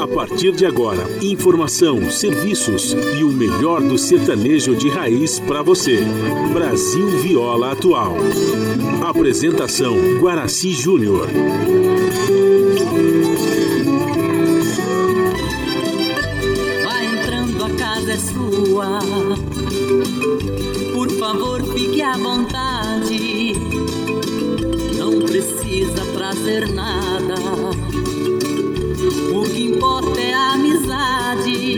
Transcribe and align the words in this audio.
A 0.00 0.06
partir 0.06 0.52
de 0.52 0.66
agora, 0.66 1.04
informação, 1.20 2.10
serviços 2.10 2.96
e 3.18 3.22
o 3.22 3.28
melhor 3.28 3.80
do 3.80 3.98
sertanejo 3.98 4.74
de 4.74 4.88
raiz 4.88 5.38
para 5.38 5.62
você. 5.62 6.00
Brasil 6.52 7.06
Viola 7.20 7.72
Atual. 7.72 8.16
Apresentação 9.02 9.96
Guaraci 10.18 10.72
Júnior. 10.72 11.28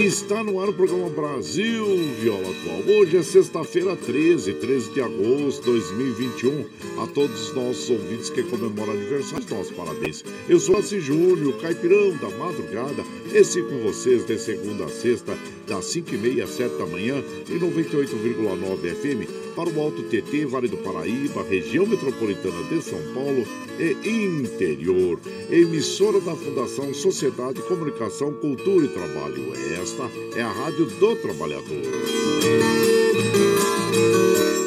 Está 0.00 0.42
no 0.42 0.58
ar 0.58 0.70
o 0.70 0.72
programa 0.72 1.10
Brasil 1.10 1.84
Viola 2.18 2.48
Atual. 2.48 2.96
Hoje 2.96 3.18
é 3.18 3.22
sexta-feira, 3.22 3.94
13, 3.94 4.54
13 4.54 4.92
de 4.94 5.02
agosto 5.02 5.60
de 5.60 5.72
2021. 5.72 6.64
A 7.02 7.06
todos 7.06 7.48
os 7.48 7.54
nossos 7.54 7.90
ouvintes 7.90 8.30
que 8.30 8.42
comemoram 8.44 8.94
aniversário, 8.94 9.44
nossos 9.50 9.76
parabéns. 9.76 10.24
Eu 10.48 10.58
sou 10.58 10.78
Assi 10.78 11.00
Júnior, 11.00 11.54
caipirão 11.60 12.16
da 12.16 12.30
madrugada. 12.30 13.04
Esse 13.30 13.62
com 13.62 13.78
vocês 13.80 14.24
de 14.24 14.38
segunda 14.38 14.86
a 14.86 14.88
sexta, 14.88 15.36
das 15.68 15.84
5h30 15.84 16.44
às 16.44 16.50
7 16.50 16.78
da 16.78 16.86
manhã, 16.86 17.22
em 17.50 17.58
98,9 17.58 18.94
FM, 18.94 19.54
para 19.54 19.68
o 19.68 19.80
Alto 19.80 20.02
TT, 20.04 20.46
Vale 20.46 20.68
do 20.68 20.78
Paraíba, 20.78 21.42
região 21.42 21.84
metropolitana 21.84 22.62
de 22.70 22.82
São 22.82 22.98
Paulo 23.12 23.46
e 23.78 24.24
interior. 24.24 25.20
Emissora 25.50 26.20
da 26.20 26.34
Fundação 26.34 26.92
Sociedade, 26.94 27.60
Comunicação, 27.62 28.32
Cultura 28.32 28.86
e 28.86 28.88
Trabalho. 28.88 29.50
Esta 29.90 30.08
é 30.36 30.42
a 30.42 30.52
Rádio 30.52 30.86
do 30.86 31.16
Trabalhador. 31.16 31.82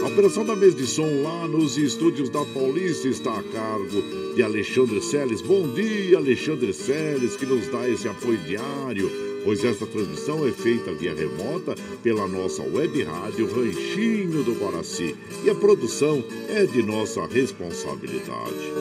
A 0.03 0.07
operação 0.07 0.44
da 0.44 0.53
mesa 0.53 0.75
de 0.75 0.85
som 0.85 1.23
lá 1.23 1.47
nos 1.47 1.78
estúdios 1.78 2.29
da 2.29 2.44
Paulista 2.44 3.07
está 3.07 3.39
a 3.39 3.44
cargo 3.44 4.03
de 4.35 4.44
Alexandre 4.44 5.01
Seles. 5.01 5.41
Bom 5.41 5.66
dia, 5.69 6.17
Alexandre 6.17 6.73
Seles, 6.73 7.38
que 7.38 7.45
nos 7.45 7.69
dá 7.69 7.88
esse 7.88 8.06
apoio 8.06 8.38
diário 8.39 9.09
pois 9.45 9.63
esta 9.63 9.85
transmissão 9.85 10.47
é 10.47 10.51
feita 10.51 10.94
via 10.94 11.13
remota 11.13 11.75
pela 12.01 12.25
nossa 12.29 12.63
web 12.63 13.03
rádio 13.03 13.45
Ranchinho 13.53 14.41
do 14.41 14.53
Guaraci 14.53 15.16
e 15.44 15.50
a 15.50 15.55
produção 15.55 16.23
é 16.47 16.66
de 16.66 16.81
nossa 16.81 17.25
responsabilidade. 17.25 18.72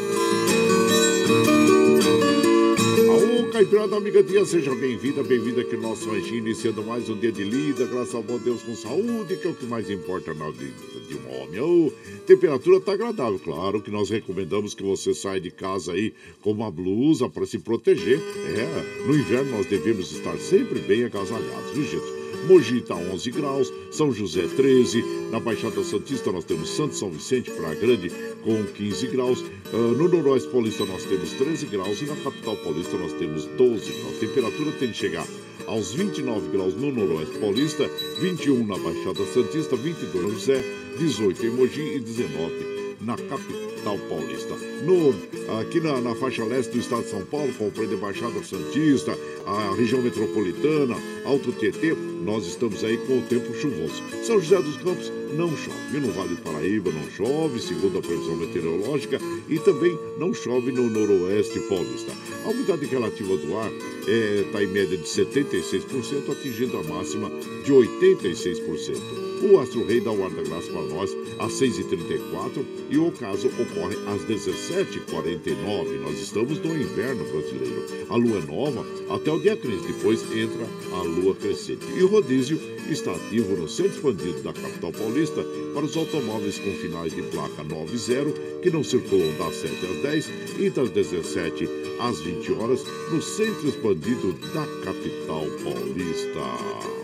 Alô, 3.08 3.50
Caipirada 3.52 3.96
amiga 3.96 4.22
dia, 4.22 4.44
seja 4.44 4.74
bem-vinda, 4.74 5.22
bem-vinda 5.22 5.60
aqui 5.60 5.76
no 5.76 5.82
nosso 5.82 6.10
ranchinho, 6.10 6.38
iniciando 6.38 6.82
mais 6.82 7.08
um 7.08 7.16
dia 7.16 7.32
de 7.32 7.44
lida, 7.44 7.86
graças 7.86 8.14
ao 8.14 8.22
bom 8.22 8.38
Deus 8.38 8.62
com 8.62 8.74
saúde, 8.74 9.36
que 9.36 9.46
é 9.46 9.50
o 9.50 9.54
que 9.54 9.64
mais 9.64 9.88
importa 9.88 10.34
na 10.34 10.50
vida 10.50 10.74
de 11.08 11.14
um 11.14 11.42
homem. 11.42 11.60
Ô, 11.60 11.92
temperatura 12.26 12.80
tá 12.80 12.92
agradável, 12.92 13.38
claro 13.38 13.80
que 13.80 13.90
nós 13.90 14.10
recomendamos 14.10 14.74
que 14.74 14.82
você 14.82 15.14
saia 15.14 15.40
de 15.40 15.50
casa 15.50 15.92
aí 15.92 16.12
com 16.42 16.50
uma 16.50 16.70
blusa 16.70 17.28
para 17.28 17.46
se 17.46 17.58
proteger. 17.58 18.18
É, 18.18 19.06
no 19.06 19.14
inverno 19.14 19.52
nós 19.52 19.66
devemos 19.66 20.10
estar 20.10 20.36
sempre 20.38 20.80
bem 20.80 21.04
agasalhados, 21.04 21.70
viu 21.72 21.84
gente? 21.84 22.25
Mogi 22.46 22.78
está 22.78 22.94
11 22.94 23.30
graus, 23.32 23.72
São 23.90 24.12
José 24.12 24.46
13, 24.46 25.02
na 25.32 25.40
Baixada 25.40 25.82
Santista 25.82 26.30
nós 26.30 26.44
temos 26.44 26.68
Santo 26.70 26.94
São 26.94 27.10
Vicente, 27.10 27.50
Praia 27.50 27.74
Grande 27.74 28.08
com 28.44 28.62
15 28.64 29.06
graus, 29.08 29.44
Ah, 29.72 29.76
no 29.76 30.08
Noroeste 30.08 30.48
Paulista 30.48 30.84
nós 30.84 31.02
temos 31.04 31.32
13 31.32 31.66
graus 31.66 32.00
e 32.00 32.04
na 32.04 32.14
Capital 32.14 32.56
Paulista 32.58 32.96
nós 32.96 33.12
temos 33.14 33.46
12 33.46 33.92
graus. 33.92 34.16
A 34.16 34.20
temperatura 34.20 34.72
tem 34.78 34.90
de 34.90 34.96
chegar 34.96 35.26
aos 35.66 35.92
29 35.92 36.48
graus 36.50 36.74
no 36.74 36.92
Noroeste 36.92 37.36
Paulista, 37.38 37.90
21 38.20 38.64
na 38.64 38.78
Baixada 38.78 39.26
Santista, 39.26 39.74
22 39.74 40.24
no 40.24 40.30
José, 40.30 40.62
18 40.98 41.46
em 41.46 41.50
Mogi 41.50 41.96
e 41.96 41.98
19 41.98 42.75
na 43.00 43.16
capital 43.16 43.98
paulista. 44.08 44.54
No, 44.84 45.14
aqui 45.60 45.80
na, 45.80 46.00
na 46.00 46.14
faixa 46.14 46.44
leste 46.44 46.72
do 46.72 46.78
estado 46.78 47.02
de 47.02 47.10
São 47.10 47.24
Paulo, 47.24 47.52
compreende 47.54 47.94
a 47.94 47.98
Baixada 47.98 48.42
Santista, 48.42 49.16
a 49.46 49.74
região 49.74 50.02
metropolitana, 50.02 50.96
Alto 51.24 51.52
Tietê, 51.52 51.94
nós 52.24 52.46
estamos 52.46 52.82
aí 52.84 52.96
com 52.98 53.18
o 53.18 53.22
tempo 53.22 53.54
chuvoso. 53.54 54.02
São 54.24 54.40
José 54.40 54.60
dos 54.60 54.76
Campos 54.78 55.10
não 55.36 55.54
chove. 55.56 56.00
No 56.00 56.12
Vale 56.12 56.34
do 56.34 56.42
Paraíba 56.42 56.90
não 56.90 57.10
chove, 57.10 57.60
segundo 57.60 57.98
a 57.98 58.02
previsão 58.02 58.36
meteorológica, 58.36 59.20
e 59.48 59.58
também 59.58 59.96
não 60.18 60.32
chove 60.32 60.72
no 60.72 60.88
noroeste 60.88 61.60
paulista. 61.60 62.12
A 62.44 62.48
umidade 62.48 62.86
relativa 62.86 63.36
do 63.36 63.56
ar 63.56 63.70
está 63.70 64.10
é, 64.10 64.44
tá 64.52 64.62
em 64.62 64.68
média 64.68 64.96
de 64.96 65.04
76%, 65.04 66.30
atingindo 66.32 66.78
a 66.78 66.82
máxima 66.84 67.30
de 67.64 67.72
86%. 67.72 69.26
O 69.42 69.60
Astro 69.60 69.86
Rei 69.86 70.00
dá 70.00 70.10
o 70.10 70.24
ar 70.24 70.30
da 70.30 70.42
graça 70.42 70.70
para 70.72 70.80
nós 70.82 71.14
às 71.38 71.52
6h34 71.52 72.64
e 72.88 72.96
o 72.96 73.08
ocaso 73.08 73.48
ocorre 73.48 73.96
às 74.06 74.22
17h49. 74.22 76.00
Nós 76.00 76.18
estamos 76.18 76.58
no 76.58 76.74
inverno 76.74 77.22
brasileiro. 77.24 77.84
A 78.08 78.16
lua 78.16 78.38
é 78.38 78.46
nova 78.46 78.86
até 79.10 79.30
o 79.30 79.38
dia 79.38 79.54
15, 79.54 79.86
depois 79.86 80.22
entra 80.32 80.66
a 80.92 81.02
lua 81.02 81.34
crescente. 81.34 81.84
E 81.94 82.02
o 82.02 82.06
rodízio 82.06 82.58
está 82.90 83.12
ativo 83.12 83.56
no 83.56 83.68
centro 83.68 83.96
expandido 83.96 84.42
da 84.42 84.52
capital 84.52 84.92
paulista 84.92 85.25
para 85.30 85.84
os 85.84 85.96
automóveis 85.96 86.58
com 86.58 86.72
finais 86.72 87.14
de 87.14 87.22
placa 87.22 87.62
90 87.62 88.60
que 88.62 88.70
não 88.70 88.82
circulam 88.82 89.32
das 89.38 89.56
7 89.56 89.74
às 89.86 90.02
10 90.02 90.30
e 90.58 90.70
das 90.70 90.90
17 90.90 91.68
às 92.00 92.20
20 92.20 92.52
horas 92.52 92.84
no 93.10 93.20
centro 93.20 93.68
expandido 93.68 94.32
da 94.54 94.66
capital 94.84 95.46
paulista. 95.62 96.95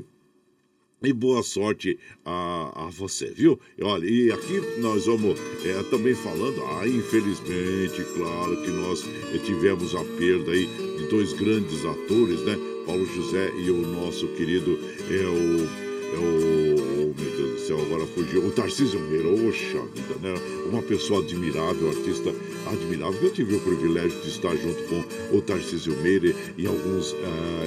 e 1.03 1.13
boa 1.13 1.43
sorte 1.43 1.99
a, 2.25 2.87
a 2.87 2.91
você, 2.91 3.31
viu? 3.31 3.59
Olha, 3.83 4.07
e 4.07 4.31
aqui 4.31 4.61
nós 4.79 5.07
vamos 5.07 5.39
é, 5.65 5.83
também 5.91 6.15
falando, 6.15 6.63
ah, 6.65 6.87
infelizmente, 6.87 8.05
claro 8.15 8.63
que 8.63 8.71
nós 8.71 9.05
tivemos 9.45 9.95
a 9.95 10.05
perda 10.05 10.53
aí 10.53 10.67
de 10.99 11.07
dois 11.09 11.33
grandes 11.33 11.85
atores, 11.85 12.41
né? 12.43 12.57
Paulo 12.87 13.07
José 13.07 13.53
e 13.57 13.71
o 13.71 13.87
nosso 13.87 14.27
querido 14.29 14.79
é 15.11 15.27
o 15.27 15.90
o. 16.17 16.75
Oh, 16.77 17.21
meu 17.21 17.31
Deus 17.31 17.61
do 17.61 17.67
céu, 17.67 17.81
agora 17.81 18.07
fugiu. 18.07 18.45
O 18.47 18.51
Tarcísio 18.51 19.01
Meira, 19.01 19.29
oxa 19.29 19.81
vida, 19.95 20.15
né? 20.21 20.35
Uma 20.71 20.83
pessoa 20.83 21.23
admirável, 21.23 21.89
artista 21.89 22.33
admirável. 22.67 23.21
Eu 23.23 23.31
tive 23.31 23.55
o 23.57 23.61
privilégio 23.61 24.21
de 24.21 24.29
estar 24.29 24.55
junto 24.57 24.83
com 24.85 25.37
o 25.37 25.43
Tarcísio 25.43 25.97
Meira 26.03 26.35
em 26.57 26.67
alguns 26.67 27.13
uh, 27.13 27.17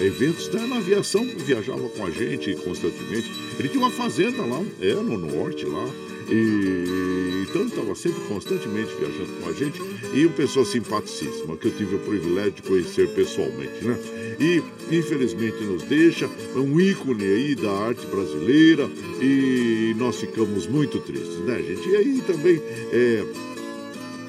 eventos 0.01 0.49
né? 0.49 0.65
na 0.67 0.77
aviação, 0.77 1.25
viajava 1.25 1.87
com 1.89 2.05
a 2.05 2.09
gente 2.09 2.55
constantemente. 2.55 3.31
Ele 3.59 3.69
tinha 3.69 3.83
uma 3.83 3.91
fazenda 3.91 4.43
lá, 4.43 4.61
é, 4.81 4.93
no 4.93 5.17
norte 5.17 5.65
lá. 5.65 6.12
E, 6.33 7.43
então 7.43 7.61
ele 7.61 7.69
estava 7.69 7.93
sempre 7.93 8.19
constantemente 8.21 8.91
viajando 8.95 9.31
com 9.39 9.49
a 9.49 9.53
gente 9.53 9.79
e 10.15 10.25
uma 10.25 10.35
pessoa 10.35 10.65
simpaticíssima 10.65 11.55
que 11.55 11.67
eu 11.67 11.71
tive 11.71 11.95
o 11.95 11.99
privilégio 11.99 12.53
de 12.53 12.63
conhecer 12.63 13.07
pessoalmente, 13.09 13.85
né? 13.85 13.95
E 14.39 14.63
infelizmente 14.91 15.63
nos 15.63 15.83
deixa, 15.83 16.27
um 16.55 16.79
ícone 16.79 17.23
aí 17.23 17.53
da 17.53 17.71
arte 17.71 18.03
brasileira 18.07 18.89
e 19.21 19.93
nós 19.95 20.15
ficamos 20.15 20.65
muito 20.65 20.99
tristes, 21.01 21.37
né, 21.45 21.61
gente? 21.61 21.87
E 21.87 21.95
aí 21.95 22.23
também 22.25 22.59
é, 22.91 23.23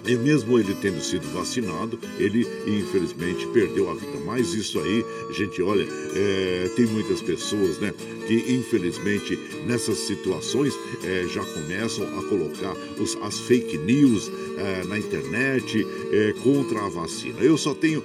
e 0.06 0.17
mesmo 0.17 0.59
ele 0.59 0.75
tendo 0.75 1.01
sido 1.01 1.27
vacinado, 1.33 1.99
ele 2.19 2.47
infelizmente 2.67 3.47
perdeu 3.49 3.91
a 3.91 3.95
vida. 3.95 4.19
Mas 4.25 4.53
isso 4.53 4.79
aí, 4.79 5.05
gente, 5.33 5.62
olha, 5.62 5.87
é, 6.15 6.71
tem 6.77 6.87
muitas 6.87 7.21
pessoas, 7.21 7.79
né, 7.79 7.93
que 8.27 8.55
infelizmente 8.55 9.39
nessas 9.67 9.99
situações 9.99 10.75
é, 11.03 11.27
já 11.29 11.45
começam 11.45 12.06
a 12.19 12.23
colocar 12.25 12.75
os, 12.99 13.17
as 13.23 13.39
fake 13.41 13.79
news 13.79 14.31
é, 14.56 14.85
na 14.85 14.99
internet 14.99 15.87
é, 16.12 16.35
contra 16.43 16.85
a 16.85 16.89
vacina. 16.89 17.41
Eu 17.41 17.57
só 17.57 17.75
tenho 17.75 18.03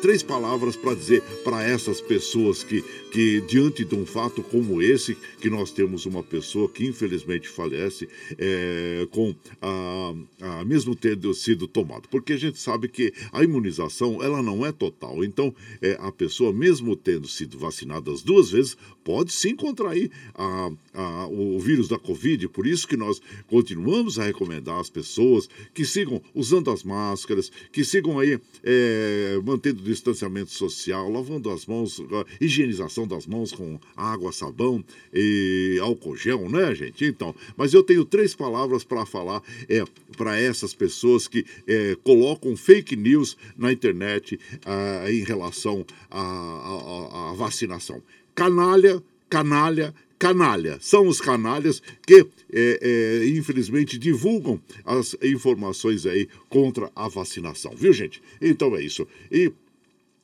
três 0.00 0.22
palavras 0.22 0.76
para 0.76 0.94
dizer 0.94 1.22
para 1.44 1.62
essas 1.62 2.00
pessoas 2.00 2.62
que, 2.62 2.82
que, 3.12 3.40
diante 3.42 3.84
de 3.84 3.94
um 3.94 4.06
fato 4.06 4.42
como 4.42 4.80
esse, 4.80 5.16
que 5.40 5.50
nós 5.50 5.70
temos 5.70 6.06
uma 6.06 6.22
pessoa 6.22 6.68
que 6.68 6.86
infelizmente 6.86 7.48
falece 7.48 8.08
é, 8.38 9.06
com 9.10 9.34
a, 9.60 10.14
a 10.40 10.64
mesmo 10.64 10.94
tendo 10.94 11.32
sido 11.34 11.66
tomado, 11.66 12.08
porque 12.08 12.32
a 12.32 12.36
gente 12.36 12.58
sabe 12.58 12.88
que 12.88 13.12
a 13.32 13.42
imunização 13.42 14.22
ela 14.22 14.42
não 14.42 14.64
é 14.64 14.72
total. 14.72 15.24
Então, 15.24 15.54
é, 15.80 15.96
a 16.00 16.10
pessoa 16.12 16.52
mesmo 16.52 16.96
tendo 16.96 17.28
sido 17.28 17.58
vacinada 17.58 18.10
as 18.10 18.22
duas 18.22 18.50
vezes 18.50 18.76
pode 19.04 19.32
sim 19.32 19.54
contrair 19.54 20.10
a, 20.34 20.70
a, 20.94 21.26
o 21.26 21.58
vírus 21.58 21.88
da 21.88 21.98
Covid. 21.98 22.48
Por 22.48 22.66
isso 22.66 22.86
que 22.86 22.96
nós 22.96 23.20
continuamos 23.46 24.18
a 24.18 24.24
recomendar 24.24 24.78
às 24.78 24.90
pessoas 24.90 25.48
que 25.74 25.84
sigam 25.84 26.22
usando 26.34 26.70
as 26.70 26.82
máscaras, 26.82 27.50
que 27.72 27.84
sigam 27.84 28.18
aí 28.18 28.38
é, 28.62 29.40
mantendo 29.44 29.71
o 29.80 29.84
distanciamento 29.84 30.50
social, 30.50 31.10
lavando 31.10 31.50
as 31.50 31.66
mãos, 31.66 32.00
higienização 32.40 33.06
das 33.06 33.26
mãos 33.26 33.52
com 33.52 33.78
água, 33.96 34.32
sabão 34.32 34.84
e 35.12 35.78
álcool 35.80 36.16
gel, 36.16 36.48
né, 36.48 36.74
gente? 36.74 37.04
Então, 37.04 37.34
mas 37.56 37.72
eu 37.74 37.82
tenho 37.82 38.04
três 38.04 38.34
palavras 38.34 38.84
para 38.84 39.04
falar 39.06 39.42
é, 39.68 39.84
para 40.16 40.38
essas 40.38 40.74
pessoas 40.74 41.26
que 41.26 41.44
é, 41.66 41.96
colocam 42.02 42.56
fake 42.56 42.96
news 42.96 43.36
na 43.56 43.72
internet 43.72 44.38
ah, 44.64 45.10
em 45.10 45.22
relação 45.22 45.84
à 46.10 47.34
vacinação 47.36 48.02
canalha, 48.34 49.02
canalha, 49.28 49.94
canalha. 50.18 50.78
São 50.80 51.06
os 51.06 51.20
canalhas 51.20 51.82
que, 52.06 52.26
é, 52.52 53.22
é, 53.22 53.26
infelizmente, 53.28 53.98
divulgam 53.98 54.60
as 54.84 55.16
informações 55.22 56.06
aí 56.06 56.28
contra 56.48 56.90
a 56.94 57.08
vacinação, 57.08 57.74
viu, 57.76 57.92
gente? 57.92 58.22
Então 58.40 58.76
é 58.76 58.82
isso. 58.82 59.06
E 59.30 59.52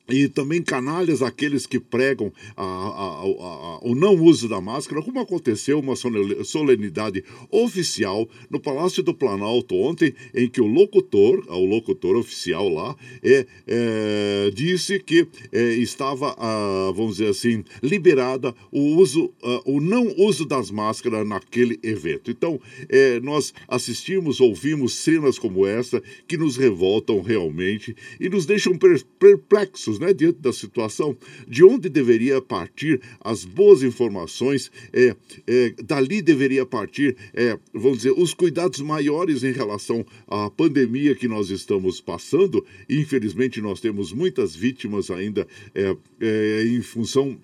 e 0.09 0.27
também 0.27 0.61
canalhas 0.61 1.21
aqueles 1.21 1.65
que 1.65 1.79
pregam 1.79 2.31
a, 2.55 2.63
a, 2.63 3.21
a, 3.21 3.79
o 3.81 3.95
não 3.95 4.15
uso 4.15 4.47
da 4.47 4.59
máscara, 4.59 5.01
como 5.01 5.19
aconteceu 5.19 5.79
uma 5.79 5.95
solenidade 5.95 7.23
oficial 7.51 8.27
no 8.49 8.59
Palácio 8.59 9.03
do 9.03 9.13
Planalto 9.13 9.75
ontem, 9.75 10.13
em 10.33 10.49
que 10.49 10.61
o 10.61 10.67
locutor, 10.67 11.43
o 11.47 11.65
locutor 11.65 12.15
oficial 12.15 12.69
lá, 12.69 12.95
é, 13.23 13.45
é 13.67 14.51
disse 14.53 14.99
que 14.99 15.27
é, 15.51 15.73
estava, 15.75 16.35
ah, 16.37 16.91
vamos 16.95 17.17
dizer 17.17 17.29
assim, 17.29 17.63
liberada 17.81 18.53
o 18.71 18.97
uso, 18.97 19.31
ah, 19.43 19.61
o 19.65 19.79
não 19.79 20.13
uso 20.17 20.45
das 20.45 20.71
máscaras 20.71 21.27
naquele 21.27 21.79
evento. 21.83 22.31
Então, 22.31 22.59
é, 22.87 23.19
nós 23.19 23.53
assistimos, 23.67 24.39
ouvimos 24.39 24.93
cenas 24.93 25.37
como 25.37 25.65
essa 25.65 26.01
que 26.27 26.37
nos 26.37 26.57
revoltam 26.57 27.21
realmente 27.21 27.95
e 28.19 28.29
nos 28.29 28.45
deixam 28.45 28.77
perplexos 29.19 29.98
né, 29.99 30.13
diante 30.13 30.39
da 30.39 30.53
situação, 30.53 31.15
de 31.47 31.63
onde 31.63 31.89
deveria 31.89 32.41
partir 32.41 33.01
as 33.19 33.43
boas 33.45 33.83
informações, 33.83 34.71
é, 34.93 35.15
é, 35.45 35.73
dali 35.83 36.21
deveria 36.21 36.65
partir, 36.65 37.15
é, 37.33 37.57
vamos 37.73 37.99
dizer, 37.99 38.11
os 38.11 38.33
cuidados 38.33 38.79
maiores 38.79 39.43
em 39.43 39.51
relação 39.51 40.05
à 40.27 40.49
pandemia 40.49 41.15
que 41.15 41.27
nós 41.27 41.49
estamos 41.49 41.99
passando. 41.99 42.65
Infelizmente, 42.89 43.61
nós 43.61 43.79
temos 43.79 44.11
muitas 44.11 44.55
vítimas 44.55 45.11
ainda 45.11 45.47
é, 45.75 45.95
é, 46.19 46.63
em 46.65 46.81
função 46.81 47.37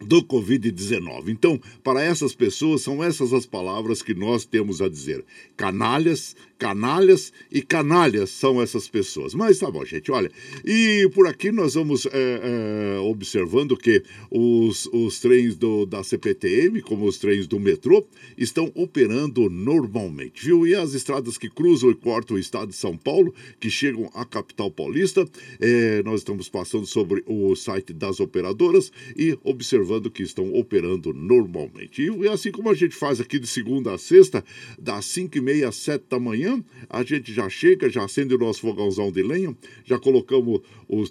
do 0.00 0.22
Covid-19. 0.22 1.28
Então, 1.28 1.60
para 1.82 2.02
essas 2.02 2.34
pessoas, 2.34 2.82
são 2.82 3.02
essas 3.02 3.32
as 3.32 3.46
palavras 3.46 4.02
que 4.02 4.14
nós 4.14 4.44
temos 4.44 4.82
a 4.82 4.88
dizer. 4.88 5.24
Canalhas, 5.56 6.36
canalhas 6.58 7.32
e 7.50 7.62
canalhas 7.62 8.30
são 8.30 8.60
essas 8.60 8.88
pessoas. 8.88 9.34
Mas 9.34 9.58
tá 9.58 9.70
bom, 9.70 9.84
gente, 9.84 10.10
olha. 10.10 10.30
E 10.64 11.08
por 11.14 11.26
aqui 11.26 11.50
nós 11.50 11.74
vamos 11.74 12.06
é, 12.06 12.10
é, 12.12 12.98
observando 13.00 13.76
que 13.76 14.02
os, 14.30 14.86
os 14.92 15.18
trens 15.20 15.56
do, 15.56 15.86
da 15.86 16.02
CPTM, 16.02 16.80
como 16.82 17.06
os 17.06 17.18
trens 17.18 17.46
do 17.46 17.58
metrô, 17.58 18.06
estão 18.36 18.70
operando 18.74 19.48
normalmente, 19.50 20.44
viu? 20.44 20.66
E 20.66 20.74
as 20.74 20.94
estradas 20.94 21.36
que 21.36 21.48
cruzam 21.48 21.90
e 21.90 21.94
cortam 21.94 22.36
o 22.36 22.40
estado 22.40 22.68
de 22.68 22.76
São 22.76 22.96
Paulo, 22.96 23.34
que 23.60 23.70
chegam 23.70 24.10
à 24.14 24.24
capital 24.24 24.70
paulista, 24.70 25.26
é, 25.60 26.02
nós 26.02 26.20
estamos 26.20 26.48
passando 26.48 26.86
sobre 26.86 27.22
o 27.26 27.54
site 27.56 27.92
das 27.92 28.20
operadoras 28.20 28.90
e 29.16 29.36
observando 29.42 30.10
que 30.10 30.22
estão 30.22 30.52
operando 30.54 31.12
normalmente. 31.12 32.02
E 32.02 32.28
assim 32.28 32.50
como 32.50 32.70
a 32.70 32.74
gente 32.74 32.94
faz 32.94 33.20
aqui 33.20 33.38
de 33.38 33.46
segunda 33.46 33.92
a 33.92 33.98
sexta, 33.98 34.44
das 34.78 35.04
5 35.06 35.38
e 35.38 35.40
meia 35.40 35.68
às 35.68 35.76
7 35.76 36.04
da 36.08 36.18
manhã, 36.18 36.43
manhã, 36.44 36.62
a 36.88 37.02
gente 37.02 37.32
já 37.32 37.48
chega, 37.48 37.88
já 37.88 38.04
acende 38.04 38.34
o 38.34 38.38
nosso 38.38 38.60
fogãozão 38.60 39.10
de 39.10 39.22
lenha, 39.22 39.56
já 39.84 39.98
colocamos 39.98 40.60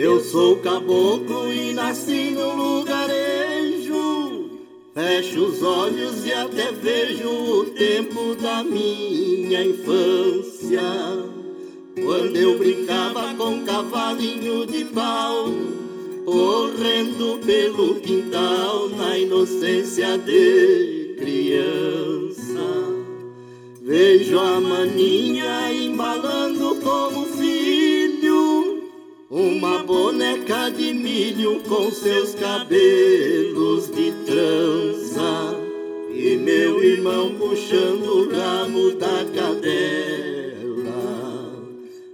Eu 0.00 0.20
sou 0.20 0.58
caboclo 0.58 1.52
e 1.52 1.72
nasci 1.72 2.30
no 2.30 2.54
lugarejo. 2.54 4.48
Fecho 4.94 5.46
os 5.46 5.60
olhos 5.60 6.24
e 6.24 6.32
até 6.32 6.70
vejo 6.70 7.28
o 7.28 7.64
tempo 7.64 8.36
da 8.36 8.62
minha 8.62 9.64
infância. 9.64 10.80
Quando 12.00 12.36
eu 12.36 12.56
brincava 12.56 13.34
com 13.34 13.64
cavalinho 13.64 14.64
de 14.66 14.84
pau, 14.84 15.46
correndo 16.24 17.40
pelo 17.44 17.96
quintal 17.96 18.90
na 18.90 19.18
inocência 19.18 20.16
de 20.16 21.16
criança. 21.18 22.38
Vejo 23.82 24.38
a 24.38 24.60
maninha 24.60 25.72
embalando 25.72 26.76
filho 26.76 27.07
uma 29.30 29.82
boneca 29.82 30.70
de 30.70 30.94
milho 30.94 31.60
com 31.68 31.90
seus 31.90 32.34
cabelos 32.34 33.88
de 33.88 34.12
trança 34.24 35.54
E 36.10 36.36
meu 36.36 36.82
irmão 36.82 37.34
puxando 37.34 38.06
o 38.06 38.30
ramo 38.30 38.94
da 38.94 39.26
cadela. 39.34 39.68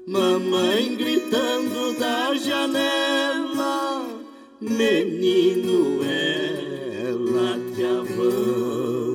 Mamãe 0.06 0.96
gritando 0.96 1.98
da 1.98 2.34
janela 2.34 4.06
Menino, 4.60 6.00
ela 6.02 7.58
te 7.74 7.84
avança 7.84 9.13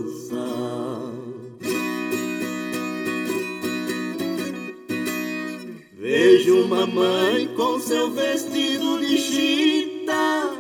Vejo 6.50 6.68
mamãe 6.68 7.48
com 7.56 7.80
seu 7.80 8.10
vestido 8.10 8.98
de 8.98 9.18
chita 9.20 10.52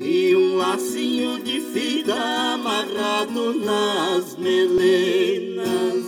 e 0.00 0.34
um 0.34 0.56
lacinho 0.56 1.38
de 1.38 1.60
fita 1.60 2.12
amarrado 2.12 3.54
nas 3.54 4.36
melenas. 4.36 6.04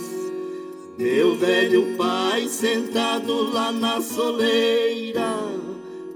Meu 0.97 1.33
velho 1.35 1.95
pai 1.95 2.49
sentado 2.49 3.53
lá 3.53 3.71
na 3.71 4.01
soleira, 4.01 5.33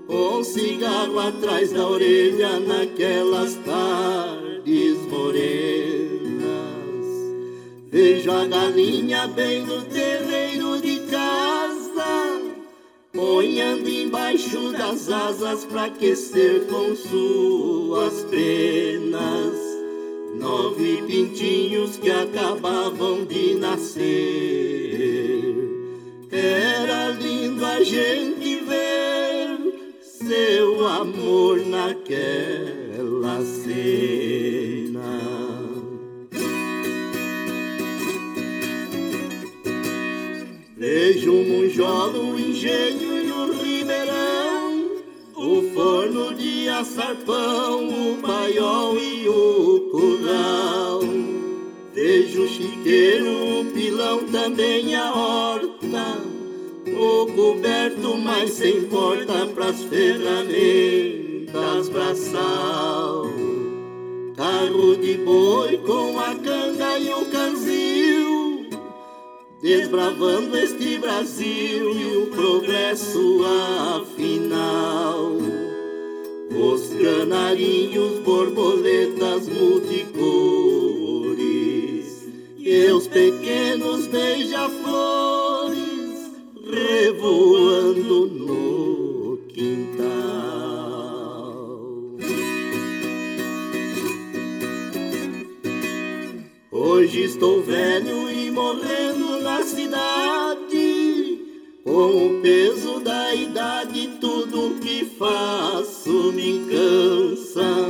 com 0.05 0.43
cigarro 0.43 1.19
atrás 1.19 1.71
da 1.71 1.87
orelha 1.87 2.59
naquelas 2.59 3.53
tardes 3.63 4.97
morenas. 5.09 6.49
Vejo 7.89 8.29
a 8.29 8.43
galinha 8.43 9.25
bem 9.27 9.65
no 9.65 9.79
casa 9.85 10.48
ponhando 13.19 13.89
embaixo 13.89 14.71
das 14.71 15.09
asas 15.09 15.65
para 15.65 15.85
aquecer 15.85 16.65
com 16.67 16.95
suas 16.95 18.23
penas. 18.23 19.59
Nove 20.35 21.03
pintinhos 21.05 21.97
que 21.97 22.09
acabavam 22.09 23.25
de 23.25 23.55
nascer. 23.55 23.99
Era 26.31 27.09
lindo 27.09 27.65
a 27.65 27.83
gente 27.83 28.61
ver 28.61 29.57
seu 30.01 30.87
amor 30.87 31.59
naquela 31.65 33.43
cena. 33.65 35.38
Vejo 40.79 41.33
o 41.33 41.43
munjolo, 41.43 42.35
o 42.35 42.39
engenho 42.39 43.21
e 43.21 43.29
o 43.29 43.51
ribeirão, 43.51 44.87
o 45.35 45.61
forno 45.73 46.33
de 46.33 46.69
assar 46.69 47.17
pão, 47.25 48.13
o 48.13 48.17
paiol 48.21 48.97
e 48.97 49.27
o 49.27 49.89
curral. 49.91 51.01
Vejo 51.93 52.43
o 52.43 52.47
chiqueiro, 52.47 53.59
o 53.59 53.65
pilão, 53.73 54.19
também 54.31 54.95
a 54.95 55.13
horta, 55.13 56.17
o 56.87 57.25
coberto, 57.25 58.15
mas 58.17 58.51
sem 58.51 58.83
porta 58.85 59.47
pras 59.47 59.83
ferramentas 59.83 60.29
braçal. 61.89 63.27
Carro 64.37 64.95
de 64.95 65.17
boi 65.17 65.77
com 65.79 66.17
a 66.17 66.33
canga 66.35 66.97
e 66.99 67.13
o 67.13 67.25
canzil 67.25 68.18
desbravando 69.61 70.57
este 70.57 70.97
Brasil 70.97 71.91
e 71.91 72.17
o 72.17 72.27
progresso 72.27 73.41
afinal. 73.97 75.33
Os 76.51 76.87
canarinhos, 77.01 78.19
borboletas 78.19 79.47
multicores 79.47 80.29
e 82.57 82.91
os 82.91 83.07
pequenos 83.07 84.07
beija-flores 84.07 85.79
revoando 86.71 88.27
no 88.27 89.37
quintal. 89.49 90.07
Hoje 96.71 97.23
estou 97.23 97.61
velho 97.61 98.29
e 98.31 98.51
morrendo 98.51 98.98
com 101.83 102.37
o 102.37 102.41
peso 102.41 102.99
da 102.99 103.33
idade, 103.33 104.17
tudo 104.21 104.79
que 104.79 105.05
faço 105.17 106.31
me 106.31 106.65
cansa. 106.69 107.87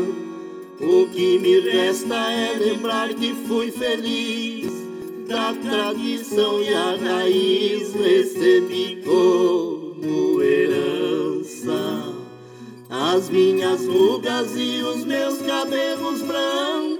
O 0.82 1.08
que 1.10 1.38
me 1.40 1.60
resta 1.60 2.16
é 2.16 2.58
lembrar 2.58 3.14
que 3.14 3.34
fui 3.48 3.72
feliz, 3.72 4.72
da 5.28 5.54
tradição 5.54 6.62
e 6.62 6.74
a 6.74 6.96
raiz 6.96 7.94
recebi 7.94 9.02
como 9.04 10.42
herança. 10.42 12.14
As 12.90 13.30
minhas 13.30 13.86
rugas 13.86 14.52
e 14.56 14.82
os 14.82 15.04
meus 15.04 15.40
cabelos 15.40 16.22
brancos. 16.22 16.99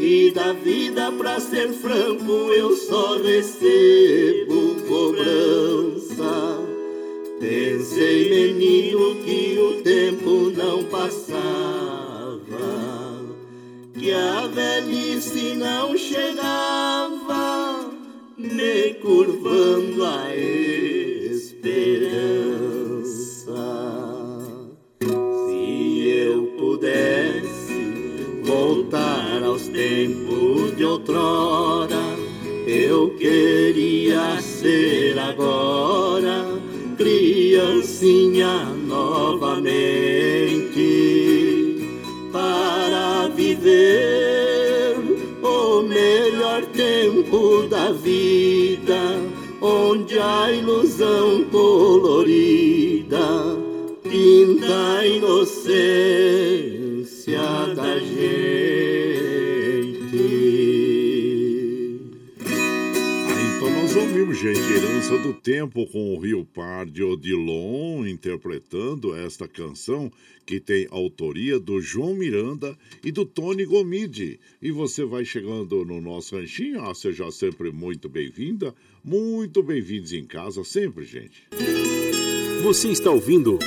E 0.00 0.30
da 0.30 0.52
vida, 0.52 1.10
pra 1.10 1.40
ser 1.40 1.70
franco, 1.72 2.52
eu 2.52 2.76
só 2.76 3.16
recebo 3.20 4.76
cobrança. 4.86 6.58
Pensei, 7.40 8.30
menino, 8.30 9.16
que 9.24 9.58
o 9.58 9.82
tempo 9.82 10.52
não 10.56 10.84
passava, 10.84 12.38
que 13.92 14.12
a 14.12 14.46
velhice 14.46 15.54
não 15.56 15.96
chegava, 15.98 17.90
me 18.36 18.94
curvando 18.94 20.04
a 20.04 20.36
esperança. 21.32 22.47
De 30.78 30.84
outrora, 30.84 32.16
eu 32.64 33.10
queria 33.18 34.40
ser 34.40 35.18
agora 35.18 36.46
criancinha 36.96 38.64
novamente 38.86 39.58
para 42.30 43.26
viver 43.34 44.94
o 45.42 45.82
melhor 45.82 46.64
tempo 46.66 47.66
da 47.68 47.90
vida, 47.90 49.00
onde 49.60 50.16
a 50.20 50.52
ilusão 50.52 51.42
colorida 51.50 53.18
pinta 54.04 54.98
a 54.98 55.04
inocência 55.04 55.82
da 57.74 57.98
gente. 57.98 58.57
Gente, 64.40 64.72
Herança 64.72 65.18
do 65.18 65.34
Tempo 65.34 65.84
com 65.88 66.14
o 66.14 66.18
Rio 66.20 66.44
Pardi 66.44 67.02
Odilon 67.02 68.06
interpretando 68.06 69.16
esta 69.16 69.48
canção 69.48 70.12
que 70.46 70.60
tem 70.60 70.86
autoria 70.92 71.58
do 71.58 71.80
João 71.80 72.14
Miranda 72.14 72.78
e 73.02 73.10
do 73.10 73.24
Tony 73.24 73.64
Gomide. 73.64 74.38
E 74.62 74.70
você 74.70 75.04
vai 75.04 75.24
chegando 75.24 75.84
no 75.84 76.00
nosso 76.00 76.36
ranchinho, 76.36 76.84
ah, 76.84 76.94
seja 76.94 77.28
sempre 77.32 77.72
muito 77.72 78.08
bem-vinda, 78.08 78.72
muito 79.02 79.60
bem-vindos 79.60 80.12
em 80.12 80.24
casa 80.24 80.62
sempre, 80.62 81.04
gente. 81.04 81.48
Você 82.62 82.90
está 82.90 83.10
ouvindo 83.10 83.58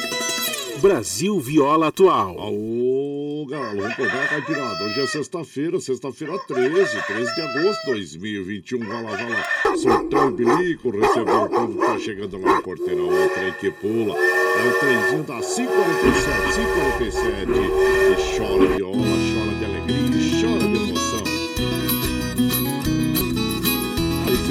Brasil 0.81 1.37
Viola 1.37 1.89
Atual. 1.89 2.39
Aô, 2.39 3.20
galera, 3.45 3.75
vamos 3.75 3.95
pegar 3.95 4.23
a 4.23 4.27
caipirada. 4.27 4.83
Hoje 4.83 5.01
é 5.01 5.07
sexta-feira, 5.07 5.79
sexta-feira 5.79 6.37
13, 6.47 7.01
13 7.07 7.35
de 7.35 7.41
agosto 7.41 7.85
de 7.85 7.91
2021. 7.91 8.79
Vai 8.79 9.03
lá, 9.03 9.11
vai 9.11 9.29
lá. 9.29 9.77
Sortão 9.77 10.29
e 10.29 10.33
bilico, 10.33 10.89
recebeu 10.91 11.43
o 11.43 11.49
povo 11.49 11.73
que 11.73 11.85
tá 11.85 11.99
chegando 11.99 12.41
lá 12.41 12.55
na 12.55 12.61
porteira. 12.61 13.01
Outra 13.01 13.41
aí 13.41 13.51
que 13.53 13.71
pula. 13.71 14.17
É 14.17 14.67
o 14.67 14.79
trenzinho 14.79 15.23
da 15.23 15.39
547, 15.39 16.53
547. 17.01 17.51
E 18.11 18.37
chora 18.37 18.75
viola, 18.75 18.90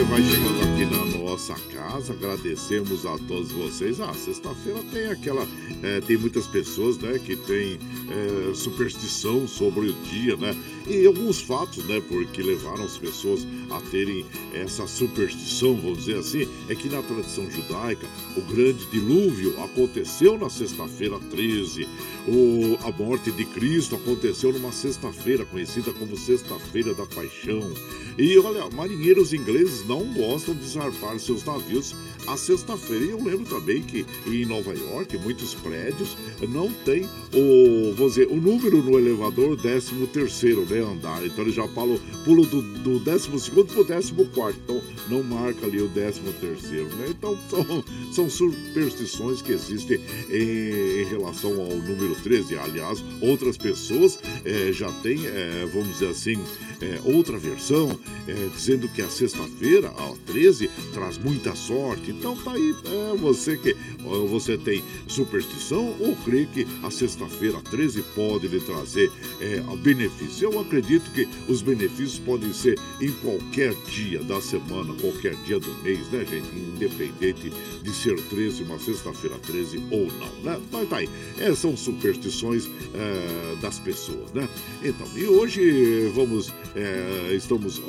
você 0.01 0.05
vai 0.05 0.23
chegando 0.23 0.63
aqui 0.63 0.87
na 0.87 1.19
nossa 1.19 1.55
casa, 1.75 2.15
agradecemos 2.15 3.05
a 3.05 3.19
todos 3.29 3.53
vocês. 3.53 4.01
Ah, 4.01 4.15
sexta-feira 4.15 4.81
tem 4.91 5.09
aquela. 5.09 5.47
é, 5.83 6.01
tem 6.01 6.17
muitas 6.17 6.47
pessoas, 6.47 6.97
né, 6.97 7.19
que 7.19 7.37
tem 7.37 7.79
é, 8.09 8.55
superstição 8.55 9.47
sobre 9.47 9.91
o 9.91 9.93
dia, 10.05 10.39
né? 10.39 10.57
E 10.89 11.05
alguns 11.07 11.43
fatos, 11.43 11.85
né, 11.85 12.03
porque 12.09 12.43
levaram 12.43 12.85
as 12.85 12.97
pessoas 12.97 13.47
a 13.71 13.79
terem 13.91 14.25
essa 14.55 14.87
superstição, 14.87 15.77
vamos 15.77 15.99
dizer 15.99 16.17
assim, 16.17 16.49
é 16.71 16.75
que 16.75 16.89
na 16.89 17.03
tradição 17.03 17.51
judaica, 17.51 18.07
o 18.39 18.41
grande 18.41 18.87
dilúvio 18.87 19.63
aconteceu 19.63 20.39
na 20.39 20.49
sexta-feira 20.49 21.19
13. 21.31 21.87
O, 22.29 22.79
a 22.87 22.93
morte 22.93 23.31
de 23.33 23.45
Cristo 23.45 23.97
aconteceu 23.97 24.53
numa 24.53 24.73
sexta-feira, 24.73 25.45
conhecida 25.45 25.93
como 25.93 26.17
Sexta-feira 26.17 26.95
da 26.95 27.07
Paixão. 27.07 27.73
E 28.19 28.39
olha, 28.39 28.69
marinheiros 28.71 29.33
ingleses 29.33 29.87
não 29.87 30.05
gostam 30.13 30.55
de 30.55 30.67
zarpar 30.69 31.19
seus 31.19 31.45
navios 31.45 31.95
à 32.27 32.37
sexta-feira. 32.37 33.05
E 33.05 33.11
eu 33.11 33.23
lembro 33.23 33.47
também 33.47 33.83
que 33.83 34.05
em 34.27 34.45
Nova 34.45 34.75
York, 34.75 35.17
muitos 35.19 35.55
prédios 35.55 36.17
não 36.49 36.71
tem 36.85 37.09
o, 37.33 37.95
vamos 37.95 38.15
dizer, 38.15 38.29
o 38.29 38.37
número 38.37 38.83
no 38.83 38.99
elevador 38.99 39.57
13 39.57 40.07
terceiro, 40.09 40.67
né, 40.67 40.81
andar. 40.81 41.25
Então 41.25 41.45
eles 41.45 41.55
já 41.55 41.67
falam, 41.69 41.99
pulo 42.25 42.45
do, 42.47 42.61
do 42.61 42.99
12 42.99 43.41
segundo 43.41 43.67
pro 43.73 43.85
14 43.85 44.13
quarto. 44.35 44.59
Então 44.65 44.83
não 45.09 45.23
marca 45.23 45.67
ali 45.67 45.81
o 45.81 45.89
13 45.89 46.21
terceiro, 46.41 46.89
né? 46.97 47.07
Então 47.11 47.39
são, 47.49 47.85
são 48.13 48.31
superstições 48.31 49.41
que 49.43 49.53
existem 49.53 50.01
em, 50.31 51.01
em 51.01 51.05
relação 51.05 51.53
ao 51.61 51.77
número 51.77 52.15
13. 52.23 52.57
Aliás, 52.57 53.03
outras 53.21 53.57
pessoas 53.57 54.19
eh, 54.45 54.73
já 54.73 54.91
têm, 55.03 55.27
eh, 55.27 55.69
vamos 55.73 55.89
dizer 55.89 56.09
assim, 56.09 56.39
eh, 56.81 57.01
outra 57.05 57.39
versão, 57.39 57.99
dizendo 58.55 58.89
que 58.89 59.03
a 59.03 59.09
sexta-feira, 59.09 59.89
a 59.89 60.15
13, 60.27 60.71
traz 60.93 61.19
muita 61.19 61.55
sorte. 61.55 62.11
Então 62.11 62.37
tá 62.37 62.53
aí, 62.53 62.75
é, 62.85 63.17
você 63.17 63.57
que 63.57 63.77
você 64.31 64.57
tem 64.57 64.83
superstição 65.07 65.95
ou 65.99 66.17
crê 66.25 66.47
que 66.53 66.67
a 66.83 66.91
sexta-feira 66.91 67.61
13 67.71 68.03
pode 68.15 68.49
lhe 68.49 68.61
trazer 68.61 69.11
é, 69.41 69.63
a 69.67 69.77
benefício? 69.77 70.51
Eu 70.51 70.61
acredito 70.61 71.11
que 71.13 71.29
os 71.49 71.63
benefícios 71.63 72.19
podem 72.19 72.53
ser 72.53 72.79
em 73.01 73.11
qualquer 73.13 73.75
dia 73.91 74.23
da 74.23 74.41
semana, 74.41 74.95
qualquer 75.01 75.35
dia 75.45 75.59
do 75.59 75.73
mês, 75.83 76.07
né, 76.11 76.25
gente? 76.25 76.49
Independente 76.57 77.53
de 77.83 77.95
ser 77.95 78.21
13, 78.29 78.63
uma 78.63 78.79
sexta-feira 78.79 79.37
13 79.39 79.79
ou 79.91 80.07
não, 80.13 80.43
né? 80.43 80.61
Mas 80.71 80.89
tá 80.89 80.97
aí, 80.99 81.09
é, 81.39 81.55
são 81.55 81.77
superstições 82.01 82.69
é, 82.95 83.57
das 83.61 83.79
pessoas, 83.79 84.33
né? 84.33 84.49
Então, 84.83 85.07
e 85.15 85.27
hoje 85.27 86.11
vamos, 86.15 86.53
é, 86.75 87.35
estamos, 87.35 87.81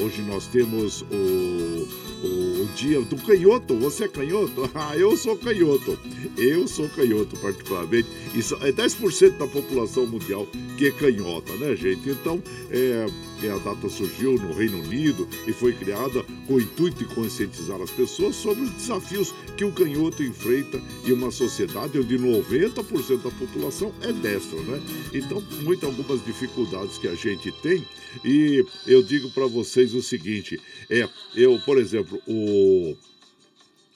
hoje 0.00 0.22
nós 0.22 0.46
temos 0.46 1.02
o, 1.02 1.88
o 2.26 2.68
dia 2.74 3.00
do 3.02 3.16
canhoto. 3.16 3.76
Você 3.76 4.04
é 4.04 4.08
canhoto? 4.08 4.68
Ah, 4.80 4.96
eu 4.96 5.14
sou 5.16 5.36
canhoto. 5.36 5.98
Eu 6.38 6.66
sou 6.66 6.88
canhoto, 6.88 7.36
particularmente. 7.38 8.08
Isso 8.34 8.54
é 8.62 8.72
10% 8.72 9.36
da 9.36 9.46
população 9.46 10.06
mundial 10.06 10.46
que 10.78 10.86
é 10.86 10.90
canhota, 10.90 11.52
né, 11.56 11.76
gente? 11.76 12.08
Então, 12.08 12.42
é, 12.70 13.06
a 13.48 13.58
data 13.58 13.88
surgiu 13.88 14.34
no 14.34 14.52
Reino 14.52 14.82
Unido 14.82 15.28
e 15.46 15.52
foi 15.52 15.72
criada 15.72 16.24
com 16.46 16.54
o 16.54 16.60
intuito 16.60 16.98
de 16.98 17.14
conscientizar 17.14 17.80
as 17.80 17.90
pessoas 17.90 18.36
sobre 18.36 18.64
os 18.64 18.70
desafios 18.70 19.32
que 19.56 19.64
o 19.64 19.72
canhoto 19.72 20.22
enfrenta 20.22 20.80
em 21.04 21.12
uma 21.12 21.30
sociedade 21.30 21.98
onde 21.98 22.18
90% 22.18 23.22
da 23.22 23.30
população 23.30 23.92
é 24.02 24.12
destra, 24.12 24.60
né? 24.62 24.80
Então, 25.12 25.42
muitas 25.62 25.88
algumas 25.88 26.24
dificuldades 26.24 26.98
que 26.98 27.08
a 27.08 27.14
gente 27.14 27.52
tem 27.52 27.84
e 28.24 28.64
eu 28.86 29.02
digo 29.02 29.30
para 29.30 29.46
vocês 29.46 29.94
o 29.94 30.02
seguinte, 30.02 30.60
é, 30.88 31.08
eu, 31.34 31.58
por 31.60 31.78
exemplo, 31.78 32.20
o 32.26 32.96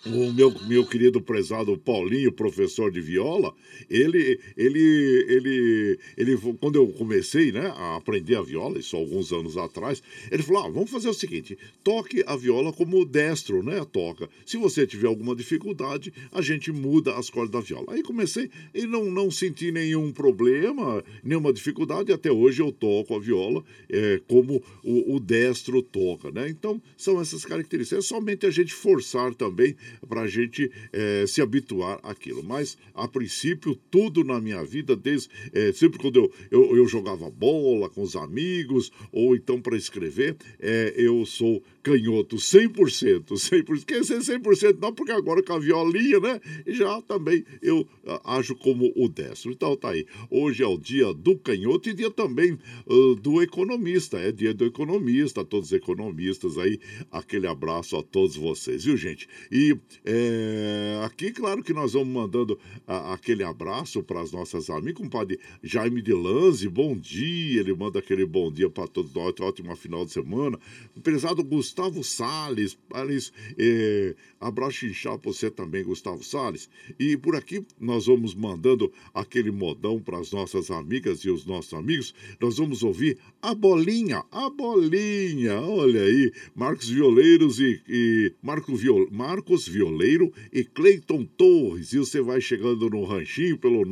o 0.07 0.33
meu, 0.33 0.55
meu 0.67 0.85
querido 0.85 1.21
prezado 1.21 1.77
Paulinho, 1.79 2.31
professor 2.33 2.91
de 2.91 3.01
viola, 3.01 3.55
ele, 3.89 4.39
ele, 4.57 5.25
ele, 5.29 5.99
ele, 6.17 6.37
quando 6.61 6.77
eu 6.77 6.87
comecei, 6.89 7.51
né, 7.51 7.73
a 7.75 7.97
aprender 7.97 8.37
a 8.37 8.43
viola, 8.43 8.79
isso 8.79 8.97
alguns 8.97 9.33
anos 9.33 9.57
atrás, 9.57 10.03
ele 10.31 10.43
falou, 10.43 10.65
ah, 10.65 10.69
vamos 10.69 10.91
fazer 10.91 11.09
o 11.09 11.15
seguinte, 11.15 11.57
toque 11.83 12.23
a 12.27 12.37
viola 12.37 12.73
como 12.73 13.05
destro, 13.05 13.63
né, 13.63 13.85
toca. 13.91 14.29
Se 14.45 14.57
você 14.57 14.87
tiver 14.87 15.07
alguma 15.07 15.35
dificuldade, 15.35 16.13
a 16.33 16.43
gente 16.43 16.71
muda 16.71 17.15
as 17.17 17.31
cordas 17.31 17.53
da 17.53 17.61
viola. 17.61 17.87
Aí 17.89 18.03
comecei 18.03 18.51
e 18.75 18.87
não, 18.87 19.11
não 19.11 19.31
senti 19.31 19.73
nenhum 19.73 20.13
problema, 20.13 21.03
nenhuma 21.23 21.53
dificuldade, 21.53 22.13
até 22.13 22.31
hoje 22.31 22.61
eu 22.61 22.71
toco 22.71 23.15
a 23.15 23.19
viola 23.19 23.65
é, 23.89 24.21
como 24.29 24.63
o, 24.83 25.17
o 25.17 25.21
destro 25.21 25.83
toca, 25.83 26.31
né. 26.31 26.49
Então, 26.49 26.81
são 26.97 27.21
essas 27.21 27.45
características. 27.45 28.05
É 28.05 28.09
somente 28.09 28.47
a 28.47 28.51
gente 28.51 28.73
forçar 28.73 29.35
também 29.35 29.75
para 30.09 30.23
a 30.23 30.27
gente 30.27 30.71
eh, 30.93 31.25
se 31.27 31.41
habituar 31.41 31.99
àquilo. 32.03 32.43
Mas, 32.43 32.77
a 32.95 33.07
princípio, 33.09 33.79
tudo 33.91 34.25
na 34.25 34.41
minha 34.41 34.63
vida, 34.65 34.97
desde 34.97 35.29
eh, 35.53 35.73
sempre 35.73 35.99
quando 35.99 36.17
eu, 36.17 36.33
eu, 36.51 36.77
eu 36.77 36.87
jogava 36.87 37.31
bola 37.31 37.89
com 37.89 38.03
os 38.03 38.17
amigos, 38.17 38.93
ou 39.13 39.35
então 39.35 39.61
para 39.61 39.77
escrever, 39.77 40.37
eh, 40.61 40.95
eu 40.97 41.25
sou 41.27 41.63
canhoto, 41.85 42.37
100%, 42.37 43.35
100%. 43.35 43.85
Quer 43.85 44.01
dizer 44.01 44.41
100% 44.41 44.79
não, 44.81 44.93
porque 44.93 45.13
agora 45.13 45.43
com 45.43 45.53
a 45.53 45.59
violinha, 45.59 46.19
né? 46.19 46.41
Já 46.67 47.01
também 47.03 47.45
eu 47.61 47.81
uh, 47.81 48.21
ajo 48.25 48.57
como 48.57 48.91
o 48.97 49.07
destro. 49.07 49.53
Então 49.53 49.77
tá 49.77 49.91
aí. 49.91 50.07
Hoje 50.31 50.63
é 50.63 50.67
o 50.67 50.79
dia 50.79 51.13
do 51.13 51.37
canhoto 51.37 51.91
e 51.91 51.95
dia 51.95 52.11
também 52.11 52.59
uh, 52.87 53.15
do 53.17 53.43
economista. 53.43 54.19
É 54.19 54.33
dia 54.33 54.55
do 54.55 54.65
economista, 54.65 55.45
todos 55.45 55.67
os 55.69 55.73
economistas 55.75 56.57
aí. 56.57 56.81
Aquele 57.13 57.47
abraço 57.47 57.97
a 57.97 58.03
todos 58.03 58.35
vocês, 58.35 58.85
viu, 58.85 58.97
gente? 58.97 59.29
E 59.53 59.77
é, 60.05 61.03
aqui, 61.05 61.33
claro 61.33 61.63
que 61.63 61.75
nós 61.75 61.93
vamos 61.93 62.09
mandando 62.09 62.55
uh, 62.89 63.13
aquele 63.13 63.45
abraço 63.45 64.03
para 64.03 64.23
as 64.23 64.33
nossas 64.33 64.71
amigas, 64.71 64.95
compadre 64.95 65.39
Jaime 65.63 66.01
de 66.01 66.15
Lanze, 66.15 66.67
bom 66.67 66.97
dia. 66.97 67.61
Ele 67.61 67.75
manda 67.75 67.99
aquele 67.99 68.25
bom 68.25 68.51
dia 68.51 68.71
para 68.71 68.89
todos 68.89 69.13
nós, 69.13 69.35
ótima 69.39 69.77
final 69.77 70.07
de 70.07 70.13
semana. 70.13 70.59
O 70.97 71.01
prezado 71.01 71.45
Gustavo 71.45 71.74
Salles, 72.03 72.77
Salles 72.93 73.33
é, 73.59 74.15
abraço 74.41 74.87
inchado 74.87 75.19
para 75.19 75.33
você 75.33 75.51
também, 75.51 75.85
Gustavo 75.85 76.23
Salles. 76.23 76.69
E 76.99 77.17
por 77.17 77.37
aqui 77.37 77.65
nós 77.81 78.07
vamos 78.07 78.35
mandando 78.35 78.93
aquele 79.13 79.51
modão 79.51 80.01
para 80.01 80.19
as 80.19 80.33
nossas 80.33 80.71
amigas 80.71 81.21
e 81.21 81.31
os 81.31 81.45
nossos 81.45 81.75
amigos. 81.75 82.15
Nós 82.41 82.57
vamos 82.59 82.83
ouvir 82.83 83.19
a 83.43 83.55
bolinha, 83.55 84.25
a 84.31 84.49
bolinha, 84.51 85.61
olha 85.61 86.03
aí, 86.03 86.33
Marcos 86.55 86.89
Violeiros 86.89 87.59
e, 87.61 87.83
e 87.89 88.33
Marco 88.43 88.75
Viol, 88.77 89.09
Marcos 89.11 89.67
Violeiro 89.67 90.33
e 90.53 90.65
Cleiton 90.65 91.25
Torres. 91.25 91.93
E 91.93 91.99
você 91.99 92.21
vai 92.21 92.41
chegando 92.41 92.89
no 92.89 93.05
ranchinho 93.05 93.59
pelo 93.59 93.85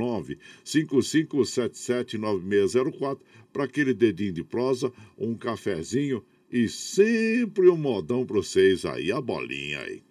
955779604 0.65 3.19
para 3.53 3.65
aquele 3.65 3.93
dedinho 3.93 4.33
de 4.33 4.43
prosa, 4.43 4.91
um 5.19 5.35
cafezinho 5.35 6.25
e 6.53 6.69
sempre 6.69 7.71
um 7.71 7.77
modão 7.77 8.27
para 8.27 8.37
vocês 8.37 8.85
aí, 8.85 9.11
a 9.11 9.21
bolinha 9.21 9.81
aí. 9.81 10.03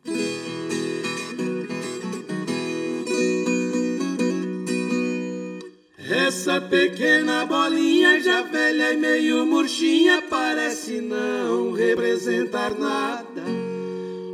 Essa 6.10 6.60
pequena 6.60 7.46
bolinha 7.46 8.20
já 8.20 8.42
velha 8.42 8.92
e 8.92 8.98
meio 8.98 9.46
murchinha 9.46 10.24
parece 10.30 11.00
não 11.00 11.74
representar 11.74 12.74
nada. 12.74 13.44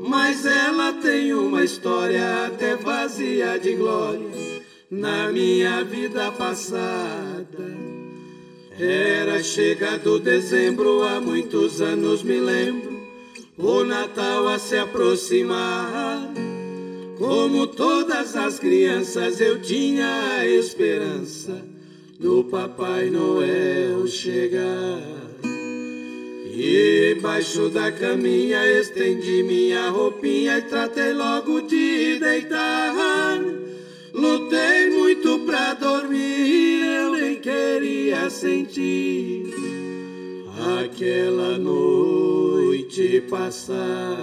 Mas 0.08 0.46
ela 0.46 0.94
tem 0.94 1.34
uma 1.34 1.64
história 1.64 2.46
até 2.46 2.76
vazia 2.76 3.60
de 3.60 3.76
glória 3.76 4.30
na 4.90 5.30
minha 5.30 5.84
vida 5.84 6.32
passada. 6.32 7.97
Era 8.80 9.42
chegado 9.42 10.20
dezembro, 10.20 11.02
há 11.02 11.20
muitos 11.20 11.82
anos 11.82 12.22
me 12.22 12.40
lembro, 12.40 12.96
o 13.58 13.84
Natal 13.84 14.48
a 14.48 14.60
se 14.60 14.78
aproximar. 14.78 16.32
Como 17.18 17.66
todas 17.66 18.36
as 18.36 18.60
crianças, 18.60 19.42
eu 19.42 19.60
tinha 19.60 20.38
a 20.38 20.46
esperança 20.46 21.60
do 22.20 22.44
Papai 22.44 23.10
Noel 23.10 24.06
chegar. 24.06 25.02
E 26.46 27.16
embaixo 27.18 27.70
da 27.70 27.92
caminha 27.92 28.64
estendi 28.80 29.42
minha 29.42 29.90
roupinha 29.90 30.60
e 30.60 30.62
tratei 30.62 31.14
logo 31.14 31.62
de 31.62 32.20
deitar. 32.20 33.40
Lutei 34.14 34.92
muito 34.92 35.40
pra 35.46 35.74
dormir, 35.74 36.77
queria 37.58 38.30
sentir 38.30 39.52
aquela 40.80 41.58
noite 41.58 43.22
passar. 43.30 44.18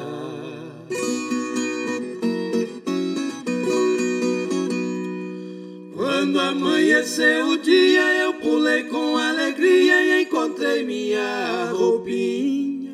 Quando 5.94 6.38
amanheceu 6.38 7.48
o 7.48 7.58
dia, 7.58 8.24
eu 8.24 8.34
pulei 8.34 8.84
com 8.84 9.16
alegria 9.16 10.02
e 10.02 10.22
encontrei 10.22 10.84
minha 10.84 11.70
roupinha. 11.72 12.92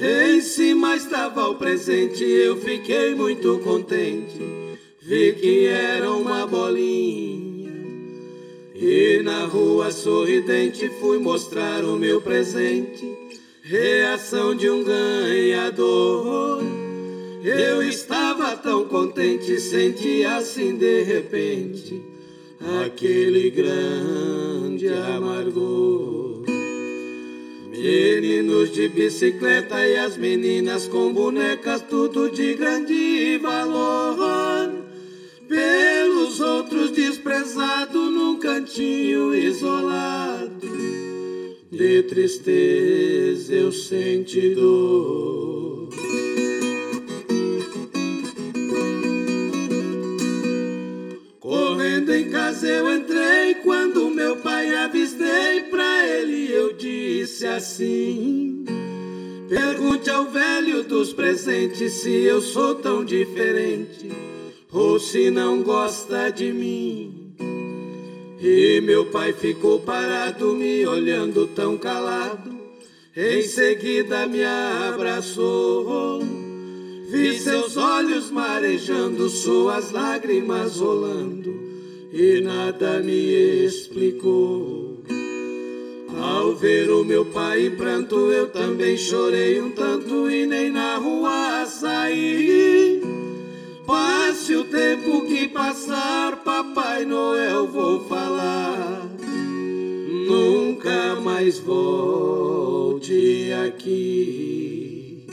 Em 0.00 0.40
cima 0.40 0.96
estava 0.96 1.48
o 1.48 1.54
presente, 1.54 2.22
eu 2.22 2.56
fiquei 2.56 3.14
muito 3.14 3.58
contente 3.60 4.58
vi 5.08 5.32
que 5.32 5.66
era 5.66 6.12
uma 6.12 6.46
bolinha. 6.46 7.47
E 8.80 9.20
na 9.24 9.44
rua 9.44 9.90
sorridente 9.90 10.88
fui 11.00 11.18
mostrar 11.18 11.84
o 11.84 11.96
meu 11.96 12.20
presente, 12.20 13.12
reação 13.60 14.54
de 14.54 14.70
um 14.70 14.84
ganhador. 14.84 16.62
Eu 17.42 17.82
estava 17.82 18.56
tão 18.56 18.84
contente, 18.84 19.58
senti 19.58 20.24
assim 20.24 20.76
de 20.76 21.02
repente 21.02 22.00
aquele 22.86 23.50
grande 23.50 24.88
amargor. 24.88 26.44
Meninos 27.68 28.70
de 28.70 28.88
bicicleta 28.88 29.84
e 29.84 29.96
as 29.96 30.16
meninas 30.16 30.86
com 30.86 31.12
bonecas, 31.12 31.82
tudo 31.82 32.30
de 32.30 32.54
grande 32.54 33.38
valor 33.38 34.47
cantinho 38.68 39.34
isolado. 39.34 40.68
De 41.70 42.02
tristeza 42.02 43.54
eu 43.54 43.72
senti 43.72 44.54
dor. 44.54 45.88
Correndo 51.40 52.12
em 52.12 52.30
casa 52.30 52.66
eu 52.68 52.94
entrei 52.94 53.54
quando 53.56 54.10
meu 54.10 54.36
pai 54.36 54.74
avistei 54.74 55.62
pra 55.70 56.06
ele 56.06 56.52
eu 56.52 56.74
disse 56.74 57.46
assim: 57.46 58.64
Pergunte 59.48 60.10
ao 60.10 60.26
velho 60.26 60.84
dos 60.84 61.12
presentes 61.12 61.92
se 61.94 62.10
eu 62.10 62.42
sou 62.42 62.74
tão 62.74 63.04
diferente 63.04 64.10
ou 64.70 64.98
se 64.98 65.30
não 65.30 65.62
gosta 65.62 66.30
de 66.30 66.52
mim. 66.52 67.07
E 68.40 68.80
meu 68.80 69.06
pai 69.06 69.32
ficou 69.32 69.80
parado, 69.80 70.54
me 70.54 70.86
olhando 70.86 71.48
tão 71.48 71.76
calado. 71.76 72.56
Em 73.16 73.42
seguida 73.42 74.28
me 74.28 74.44
abraçou. 74.44 76.20
Vi 77.10 77.36
seus 77.40 77.76
olhos 77.76 78.30
marejando, 78.30 79.28
suas 79.28 79.90
lágrimas 79.90 80.76
rolando, 80.76 81.52
e 82.12 82.40
nada 82.40 83.00
me 83.00 83.64
explicou. 83.64 85.02
Ao 86.16 86.54
ver 86.54 86.90
o 86.90 87.04
meu 87.04 87.24
pai 87.24 87.66
em 87.66 87.70
pranto, 87.70 88.30
eu 88.30 88.48
também 88.50 88.96
chorei 88.96 89.60
um 89.60 89.70
tanto 89.70 90.30
e 90.30 90.46
nem 90.46 90.70
na 90.70 90.96
rua 90.96 91.66
saí. 91.66 93.17
Passe 93.88 94.54
o 94.54 94.64
tempo 94.64 95.24
que 95.24 95.48
passar, 95.48 96.44
Papai 96.44 97.06
Noel, 97.06 97.66
vou 97.68 98.04
falar. 98.04 99.08
Nunca 100.28 101.16
mais 101.22 101.58
volte 101.58 103.50
aqui. 103.66 105.26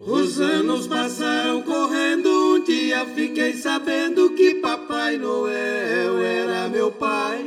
Os 0.00 0.38
anos 0.38 0.86
passaram 0.86 1.62
correndo. 1.62 2.28
Um 2.28 2.62
dia 2.62 3.06
fiquei 3.06 3.54
sabendo 3.54 4.34
que 4.34 4.56
Papai 4.56 5.16
Noel 5.16 6.18
era 6.18 6.68
meu 6.68 6.92
pai. 6.92 7.42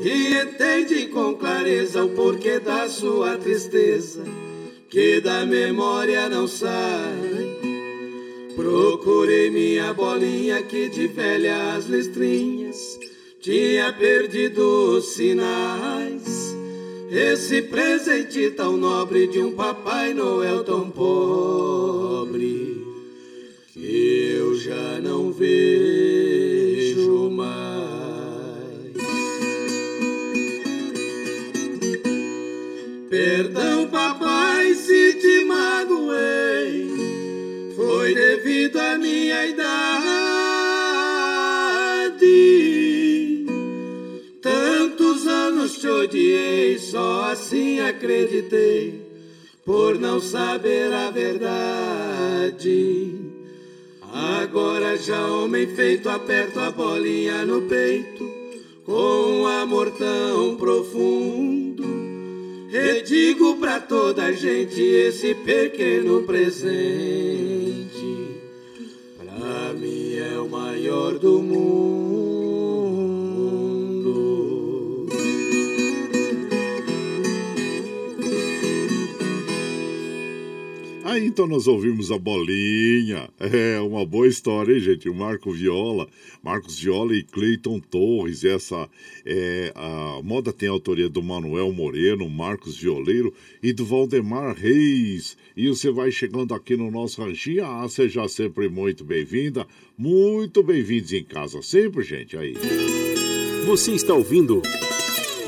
E 0.00 0.32
entendi 0.32 1.08
com 1.08 1.34
clareza 1.34 2.04
o 2.04 2.10
porquê 2.10 2.60
da 2.60 2.88
sua 2.88 3.36
tristeza 3.36 4.22
que 4.90 5.20
da 5.20 5.46
memória 5.46 6.28
não 6.28 6.48
sai. 6.48 7.60
Procurei 8.56 9.48
minha 9.48 9.94
bolinha 9.94 10.62
que 10.62 10.88
de 10.88 11.06
velhas 11.06 11.86
listrinhas 11.86 12.98
tinha 13.40 13.92
perdido 13.92 14.96
os 14.96 15.14
sinais. 15.14 16.50
Esse 17.10 17.62
presente 17.62 18.50
tão 18.50 18.76
nobre 18.76 19.28
de 19.28 19.40
um 19.40 19.52
Papai 19.52 20.12
Noel 20.12 20.64
tão 20.64 20.90
pobre 20.90 22.84
que 23.72 24.34
eu 24.36 24.54
já 24.56 25.00
não 25.00 25.32
vejo 25.32 27.30
mais. 27.30 27.90
Perdão, 33.08 33.88
papai, 33.88 34.19
Foi 37.76 38.14
devido 38.14 38.78
à 38.78 38.98
minha 38.98 39.46
idade. 39.46 39.70
Tantos 44.42 45.26
anos 45.26 45.78
te 45.78 45.88
odiei, 45.88 46.78
só 46.78 47.30
assim 47.30 47.80
acreditei, 47.80 49.00
por 49.64 49.98
não 49.98 50.20
saber 50.20 50.92
a 50.92 51.10
verdade. 51.10 53.14
Agora 54.12 54.96
já 54.96 55.26
homem 55.28 55.68
feito, 55.68 56.08
aperto 56.08 56.58
a 56.58 56.70
bolinha 56.70 57.44
no 57.44 57.62
peito, 57.62 58.28
com 58.84 59.42
um 59.42 59.46
amor 59.46 59.90
tão 59.92 60.56
profundo. 60.56 62.19
Redigo 62.70 63.56
pra 63.56 63.80
toda 63.80 64.26
a 64.26 64.32
gente 64.32 64.80
esse 64.80 65.34
pequeno 65.34 66.22
presente. 66.22 67.90
Pra 69.18 69.72
mim 69.74 70.14
é 70.14 70.38
o 70.38 70.48
maior 70.48 71.18
do 71.18 71.42
mundo. 71.42 71.99
Aí 81.10 81.26
então 81.26 81.44
nós 81.44 81.66
ouvimos 81.66 82.12
a 82.12 82.18
bolinha. 82.18 83.28
É 83.40 83.80
uma 83.80 84.06
boa 84.06 84.28
história, 84.28 84.74
hein, 84.74 84.78
gente? 84.78 85.08
O 85.08 85.14
Marco 85.14 85.50
Viola, 85.50 86.06
Marcos 86.40 86.78
Viola 86.78 87.12
e 87.16 87.24
Cleiton 87.24 87.80
Torres. 87.80 88.44
Essa 88.44 88.88
é, 89.26 89.72
a 89.74 90.20
moda 90.22 90.52
tem 90.52 90.68
a 90.68 90.72
autoria 90.72 91.08
do 91.08 91.20
Manuel 91.20 91.72
Moreno, 91.72 92.30
Marcos 92.30 92.76
Violeiro 92.76 93.34
e 93.60 93.72
do 93.72 93.84
Valdemar 93.84 94.54
Reis. 94.54 95.36
E 95.56 95.66
você 95.66 95.90
vai 95.90 96.12
chegando 96.12 96.54
aqui 96.54 96.76
no 96.76 96.92
nosso 96.92 97.20
ranchinho. 97.20 97.66
Ah, 97.66 97.88
seja 97.88 98.28
sempre 98.28 98.68
muito 98.68 99.02
bem-vinda. 99.02 99.66
Muito 99.98 100.62
bem-vindos 100.62 101.12
em 101.12 101.24
casa 101.24 101.60
sempre, 101.60 102.04
gente. 102.04 102.36
Aí. 102.36 102.54
Você 103.66 103.90
está 103.90 104.14
ouvindo 104.14 104.62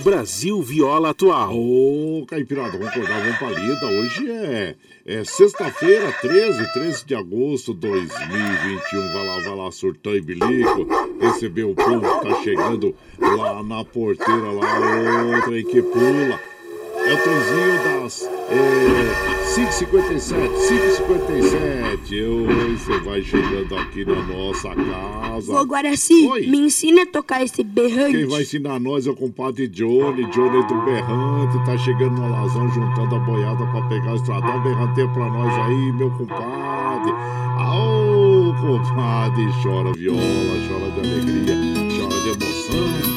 Brasil 0.03 0.61
Viola 0.61 1.11
Atual. 1.11 1.57
Ô, 1.57 2.25
Caipirada, 2.27 2.73
vamos 2.73 2.89
acordar, 2.89 3.21
vamos 3.21 3.39
palida. 3.39 3.87
Hoje 3.87 4.31
é, 4.31 4.75
é 5.07 5.25
sexta-feira, 5.25 6.13
13, 6.21 6.73
13 6.73 7.07
de 7.07 7.15
agosto 7.15 7.73
de 7.73 7.89
2021. 7.89 9.13
Vai 9.13 9.27
lá, 9.27 9.39
vai 9.39 9.57
lá, 9.57 9.71
surtão 9.71 10.15
e 10.17 10.21
bilico. 10.21 10.89
Receber 11.21 11.65
o 11.65 11.75
povo 11.75 12.01
que 12.01 12.29
tá 12.29 12.43
chegando 12.43 12.95
lá 13.21 13.63
na 13.63 13.85
porteira, 13.85 14.51
lá, 14.51 15.37
outra 15.37 15.53
aí 15.53 15.65
que 15.65 15.81
pula. 15.81 16.41
É 17.05 17.15
o 17.15 17.25
Tonzinho 17.25 18.01
das 18.01 18.23
é, 18.23 19.42
5h57, 19.53 20.33
5h57. 20.33 22.13
Oi, 22.13 22.75
você 22.75 22.99
vai 23.01 23.21
chegando 23.21 23.77
aqui 23.77 24.03
na 24.03 24.15
nossa 24.23 24.75
casa. 24.75 25.53
Ô, 25.53 25.63
Guaraci, 25.67 26.27
Oi. 26.27 26.47
me 26.47 26.57
ensina 26.57 27.03
a 27.03 27.07
tocar 27.07 27.45
esse 27.45 27.63
berrante. 27.63 28.17
Quem 28.17 28.27
vai 28.27 28.41
ensinar 28.41 28.81
nós 28.81 29.07
é 29.07 29.11
o 29.11 29.15
compadre 29.15 29.69
Johnny, 29.69 30.25
Johnny 30.31 30.67
do 30.67 30.75
Berrante, 30.87 31.67
tá 31.67 31.77
chegando 31.77 32.19
na 32.19 32.29
Lazão, 32.29 32.67
juntando 32.71 33.15
a 33.15 33.19
boiada 33.19 33.67
pra 33.67 33.83
pegar 33.89 34.13
o 34.13 34.17
estradão, 34.17 34.63
berranteia 34.63 35.09
pra 35.09 35.29
nós 35.29 35.53
aí, 35.67 35.93
meu 35.93 36.11
compadre. 36.13 37.13
Aô, 37.59 38.55
compadre, 38.59 39.45
chora 39.63 39.93
viola, 39.93 40.19
chora 40.67 40.91
de 40.93 41.01
alegria, 41.01 41.55
chora 41.99 42.21
de 42.23 42.29
emoção. 42.31 43.12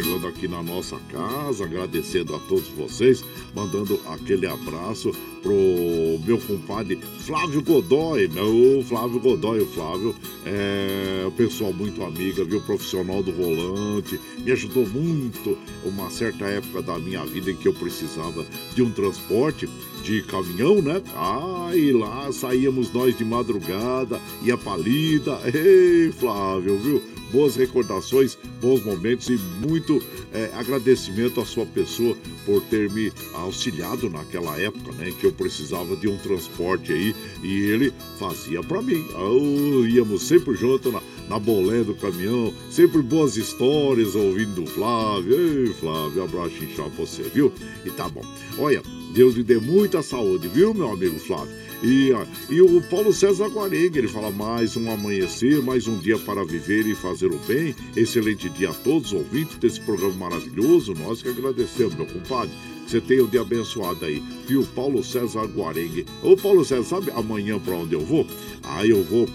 E 0.00 0.02
chegando 0.02 0.28
aqui 0.28 0.48
na 0.48 0.62
nossa 0.62 0.98
casa, 1.12 1.64
agradecendo 1.64 2.34
a 2.34 2.38
todos 2.38 2.68
vocês, 2.68 3.22
mandando 3.54 4.00
aquele 4.06 4.46
abraço 4.46 5.12
pro 5.42 6.18
meu 6.24 6.38
compadre 6.38 6.98
Flávio 7.18 7.62
Godoy, 7.62 8.26
meu 8.28 8.82
Flávio 8.88 9.20
Godoy, 9.20 9.60
o 9.60 9.66
Flávio 9.66 10.14
é 10.46 11.26
um 11.26 11.30
pessoal 11.32 11.74
muito 11.74 12.02
amiga, 12.02 12.44
viu, 12.44 12.62
profissional 12.62 13.22
do 13.22 13.30
volante, 13.30 14.18
me 14.38 14.50
ajudou 14.52 14.88
muito 14.88 15.58
uma 15.84 16.08
certa 16.08 16.46
época 16.46 16.80
da 16.80 16.98
minha 16.98 17.24
vida 17.26 17.50
em 17.50 17.56
que 17.56 17.68
eu 17.68 17.74
precisava 17.74 18.46
de 18.74 18.80
um 18.80 18.90
transporte 18.90 19.68
de 20.02 20.22
caminhão, 20.22 20.80
né? 20.80 21.02
Ah, 21.14 21.72
e 21.74 21.92
lá 21.92 22.32
saíamos 22.32 22.90
nós 22.90 23.16
de 23.18 23.24
madrugada, 23.24 24.18
ia 24.42 24.56
palida. 24.56 25.40
Ei, 25.44 26.10
Flávio, 26.12 26.78
viu? 26.78 27.19
Boas 27.32 27.56
recordações, 27.56 28.36
bons 28.60 28.82
momentos 28.82 29.28
e 29.28 29.38
muito 29.66 30.02
é, 30.32 30.50
agradecimento 30.54 31.40
à 31.40 31.44
sua 31.44 31.64
pessoa 31.66 32.16
por 32.44 32.60
ter 32.62 32.90
me 32.90 33.12
auxiliado 33.34 34.10
naquela 34.10 34.58
época, 34.58 34.92
né? 34.92 35.12
Que 35.18 35.26
eu 35.26 35.32
precisava 35.32 35.94
de 35.96 36.08
um 36.08 36.16
transporte 36.18 36.92
aí 36.92 37.14
e 37.42 37.62
ele 37.62 37.92
fazia 38.18 38.62
para 38.62 38.82
mim. 38.82 39.04
Oh, 39.14 39.86
íamos 39.86 40.22
sempre 40.22 40.54
junto 40.54 40.90
na, 40.90 41.00
na 41.28 41.38
bolé 41.38 41.84
do 41.84 41.94
caminhão, 41.94 42.52
sempre 42.70 43.02
boas 43.02 43.36
histórias 43.36 44.14
ouvindo 44.14 44.64
o 44.64 44.66
Flávio. 44.66 45.34
Ei, 45.34 45.72
Flávio, 45.74 46.24
abraço 46.24 46.64
inchado 46.64 46.90
você, 46.90 47.22
viu? 47.22 47.52
E 47.84 47.90
tá 47.90 48.08
bom. 48.08 48.22
Olha, 48.58 48.82
Deus 49.14 49.34
lhe 49.34 49.42
dê 49.42 49.58
muita 49.58 50.02
saúde, 50.02 50.48
viu, 50.48 50.74
meu 50.74 50.90
amigo 50.90 51.18
Flávio? 51.18 51.54
E, 51.82 52.12
e 52.50 52.60
o 52.60 52.80
Paulo 52.82 53.12
César 53.12 53.48
Guarenga, 53.48 53.98
ele 53.98 54.08
fala 54.08 54.30
mais 54.30 54.76
um 54.76 54.90
amanhecer, 54.90 55.62
mais 55.62 55.86
um 55.86 55.96
dia 55.98 56.18
para 56.18 56.44
viver 56.44 56.86
e 56.86 56.94
fazer 56.94 57.28
o 57.28 57.38
bem. 57.38 57.74
Excelente 57.96 58.50
dia 58.50 58.70
a 58.70 58.74
todos, 58.74 59.12
ouvintes 59.12 59.56
desse 59.56 59.80
programa 59.80 60.28
maravilhoso. 60.28 60.92
Nós 60.94 61.22
que 61.22 61.28
agradecemos, 61.28 61.94
meu 61.94 62.06
compadre. 62.06 62.50
Que 62.84 62.90
Você 62.90 63.00
tenha 63.00 63.24
um 63.24 63.28
dia 63.28 63.40
abençoado 63.40 64.04
aí, 64.04 64.22
viu? 64.46 64.66
Paulo 64.74 65.02
César 65.02 65.44
Guarengue. 65.46 66.04
Ô, 66.22 66.36
Paulo 66.36 66.64
César, 66.64 66.84
sabe 66.84 67.10
amanhã 67.12 67.58
para 67.58 67.74
onde 67.74 67.94
eu 67.94 68.04
vou? 68.04 68.26
Ah, 68.62 68.84
eu 68.84 69.02
vou 69.02 69.26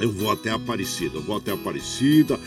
eu 0.00 0.12
vou 0.12 0.30
até 0.30 0.50
Aparecida, 0.50 1.18
vou 1.18 1.36
até 1.36 1.52
Aparecida, 1.52 2.38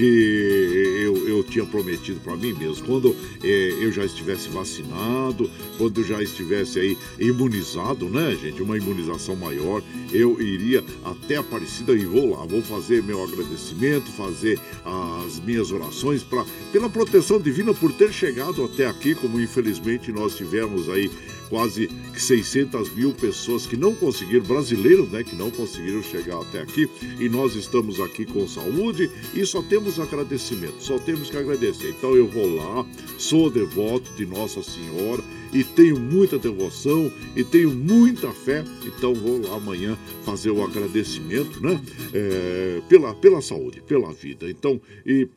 que 0.00 1.02
eu, 1.04 1.28
eu 1.28 1.44
tinha 1.44 1.66
prometido 1.66 2.18
para 2.20 2.34
mim 2.34 2.54
mesmo. 2.54 2.86
Quando 2.86 3.14
eh, 3.44 3.76
eu 3.82 3.92
já 3.92 4.02
estivesse 4.02 4.48
vacinado, 4.48 5.50
quando 5.76 6.02
já 6.02 6.22
estivesse 6.22 6.80
aí 6.80 6.98
imunizado, 7.18 8.08
né, 8.08 8.34
gente? 8.40 8.62
Uma 8.62 8.78
imunização 8.78 9.36
maior, 9.36 9.82
eu 10.10 10.40
iria 10.40 10.82
até 11.04 11.36
Aparecida 11.40 11.92
e 11.92 12.04
vou 12.04 12.30
lá. 12.30 12.46
Vou 12.46 12.62
fazer 12.62 13.02
meu 13.02 13.22
agradecimento, 13.22 14.10
fazer 14.12 14.58
as 14.84 15.38
minhas 15.40 15.70
orações 15.70 16.22
pra, 16.22 16.46
pela 16.72 16.88
proteção 16.88 17.40
divina 17.40 17.74
por 17.74 17.92
ter 17.92 18.12
chegado 18.12 18.64
até 18.64 18.86
aqui, 18.86 19.14
como 19.14 19.40
infelizmente 19.40 20.12
nós 20.12 20.36
tivemos 20.36 20.88
aí 20.88 21.10
quase 21.50 21.88
que 22.12 22.22
600 22.22 22.94
mil 22.94 23.12
pessoas 23.12 23.66
que 23.66 23.76
não 23.76 23.94
conseguiram, 23.94 24.44
brasileiros, 24.44 25.10
né, 25.10 25.22
que 25.24 25.34
não 25.34 25.50
conseguiram 25.50 26.02
chegar 26.02 26.40
até 26.40 26.62
aqui, 26.62 26.88
e 27.18 27.28
nós 27.28 27.56
estamos 27.56 28.00
aqui 28.00 28.24
com 28.24 28.48
saúde 28.48 29.10
e 29.34 29.44
só 29.44 29.60
temos 29.60 29.98
agradecimento, 29.98 30.80
só 30.80 30.98
temos 30.98 31.28
que 31.28 31.36
agradecer. 31.36 31.90
Então 31.90 32.16
eu 32.16 32.26
vou 32.26 32.54
lá, 32.54 32.86
sou 33.18 33.50
devoto 33.50 34.10
de 34.14 34.24
Nossa 34.24 34.62
Senhora 34.62 35.22
e 35.52 35.64
tenho 35.64 35.98
muita 35.98 36.38
devoção 36.38 37.12
e 37.34 37.42
tenho 37.42 37.70
muita 37.70 38.30
fé, 38.30 38.64
então 38.86 39.12
vou 39.12 39.40
lá 39.40 39.56
amanhã 39.56 39.98
fazer 40.24 40.50
o 40.50 40.62
agradecimento, 40.62 41.60
né, 41.60 41.80
é, 42.14 42.80
pela, 42.88 43.12
pela 43.14 43.42
saúde, 43.42 43.82
pela 43.82 44.12
vida. 44.12 44.48
Então, 44.48 44.80
e 45.04 45.28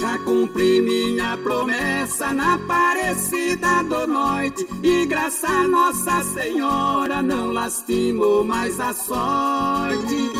Já 0.01 0.17
cumpri 0.19 0.81
promessa 1.37 2.33
na 2.33 2.55
Aparecida 2.55 3.83
do 3.85 4.07
Norte 4.07 4.67
e 4.83 5.07
graças 5.07 5.45
a 5.45 5.69
Nossa 5.69 6.23
Senhora 6.23 7.23
não 7.23 7.53
lastimou 7.53 8.45
mais 8.45 8.79
a 8.81 8.93
sorte. 8.95 10.31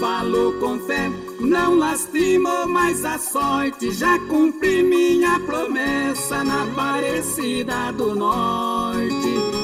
Falou 0.00 0.52
com 0.54 0.78
fé, 0.80 1.10
não 1.40 1.76
lastimou 1.76 2.66
mais 2.66 3.04
a 3.04 3.18
sorte. 3.18 3.92
Já 3.92 4.18
cumpri 4.20 4.82
minha 4.82 5.38
promessa 5.40 6.42
na 6.42 6.64
Aparecida 6.64 7.92
do 7.92 8.14
Norte. 8.14 9.61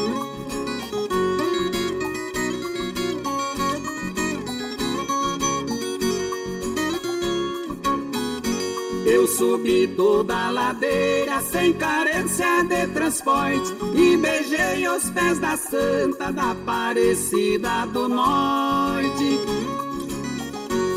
Eu 9.10 9.26
subi 9.26 9.88
toda 9.96 10.36
a 10.36 10.50
ladeira 10.50 11.40
sem 11.40 11.72
carência 11.72 12.62
de 12.64 12.86
transporte 12.88 13.74
e 13.94 14.18
beijei 14.18 14.86
os 14.86 15.08
pés 15.08 15.38
da 15.38 15.56
Santa 15.56 16.30
da 16.30 16.50
Aparecida 16.50 17.86
do 17.86 18.06
Norte. 18.06 19.40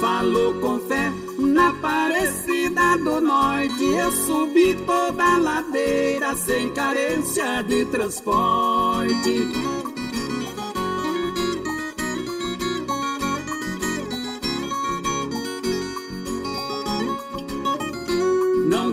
Falou 0.01 0.53
com 0.55 0.77
fé 0.81 1.09
na 1.39 1.69
Aparecida 1.69 2.97
do 2.97 3.21
Norte. 3.21 3.85
Eu 3.85 4.11
subi 4.11 4.75
toda 4.85 5.23
a 5.23 5.37
ladeira 5.37 6.35
sem 6.35 6.69
carência 6.71 7.63
de 7.63 7.85
transporte. 7.85 9.47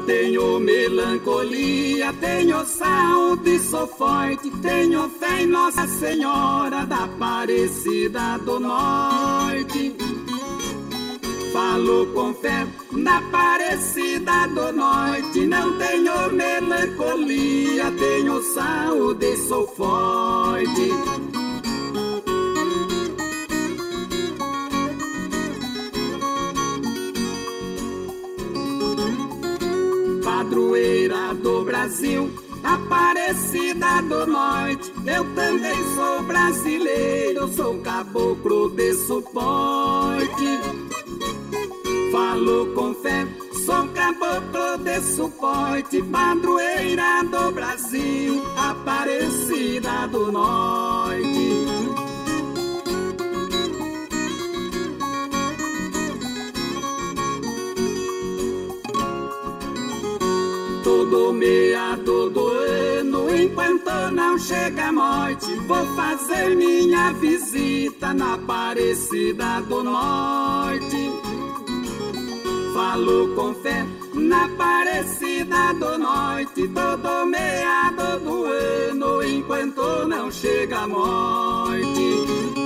Tenho 0.08 0.58
melancolia, 0.58 2.14
tenho 2.14 2.64
saúde, 2.64 3.60
sou 3.60 3.86
forte, 3.86 4.50
tenho 4.62 5.06
fé 5.10 5.42
em 5.42 5.46
Nossa 5.46 5.86
Senhora 5.86 6.86
da 6.86 7.04
Aparecida 7.04 8.38
do 8.38 8.58
Norte. 8.58 9.94
Falo 11.52 12.06
com 12.14 12.32
fé 12.32 12.66
na 12.90 13.18
Aparecida 13.18 14.48
do 14.48 14.72
Norte, 14.72 15.40
não 15.40 15.76
tenho 15.76 16.32
melancolia, 16.32 17.92
tenho 17.98 18.42
saúde, 18.54 19.36
sou 19.36 19.66
forte. 19.66 21.37
Padroeira 30.48 31.34
do 31.34 31.62
Brasil, 31.62 32.30
Aparecida 32.64 34.00
do 34.02 34.26
Norte. 34.26 34.90
Eu 35.06 35.24
também 35.34 35.76
sou 35.94 36.22
brasileiro, 36.22 37.48
sou 37.48 37.78
caboclo 37.80 38.70
de 38.70 38.94
suporte. 38.94 40.58
Falo 42.10 42.72
com 42.74 42.94
fé, 42.94 43.26
sou 43.64 43.86
caboclo 43.88 44.78
de 44.82 45.00
suporte, 45.02 46.02
padroeira 46.04 47.22
do 47.24 47.52
Brasil, 47.52 48.42
Aparecida 48.56 50.08
do 50.08 50.32
Norte. 50.32 51.37
Todo 61.28 61.32
meia, 61.32 61.98
todo 62.06 62.48
ano, 62.48 63.34
enquanto 63.34 63.90
não 64.12 64.38
chega 64.38 64.88
a 64.88 64.92
morte, 64.92 65.54
vou 65.66 65.84
fazer 65.94 66.56
minha 66.56 67.12
visita 67.12 68.14
na 68.14 68.34
Aparecida 68.34 69.60
do 69.68 69.84
Norte. 69.84 71.12
Falo 72.72 73.34
com 73.34 73.54
fé 73.56 73.84
na 74.14 74.46
Aparecida 74.46 75.74
do 75.74 75.98
Norte, 75.98 76.66
todo 76.68 77.26
meia, 77.26 77.92
todo 77.94 78.44
ano, 78.44 79.22
enquanto 79.22 80.06
não 80.06 80.30
chega 80.30 80.78
a 80.78 80.88
morte. 80.88 82.57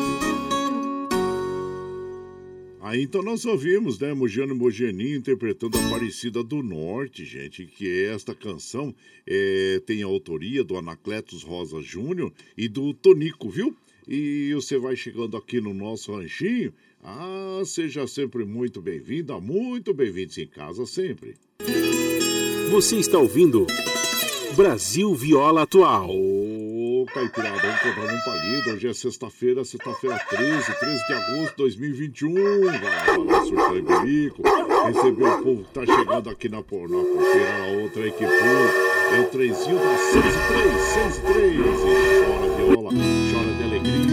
Aí 2.92 3.05
então 3.05 3.22
nós 3.22 3.46
ouvimos, 3.46 3.98
né, 3.98 4.12
Mogiano 4.12 4.55
Mogeninho 4.55 5.16
interpretando 5.16 5.78
Aparecida 5.78 6.44
do 6.44 6.62
Norte, 6.62 7.24
gente, 7.24 7.64
que 7.64 8.05
esta 8.05 8.35
canção 8.35 8.94
é, 9.26 9.81
tem 9.87 10.02
a 10.02 10.07
autoria 10.07 10.62
do 10.62 10.76
Anacletos 10.76 11.42
Rosa 11.42 11.81
Júnior 11.81 12.31
e 12.55 12.68
do 12.68 12.92
Tonico, 12.92 13.48
viu? 13.48 13.74
E 14.07 14.52
você 14.52 14.76
vai 14.76 14.94
chegando 14.94 15.38
aqui 15.38 15.59
no 15.59 15.72
nosso 15.72 16.14
ranchinho, 16.14 16.70
ah, 17.02 17.62
seja 17.64 18.07
sempre 18.07 18.44
muito 18.44 18.83
bem-vinda, 18.83 19.40
muito 19.40 19.94
bem-vindos 19.94 20.37
em 20.37 20.46
casa 20.46 20.85
sempre. 20.85 21.37
Você 22.70 22.96
está 22.96 23.18
ouvindo 23.18 23.66
Brasil 24.55 25.14
Viola 25.14 25.62
Atual. 25.62 26.11
Ô, 27.02 27.06
Caipirada, 27.06 27.58
vamos 27.58 27.80
comprar 27.80 28.14
um 28.14 28.20
palito. 28.20 28.70
Hoje 28.70 28.88
é 28.88 28.94
sexta-feira, 28.94 29.64
sexta-feira 29.64 30.16
13, 30.28 30.72
13 30.72 31.06
de 31.08 31.12
agosto 31.12 31.50
de 31.50 31.56
2021. 31.56 32.32
Vai 32.32 33.18
lá, 33.18 33.44
surtar 33.44 33.76
e 33.76 33.82
berico. 33.82 34.42
Receber 34.86 35.24
o 35.24 35.42
povo 35.42 35.64
que 35.64 35.70
tá 35.72 35.84
chegando 35.84 36.30
aqui 36.30 36.48
na, 36.48 36.58
na 36.58 36.62
porteira, 36.62 37.58
na 37.58 37.82
outra 37.82 38.06
equipe. 38.06 38.24
É 38.24 39.20
o 39.20 39.24
trenzinho 39.30 39.78
da 39.80 39.98
103, 39.98 40.80
103. 40.80 41.54
E 41.54 41.62
chora 42.24 42.48
viola, 42.54 42.90
chora 43.32 43.52
de 43.52 43.62
alegria, 43.64 44.12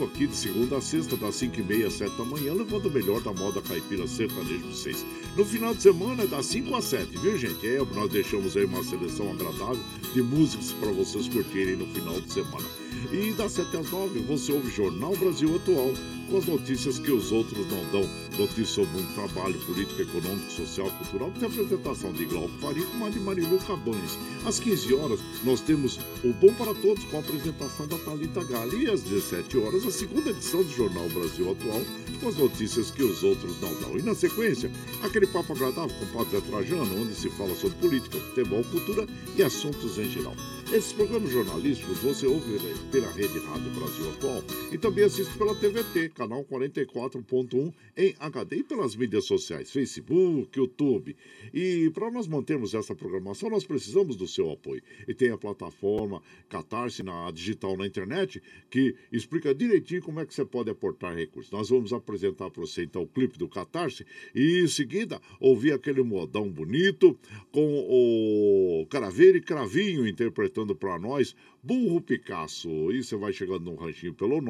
vivo 0.00 0.04
aqui 0.04 0.26
de 0.26 0.36
segunda 0.36 0.78
a 0.78 0.80
sexta, 0.80 1.16
das 1.16 1.34
5h30 1.36 1.86
às 1.86 1.92
7 1.94 2.16
da 2.16 2.24
manhã, 2.24 2.54
levando 2.54 2.86
o 2.86 2.90
melhor 2.90 3.20
da 3.20 3.32
moda 3.32 3.60
caipira 3.60 4.06
sertanejo 4.06 4.58
de 4.58 4.74
vocês. 4.74 5.04
No 5.36 5.44
final 5.44 5.74
de 5.74 5.82
semana 5.82 6.22
é 6.22 6.26
das 6.26 6.46
5 6.46 6.74
às 6.74 6.84
7, 6.86 7.18
viu 7.18 7.36
gente? 7.36 7.66
É, 7.66 7.78
nós 7.94 8.10
deixamos 8.10 8.56
aí 8.56 8.64
uma 8.64 8.82
seleção 8.82 9.30
agradável 9.30 9.80
de 10.14 10.22
músicas 10.22 10.72
para 10.72 10.90
vocês 10.92 11.28
curtirem 11.28 11.76
no 11.76 11.86
final 11.88 12.18
de 12.20 12.32
semana. 12.32 12.66
E 13.12 13.32
das 13.32 13.52
7 13.52 13.76
às 13.76 13.90
9 13.90 14.20
você 14.20 14.52
ouve 14.52 14.70
Jornal 14.70 15.16
Brasil 15.16 15.54
Atual 15.56 15.92
com 16.30 16.38
as 16.38 16.46
notícias 16.46 16.98
que 16.98 17.10
os 17.10 17.32
outros 17.32 17.66
não 17.68 17.84
dão. 17.90 18.08
Notícias 18.38 18.68
sobre 18.68 19.00
o 19.00 19.06
trabalho, 19.14 19.58
política, 19.66 20.02
econômico, 20.02 20.50
social, 20.50 20.88
cultural. 20.92 21.32
Tem 21.32 21.48
apresentação 21.48 22.12
de 22.12 22.24
Glauco 22.24 22.56
Faria 22.60 22.86
a 23.02 23.10
de 23.10 23.18
Marilu 23.18 23.58
Cabanes. 23.58 24.16
Às 24.46 24.60
15 24.60 24.94
horas, 24.94 25.20
nós 25.44 25.60
temos 25.60 25.98
o 26.22 26.32
Bom 26.34 26.54
para 26.54 26.72
Todos 26.74 27.04
com 27.04 27.16
a 27.16 27.20
apresentação 27.20 27.86
da 27.88 27.98
Thalita 27.98 28.44
Gali. 28.44 28.84
E 28.84 28.90
às 28.90 29.00
17 29.02 29.58
horas, 29.58 29.84
a 29.84 29.90
segunda 29.90 30.30
edição 30.30 30.62
do 30.62 30.70
Jornal 30.70 31.08
Brasil 31.08 31.50
Atual 31.50 31.82
com 32.20 32.28
as 32.28 32.36
notícias 32.36 32.90
que 32.90 33.02
os 33.02 33.22
outros 33.22 33.60
não 33.60 33.74
dão. 33.80 33.98
E 33.98 34.02
na 34.02 34.14
sequência, 34.14 34.70
aquele 35.02 35.26
papo 35.26 35.52
agradável 35.52 35.94
com 35.96 36.04
o 36.04 36.08
Padre 36.08 36.38
Zé 36.38 36.46
Trajano, 36.48 37.02
onde 37.02 37.14
se 37.14 37.28
fala 37.30 37.54
sobre 37.56 37.76
política, 37.78 38.18
futebol, 38.18 38.62
cultura 38.64 39.06
e 39.36 39.42
assuntos 39.42 39.98
em 39.98 40.08
geral. 40.08 40.34
Esses 40.72 40.92
programas 40.92 41.32
jornalísticos 41.32 41.98
você 41.98 42.26
ouve 42.26 42.54
pela 42.90 43.10
Rede 43.12 43.38
Rádio 43.38 43.70
Brasil 43.70 44.10
Atual 44.10 44.42
e 44.72 44.78
também 44.78 45.04
assiste 45.04 45.36
pela 45.36 45.54
TVT, 45.54 46.10
canal 46.10 46.44
44.1 46.44 47.72
em 47.96 48.14
HD 48.18 48.56
e 48.56 48.62
pelas 48.62 48.94
mídias 48.94 49.24
sociais, 49.24 49.70
Facebook, 49.70 50.58
YouTube. 50.58 51.16
E 51.52 51.90
para 51.90 52.10
nós 52.10 52.26
mantermos 52.26 52.74
essa 52.74 52.94
programação, 52.94 53.50
nós 53.50 53.64
precisamos 53.64 54.16
do 54.16 54.26
seu 54.26 54.50
apoio. 54.50 54.82
E 55.06 55.14
tem 55.14 55.30
a 55.30 55.38
plataforma 55.38 56.22
Catarse 56.48 57.02
na 57.02 57.30
digital 57.30 57.76
na 57.76 57.86
internet 57.86 58.42
que 58.70 58.94
explica 59.12 59.54
direitinho 59.54 60.02
como 60.02 60.20
é 60.20 60.26
que 60.26 60.34
você 60.34 60.44
pode 60.44 60.70
aportar 60.70 61.14
recursos. 61.14 61.52
Nós 61.52 61.68
vamos 61.68 61.92
apresentar 61.92 62.50
para 62.50 62.60
você 62.60 62.84
então 62.84 63.02
o 63.02 63.06
clipe 63.06 63.38
do 63.38 63.48
Catarse 63.48 64.06
e 64.34 64.62
em 64.62 64.68
seguida 64.68 65.20
ouvir 65.38 65.72
aquele 65.72 66.02
modão 66.02 66.48
bonito 66.48 67.18
com 67.52 67.86
o 67.88 68.86
Craveiro 68.86 69.38
e 69.38 69.42
Cravinho 69.42 70.06
interpretando 70.06 70.74
para 70.74 70.98
nós 70.98 71.34
Burro 71.62 72.00
Picasso. 72.00 72.90
E 72.90 73.02
você 73.02 73.16
vai 73.16 73.32
chegando 73.32 73.64
no 73.64 73.74
ranchinho 73.74 74.14
pelo 74.14 74.40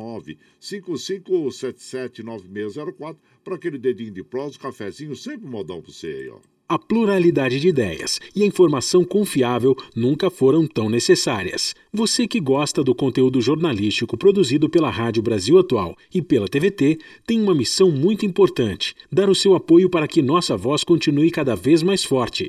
955779604 0.60 3.16
para 3.44 3.54
aquele 3.54 3.78
dedinho 3.78 4.12
de 4.12 4.22
prosa, 4.22 4.58
cafezinho, 4.58 5.16
sempre 5.16 5.48
modão 5.48 5.80
para 5.80 5.92
você 5.92 6.06
aí, 6.06 6.28
ó. 6.28 6.38
A 6.70 6.78
pluralidade 6.78 7.58
de 7.58 7.66
ideias 7.66 8.20
e 8.32 8.44
a 8.44 8.46
informação 8.46 9.04
confiável 9.04 9.76
nunca 9.92 10.30
foram 10.30 10.68
tão 10.68 10.88
necessárias. 10.88 11.74
Você 11.92 12.28
que 12.28 12.38
gosta 12.38 12.84
do 12.84 12.94
conteúdo 12.94 13.40
jornalístico 13.40 14.16
produzido 14.16 14.70
pela 14.70 14.88
Rádio 14.88 15.20
Brasil 15.20 15.58
Atual 15.58 15.96
e 16.14 16.22
pela 16.22 16.46
TVT 16.46 16.98
tem 17.26 17.42
uma 17.42 17.56
missão 17.56 17.90
muito 17.90 18.24
importante: 18.24 18.94
dar 19.11 19.28
o 19.28 19.34
seu 19.34 19.56
apoio 19.56 19.90
para 19.90 20.06
que 20.06 20.22
nossa 20.22 20.56
voz 20.56 20.84
continue 20.84 21.32
cada 21.32 21.56
vez 21.56 21.82
mais 21.82 22.04
forte. 22.04 22.48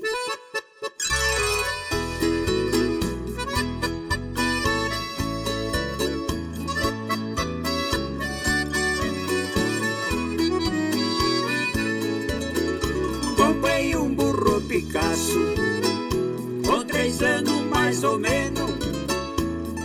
Mais 18.01 18.03
ou 18.03 18.19
menos. 18.19 18.71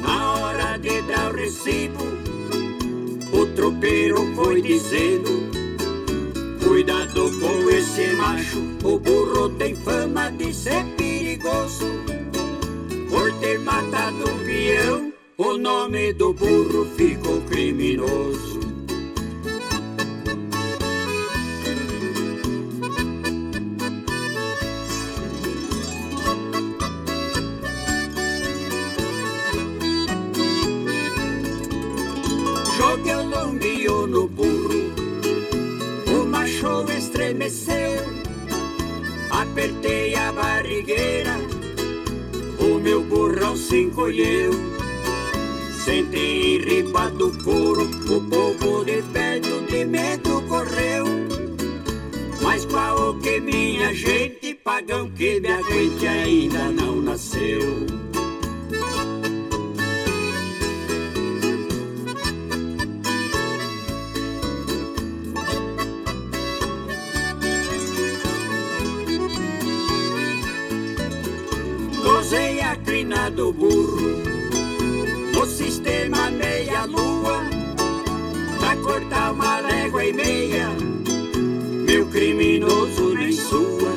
Na 0.01 0.35
hora 0.35 0.79
de 0.79 1.03
dar 1.03 1.33
o 1.33 1.37
recibo, 1.37 2.05
o 3.33 3.47
tropeiro 3.55 4.35
foi 4.35 4.63
dizendo: 4.63 5.51
Cuidado 6.65 7.31
com 7.39 7.71
esse 7.71 8.15
macho, 8.17 8.59
o 8.85 8.99
burro 8.99 9.51
tem 9.51 9.75
fama 9.75 10.31
de 10.31 10.53
ser 10.55 10.85
perigoso. 10.97 11.87
Por 13.11 13.33
ter 13.41 13.59
matado 13.61 14.31
um 14.31 14.39
peão, 14.45 15.13
o 15.37 15.59
nome 15.59 16.13
do 16.15 16.33
burro 16.33 16.87
ficou 16.97 17.41
criminoso. 17.43 18.66
Estremeceu. 37.37 38.05
Apertei 39.31 40.15
a 40.15 40.33
barrigueira, 40.33 41.37
o 42.59 42.79
meu 42.79 43.03
burrão 43.03 43.57
se 43.57 43.83
encolheu. 43.83 44.53
Sentei 45.85 46.59
riba 46.59 47.11
do 47.11 47.31
couro, 47.45 47.83
o 47.85 48.21
povo 48.23 48.85
de 48.85 49.03
perto 49.13 49.61
de 49.69 49.85
medo 49.85 50.43
correu. 50.49 51.05
Mas 52.41 52.65
qual 52.65 53.15
que 53.19 53.41
minha 53.41 53.93
gente, 53.93 54.55
pagão 54.55 55.11
que 55.11 55.41
me 55.41 55.49
aguente 55.49 56.07
ainda 56.07 56.71
não 56.71 56.97
nasceu. 56.97 58.16
Do 73.07 73.53
burro 73.53 74.23
no 75.33 75.47
sistema 75.47 76.31
meia-lua 76.31 77.41
pra 78.59 78.77
cortar 78.77 79.33
uma 79.33 79.61
légua 79.61 80.05
e 80.05 80.13
meia. 80.13 80.69
Meu 81.87 82.07
criminoso 82.07 83.15
nem 83.15 83.33
sua 83.33 83.93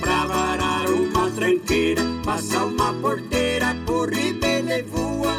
pra 0.00 0.26
varar 0.26 0.90
uma 0.90 1.30
tranqueira, 1.30 2.02
passar 2.24 2.64
uma 2.64 2.92
porteira 2.94 3.76
por 3.86 4.12
ribele 4.12 4.82
voa. 4.82 5.34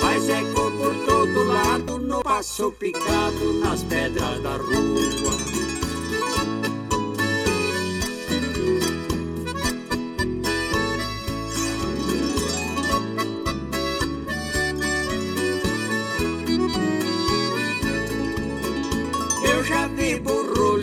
Faz 0.00 0.28
eco 0.28 0.70
por 0.72 0.94
todo 1.06 1.44
lado 1.44 1.98
no 1.98 2.22
passo 2.22 2.72
picado 2.72 3.60
nas 3.60 3.82
pedras 3.84 4.42
da 4.42 4.56
rua. 4.56 5.37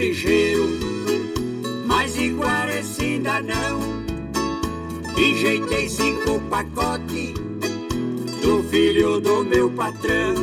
Ligeiro, 0.06 0.70
mas 1.86 2.16
igual 2.16 2.66
ainda 3.00 3.42
não. 3.42 3.96
Enjeitei 5.18 5.90
cinco 5.90 6.40
pacotes 6.50 7.34
do 8.42 8.64
filho 8.70 9.20
do 9.20 9.44
meu 9.44 9.70
patrão. 9.72 10.36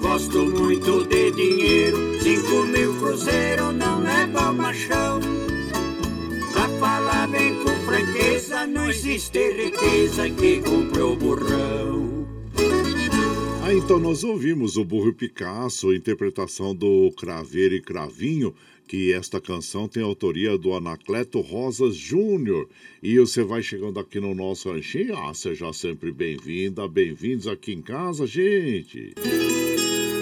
Gosto 0.00 0.44
muito 0.44 1.04
de 1.06 1.30
dinheiro, 1.30 2.20
cinco 2.20 2.64
mil 2.66 2.94
cruzeiro 2.98 3.72
não 3.72 4.00
leva 4.00 4.50
o 4.50 4.54
machão. 4.54 5.20
Pra 6.52 6.68
falar 6.80 7.28
bem 7.28 7.54
com 7.62 7.74
franqueza, 7.86 8.66
não 8.66 8.90
existe 8.90 9.52
riqueza 9.52 10.28
que 10.28 10.60
comprou 10.60 11.16
burrão. 11.16 12.05
Ah, 13.66 13.74
então 13.74 13.98
nós 13.98 14.22
ouvimos 14.22 14.76
o 14.76 14.84
Burro 14.84 15.12
Picasso, 15.12 15.92
interpretação 15.92 16.72
do 16.72 17.10
Craveiro 17.18 17.74
e 17.74 17.82
Cravinho, 17.82 18.54
que 18.86 19.12
esta 19.12 19.40
canção 19.40 19.88
tem 19.88 20.04
autoria 20.04 20.56
do 20.56 20.72
Anacleto 20.72 21.40
Rosas 21.40 21.96
Júnior. 21.96 22.68
E 23.02 23.18
você 23.18 23.42
vai 23.42 23.62
chegando 23.62 23.98
aqui 23.98 24.20
no 24.20 24.36
nosso 24.36 24.70
ranchinho, 24.70 25.18
ah, 25.18 25.34
seja 25.34 25.72
sempre 25.72 26.12
bem-vinda, 26.12 26.86
bem-vindos 26.86 27.48
aqui 27.48 27.72
em 27.72 27.82
casa, 27.82 28.24
gente. 28.24 29.14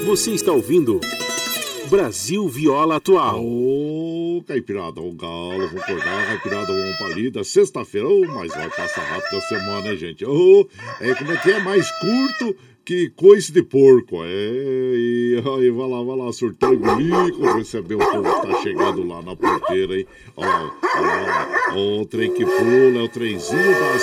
Você 0.06 0.30
está 0.30 0.50
ouvindo 0.50 0.98
Brasil 1.90 2.48
Viola 2.48 2.96
Atual. 2.96 3.44
Ô, 3.44 4.42
Caipirada, 4.48 5.02
o 5.02 5.12
galo, 5.12 5.68
vou 5.68 5.82
acordar, 5.82 6.28
Caipirada, 6.28 6.72
vamos 6.72 6.96
palida, 6.96 7.44
sexta-feira, 7.44 8.08
ô, 8.08 8.26
mas 8.26 8.52
vai 8.52 8.70
passar 8.70 9.02
rápido 9.02 9.36
a 9.36 9.40
semana, 9.42 9.92
hein, 9.92 9.98
gente? 9.98 10.24
Ô, 10.24 10.66
é, 10.98 11.14
como 11.14 11.30
é 11.30 11.36
que 11.36 11.50
é? 11.50 11.62
Mais 11.62 11.90
curto 11.98 12.56
que 12.84 13.10
coice 13.10 13.52
de 13.52 13.62
porco. 13.62 14.22
É, 14.24 14.28
e 14.28 15.42
aí, 15.44 15.70
vai 15.70 15.88
lá, 15.88 16.02
vai 16.02 16.16
lá, 16.16 16.32
surtar 16.32 16.70
bilico, 16.76 17.56
receber 17.56 17.94
o 17.94 17.98
povo 17.98 18.22
que 18.22 18.46
tá 18.46 18.62
chegando 18.62 19.06
lá 19.06 19.22
na 19.22 19.34
porteira, 19.34 19.98
hein? 19.98 20.06
Ó, 20.36 20.44
ó, 20.44 21.74
ó, 21.74 22.02
o 22.02 22.06
trem 22.06 22.32
que 22.32 22.44
pula, 22.44 22.98
é 22.98 23.02
o 23.02 23.08
trenzinho 23.08 23.72
das 23.72 24.02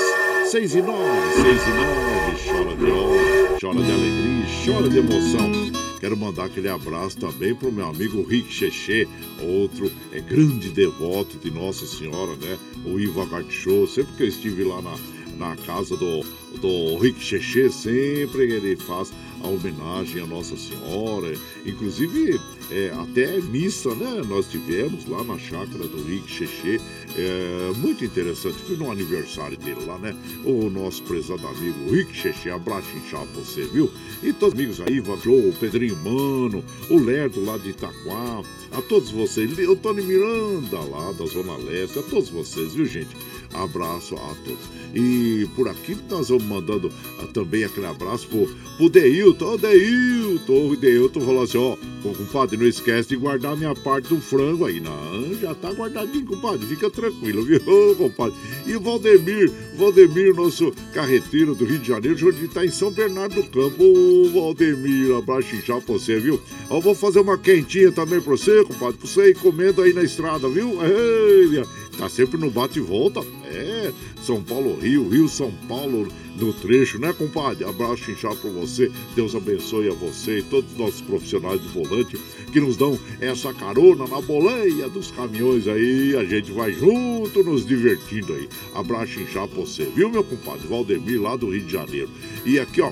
seis 0.50 0.74
e 0.76 0.82
nove, 0.82 1.34
seis 1.42 1.62
e 1.68 1.70
nove, 1.70 2.32
chora 2.46 2.76
de 2.76 2.92
ó, 2.92 3.60
chora 3.60 3.84
de 3.84 3.92
alegria, 3.92 4.46
chora 4.66 4.90
de 4.90 4.98
emoção. 4.98 5.82
Quero 6.00 6.18
mandar 6.18 6.46
aquele 6.46 6.68
abraço 6.68 7.16
também 7.20 7.54
pro 7.54 7.72
meu 7.72 7.86
amigo 7.86 8.24
Rick 8.24 8.52
Cheche, 8.52 9.08
outro 9.40 9.92
é 10.12 10.20
grande 10.20 10.70
devoto 10.70 11.38
de 11.38 11.52
Nossa 11.52 11.86
Senhora, 11.86 12.36
né? 12.38 12.58
O 12.84 13.00
Ivo 13.00 13.24
Show. 13.52 13.86
Sempre 13.86 14.14
que 14.18 14.24
eu 14.24 14.28
estive 14.28 14.64
lá 14.64 14.82
na, 14.82 14.96
na 15.42 15.56
casa 15.56 15.98
do, 15.98 16.24
do 16.62 16.98
Rick 17.00 17.20
Cheche, 17.20 17.68
sempre 17.72 18.44
ele 18.44 18.76
faz 18.76 19.12
a 19.44 19.48
homenagem 19.48 20.22
à 20.22 20.28
Nossa 20.28 20.56
Senhora. 20.56 21.34
Inclusive, 21.66 22.40
é, 22.70 22.94
até 22.96 23.42
missa, 23.42 23.96
né? 23.96 24.22
Nós 24.28 24.48
tivemos 24.48 25.08
lá 25.08 25.24
na 25.24 25.40
chácara 25.40 25.88
do 25.88 26.04
Rick 26.04 26.30
Cheche. 26.30 26.80
É, 27.18 27.72
muito 27.78 28.06
interessante. 28.06 28.56
Fui 28.68 28.78
no 28.78 28.92
aniversário 28.92 29.58
dele 29.58 29.84
lá, 29.86 29.98
né? 29.98 30.16
O 30.46 30.70
nosso 30.70 31.02
prezado 31.04 31.46
amigo 31.48 31.92
Rick 31.92 32.16
Cheche. 32.16 32.52
Abraço 32.52 32.88
inchado 32.96 33.28
você, 33.34 33.64
viu? 33.64 33.90
E 34.22 34.32
todos 34.32 34.54
os 34.54 34.60
amigos 34.60 34.82
aí, 34.82 34.98
Iva 34.98 35.18
Joe, 35.18 35.50
o 35.50 35.54
Pedrinho 35.54 35.96
Mano, 35.98 36.64
o 36.88 37.00
Lerdo 37.00 37.44
lá 37.44 37.58
de 37.58 37.72
Itaquá, 37.72 38.44
a 38.72 38.82
todos 38.84 39.10
vocês, 39.10 39.52
o 39.68 39.76
Tony 39.76 40.04
Miranda 40.04 40.80
lá 40.82 41.12
da 41.14 41.26
Zona 41.26 41.58
Leste, 41.58 41.98
a 41.98 42.04
todos 42.04 42.30
vocês, 42.30 42.74
viu, 42.74 42.86
gente? 42.86 43.10
Abraço 43.54 44.16
a 44.16 44.36
todos. 44.46 44.82
E 44.94 45.48
por 45.56 45.70
aqui 45.70 45.98
nós 46.10 46.30
vamos 46.30 46.44
mandando 46.44 46.92
ah, 47.20 47.28
também 47.34 47.64
aquele 47.64 47.86
abraço 47.86 48.28
pro, 48.28 48.48
pro 48.78 48.90
Deilton. 48.90 49.54
Ô, 49.54 49.58
Deilton, 49.58 50.70
o 50.70 50.76
Deilton 50.76 51.22
falou 51.22 51.44
assim, 51.44 51.58
ó, 51.58 51.78
ô, 52.04 52.14
compadre, 52.14 52.58
não 52.58 52.68
esquece 52.68 53.10
de 53.10 53.16
guardar 53.16 53.56
minha 53.56 53.74
parte 53.74 54.10
do 54.10 54.20
frango 54.20 54.66
aí. 54.66 54.80
Não, 54.82 55.34
já 55.40 55.56
tá 55.56 55.72
guardadinho, 55.72 56.26
compadre, 56.26 56.66
fica 56.66 56.90
tranquilo, 56.90 57.44
viu, 57.44 57.62
Ô, 57.66 57.96
compadre? 57.96 58.38
E 58.66 58.76
o 58.76 58.82
Valdemir, 58.82 59.52
Valdemir, 59.78 60.36
nosso 60.36 60.74
carreteiro 60.94 61.56
do 61.56 61.66
Rio 61.66 61.80
de 61.80 61.88
Janeiro, 61.88 62.28
hoje 62.28 62.48
tá 62.50 62.66
em 62.66 62.72
São 62.72 62.92
Bernardo 62.92 63.36
do 63.36 63.44
Campo. 63.44 63.84
Ô, 63.84 64.30
Valdemir, 64.30 65.16
abraço 65.16 65.56
inchado 65.56 65.82
pra 65.82 65.94
você, 65.94 66.20
viu? 66.20 66.40
Eu 66.70 66.82
vou 66.82 66.94
fazer 66.96 67.20
uma 67.20 67.38
quentinha 67.38 67.92
também 67.92 68.20
pra 68.20 68.32
você, 68.32 68.64
compadre, 68.66 68.98
pra 68.98 69.08
você 69.08 69.30
ir 69.30 69.36
comendo 69.36 69.82
aí 69.82 69.94
na 69.94 70.04
estrada, 70.04 70.50
viu? 70.50 70.78
Ei, 70.84 71.64
Tá 71.98 72.10
sempre 72.10 72.38
no 72.38 72.50
bate 72.50 72.80
e 72.80 72.82
volta. 72.82 73.22
É, 73.46 73.92
São 74.24 74.42
Paulo, 74.42 74.80
Rio, 74.80 75.08
Rio, 75.10 75.28
São 75.28 75.52
Paulo, 75.68 76.08
no 76.38 76.54
trecho, 76.54 76.98
né, 76.98 77.14
compadre? 77.14 77.64
Abraço 77.66 78.10
inchado 78.10 78.38
pra 78.38 78.50
você. 78.50 78.92
Deus 79.16 79.36
abençoe 79.36 79.90
a 79.90 79.94
você 79.94 80.40
e 80.40 80.44
todos 80.44 80.72
os 80.72 80.78
nossos 80.78 81.02
profissionais 81.02 81.60
do 81.62 81.70
volante 81.70 82.18
que 82.52 82.60
nos 82.60 82.78
dão 82.78 82.98
essa 83.20 83.54
carona 83.54 84.08
na 84.08 84.22
boleia 84.22 84.90
dos 84.90 85.12
caminhões 85.12 85.68
aí. 85.68 86.16
A 86.16 86.24
gente 86.24 86.52
vai 86.52 86.72
junto 86.72 87.44
nos 87.44 87.66
divertindo 87.66 88.34
aí. 88.34 88.48
Abraço 88.74 89.20
inchado 89.20 89.50
pra 89.50 89.62
você, 89.62 89.86
viu, 89.86 90.10
meu 90.10 90.24
compadre? 90.24 90.68
Valdemir, 90.68 91.22
lá 91.22 91.36
do 91.36 91.50
Rio 91.50 91.64
de 91.64 91.72
Janeiro. 91.72 92.10
E 92.46 92.60
aqui, 92.60 92.82
ó, 92.82 92.92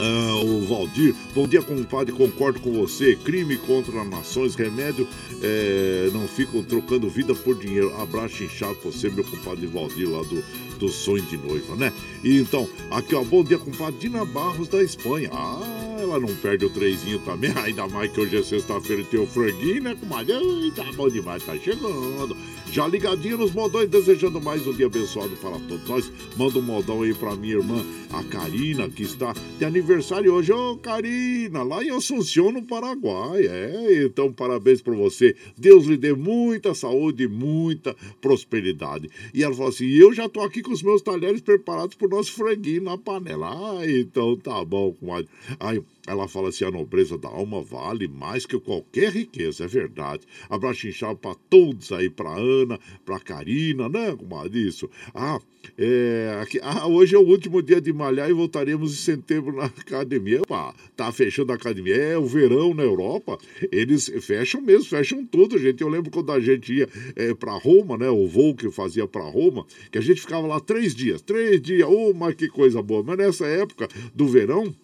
ah, 0.00 0.42
o 0.42 0.66
Valdir, 0.66 1.14
bom 1.34 1.46
dia, 1.46 1.60
compadre. 1.60 2.12
Concordo 2.12 2.58
com 2.60 2.72
você. 2.72 3.14
Crime 3.16 3.58
contra 3.58 4.02
nações, 4.02 4.54
remédio 4.54 5.06
é, 5.42 6.08
não 6.12 6.26
ficam 6.26 6.62
trocando 6.62 7.10
vida 7.10 7.34
por 7.34 7.54
dinheiro. 7.54 7.94
Abraço 8.00 8.42
inchado 8.42 8.76
pra 8.76 8.90
você, 8.90 9.10
meu 9.10 9.24
compadre 9.24 9.66
Valdir, 9.66 10.08
lá 10.08 10.22
do, 10.22 10.42
do 10.78 10.88
Sonho 10.88 11.22
de 11.24 11.36
Noiva, 11.36 11.76
né? 11.76 11.92
E 12.24 12.38
então, 12.38 12.66
aqui, 12.90 13.14
ó, 13.14 13.22
bom 13.22 13.44
dia, 13.44 13.58
compadre. 13.58 14.00
Dina 14.00 14.24
Barros 14.24 14.68
da 14.68 14.82
Espanha. 14.82 15.28
Ah, 15.32 15.89
ela 16.00 16.18
não 16.18 16.34
perde 16.36 16.64
o 16.64 16.70
trezinho 16.70 17.18
também. 17.20 17.52
Ainda 17.64 17.86
mais 17.88 18.10
que 18.10 18.20
hoje 18.20 18.36
é 18.36 18.42
sexta-feira 18.42 19.02
e 19.02 19.04
tem 19.04 19.20
o 19.20 19.26
franguinho, 19.26 19.82
né, 19.82 19.96
comadre? 19.98 20.34
Ai, 20.34 20.72
tá 20.74 20.84
bom 20.92 21.08
demais, 21.08 21.44
tá 21.44 21.56
chegando. 21.56 22.36
Já 22.72 22.86
ligadinho 22.86 23.36
nos 23.36 23.52
modões, 23.52 23.88
desejando 23.88 24.40
mais 24.40 24.64
um 24.64 24.72
dia 24.72 24.86
abençoado 24.86 25.34
para 25.36 25.58
todos 25.58 25.88
nós. 25.88 26.12
Manda 26.36 26.60
um 26.60 26.62
modão 26.62 27.02
aí 27.02 27.12
pra 27.12 27.34
minha 27.34 27.56
irmã, 27.56 27.84
a 28.12 28.22
Karina, 28.22 28.88
que 28.88 29.02
está 29.02 29.34
de 29.58 29.64
aniversário 29.64 30.32
hoje. 30.32 30.52
Ô, 30.52 30.72
oh, 30.72 30.76
Karina, 30.76 31.64
lá 31.64 31.82
em 31.82 31.90
Assunção, 31.90 32.52
no 32.52 32.62
Paraguai. 32.62 33.44
É, 33.44 34.04
então 34.04 34.32
parabéns 34.32 34.80
para 34.80 34.94
você. 34.94 35.34
Deus 35.58 35.86
lhe 35.86 35.96
dê 35.96 36.12
muita 36.12 36.72
saúde 36.72 37.24
e 37.24 37.28
muita 37.28 37.96
prosperidade. 38.20 39.10
E 39.34 39.42
ela 39.42 39.54
falou 39.54 39.70
assim: 39.70 39.86
eu 39.86 40.12
já 40.12 40.28
tô 40.28 40.40
aqui 40.40 40.62
com 40.62 40.70
os 40.70 40.82
meus 40.82 41.02
talheres 41.02 41.40
preparados 41.40 41.96
pro 41.96 42.08
nosso 42.08 42.32
franguinho 42.32 42.84
na 42.84 42.96
panela. 42.96 43.50
Ah, 43.50 43.90
então 43.90 44.36
tá 44.36 44.64
bom, 44.64 44.92
comadre. 44.92 45.28
Aí, 45.58 45.82
ela 46.06 46.26
fala 46.26 46.48
assim: 46.48 46.64
a 46.64 46.70
nobreza 46.70 47.18
da 47.18 47.28
alma 47.28 47.62
vale 47.62 48.08
mais 48.08 48.46
que 48.46 48.58
qualquer 48.58 49.12
riqueza, 49.12 49.64
é 49.64 49.68
verdade. 49.68 50.26
Abraço 50.48 50.88
inchado 50.88 51.18
para 51.18 51.34
todos 51.48 51.92
aí, 51.92 52.08
para 52.08 52.30
Ana, 52.30 52.78
para 53.04 53.18
Karina, 53.20 53.88
né, 53.88 54.14
comadre? 54.16 54.66
Isso. 54.66 54.88
Ah, 55.14 55.38
é, 55.76 56.38
aqui, 56.40 56.58
ah, 56.62 56.86
hoje 56.86 57.14
é 57.14 57.18
o 57.18 57.26
último 57.26 57.62
dia 57.62 57.80
de 57.80 57.92
malhar 57.92 58.30
e 58.30 58.32
voltaremos 58.32 58.92
em 58.92 58.96
setembro 58.96 59.54
na 59.54 59.66
academia. 59.66 60.40
Opa, 60.42 60.74
tá 60.96 61.12
fechando 61.12 61.52
a 61.52 61.54
academia. 61.54 61.94
É 61.94 62.18
o 62.18 62.26
verão 62.26 62.72
na 62.74 62.82
Europa, 62.82 63.38
eles 63.70 64.10
fecham 64.20 64.60
mesmo, 64.60 64.84
fecham 64.84 65.24
tudo, 65.24 65.58
gente. 65.58 65.82
Eu 65.82 65.88
lembro 65.88 66.10
quando 66.10 66.32
a 66.32 66.40
gente 66.40 66.72
ia 66.72 66.88
é, 67.14 67.34
para 67.34 67.52
Roma, 67.52 67.96
né? 67.98 68.08
O 68.08 68.26
voo 68.26 68.54
que 68.54 68.66
eu 68.66 68.72
fazia 68.72 69.06
para 69.06 69.22
Roma, 69.22 69.66
que 69.90 69.98
a 69.98 70.02
gente 70.02 70.20
ficava 70.20 70.46
lá 70.46 70.60
três 70.60 70.94
dias, 70.94 71.20
três 71.20 71.60
dias. 71.60 71.86
Oh, 71.88 72.12
mas 72.14 72.34
que 72.34 72.48
coisa 72.48 72.82
boa. 72.82 73.02
Mas 73.02 73.18
nessa 73.18 73.46
época 73.46 73.88
do 74.14 74.26
verão, 74.26 74.74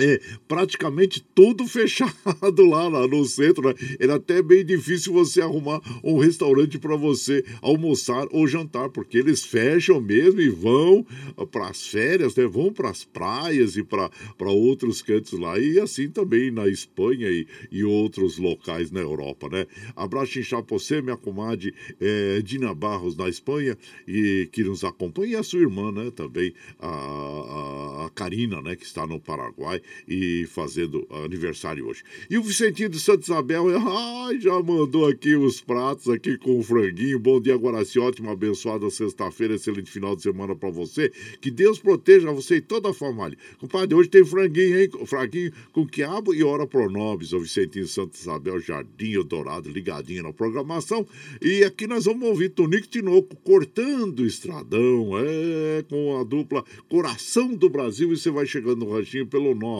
é, 0.00 0.20
praticamente 0.48 1.24
tudo 1.34 1.66
fechado 1.68 2.66
lá, 2.66 2.88
lá 2.88 3.06
no 3.06 3.24
centro. 3.24 3.68
Né? 3.68 3.74
Era 3.98 4.14
até 4.16 4.42
bem 4.42 4.64
difícil 4.64 5.12
você 5.12 5.40
arrumar 5.40 5.80
um 6.02 6.18
restaurante 6.18 6.78
para 6.78 6.96
você 6.96 7.44
almoçar 7.60 8.26
ou 8.30 8.46
jantar, 8.46 8.88
porque 8.88 9.18
eles 9.18 9.44
fecham 9.44 10.00
mesmo 10.00 10.40
e 10.40 10.48
vão 10.48 11.06
para 11.50 11.68
as 11.68 11.86
férias, 11.86 12.34
né? 12.36 12.46
vão 12.46 12.72
para 12.72 12.90
as 12.90 13.04
praias 13.04 13.76
e 13.76 13.82
para 13.82 14.10
outros 14.40 15.02
cantos 15.02 15.38
lá. 15.38 15.58
E 15.58 15.78
assim 15.78 16.08
também 16.08 16.50
na 16.50 16.66
Espanha 16.68 17.28
e, 17.28 17.46
e 17.70 17.84
outros 17.84 18.38
locais 18.38 18.90
na 18.90 19.00
Europa. 19.00 19.48
Né? 19.48 19.66
Abraço 19.94 20.38
inchado 20.38 20.64
para 20.64 20.78
você, 20.78 21.02
minha 21.02 21.16
comadre 21.16 21.74
é, 22.00 22.40
Dina 22.42 22.74
Barros, 22.74 23.16
na 23.16 23.28
Espanha, 23.28 23.76
e 24.06 24.48
que 24.52 24.64
nos 24.64 24.84
acompanha, 24.84 25.32
e 25.32 25.36
a 25.36 25.42
sua 25.42 25.60
irmã 25.60 25.92
né? 25.92 26.10
também, 26.10 26.52
a, 26.78 26.88
a, 26.88 28.06
a 28.06 28.10
Karina, 28.10 28.62
né? 28.62 28.74
que 28.76 28.84
está 28.84 29.06
no 29.06 29.20
Paraguai 29.20 29.81
e 30.06 30.46
fazendo 30.46 31.06
aniversário 31.10 31.86
hoje. 31.86 32.02
E 32.28 32.38
o 32.38 32.42
Vicentinho 32.42 32.88
de 32.88 33.00
Santa 33.00 33.22
Isabel, 33.22 33.66
ai, 33.68 34.40
já 34.40 34.60
mandou 34.62 35.06
aqui 35.06 35.34
os 35.34 35.60
pratos 35.60 36.08
aqui 36.08 36.36
com 36.38 36.58
o 36.58 36.62
franguinho. 36.62 37.18
Bom 37.18 37.40
dia, 37.40 37.56
Guaraci, 37.56 37.98
ótima, 37.98 38.32
abençoada 38.32 38.88
sexta-feira, 38.90 39.54
excelente 39.54 39.90
final 39.90 40.14
de 40.14 40.22
semana 40.22 40.54
para 40.54 40.70
você. 40.70 41.10
Que 41.40 41.50
Deus 41.50 41.78
proteja 41.78 42.32
você 42.32 42.56
e 42.56 42.60
toda 42.60 42.90
a 42.90 42.94
família. 42.94 43.36
Compadre, 43.58 43.94
hoje 43.94 44.08
tem 44.08 44.24
franguinho, 44.24 44.80
hein? 44.80 44.88
Franguinho 45.06 45.52
com 45.72 45.86
quiabo 45.86 46.34
e 46.34 46.42
hora 46.42 46.66
pronobis. 46.66 47.32
O 47.32 47.40
Vicentinho 47.40 47.84
de 47.84 47.90
Santa 47.90 48.16
Isabel, 48.16 48.60
Jardim 48.60 49.22
Dourado, 49.22 49.70
ligadinho 49.70 50.22
na 50.22 50.32
programação. 50.32 51.06
E 51.40 51.64
aqui 51.64 51.86
nós 51.86 52.04
vamos 52.04 52.28
ouvir 52.28 52.50
Tonico 52.50 52.86
Tinoco 52.86 53.36
cortando 53.36 54.20
o 54.20 54.26
estradão, 54.26 55.18
é, 55.18 55.82
com 55.88 56.18
a 56.18 56.24
dupla 56.24 56.64
Coração 56.88 57.54
do 57.54 57.68
Brasil. 57.68 58.12
E 58.12 58.16
você 58.16 58.30
vai 58.30 58.46
chegando 58.46 58.84
no 58.84 58.92
ranchinho 58.92 59.26
pelo 59.26 59.54
9 59.54 59.71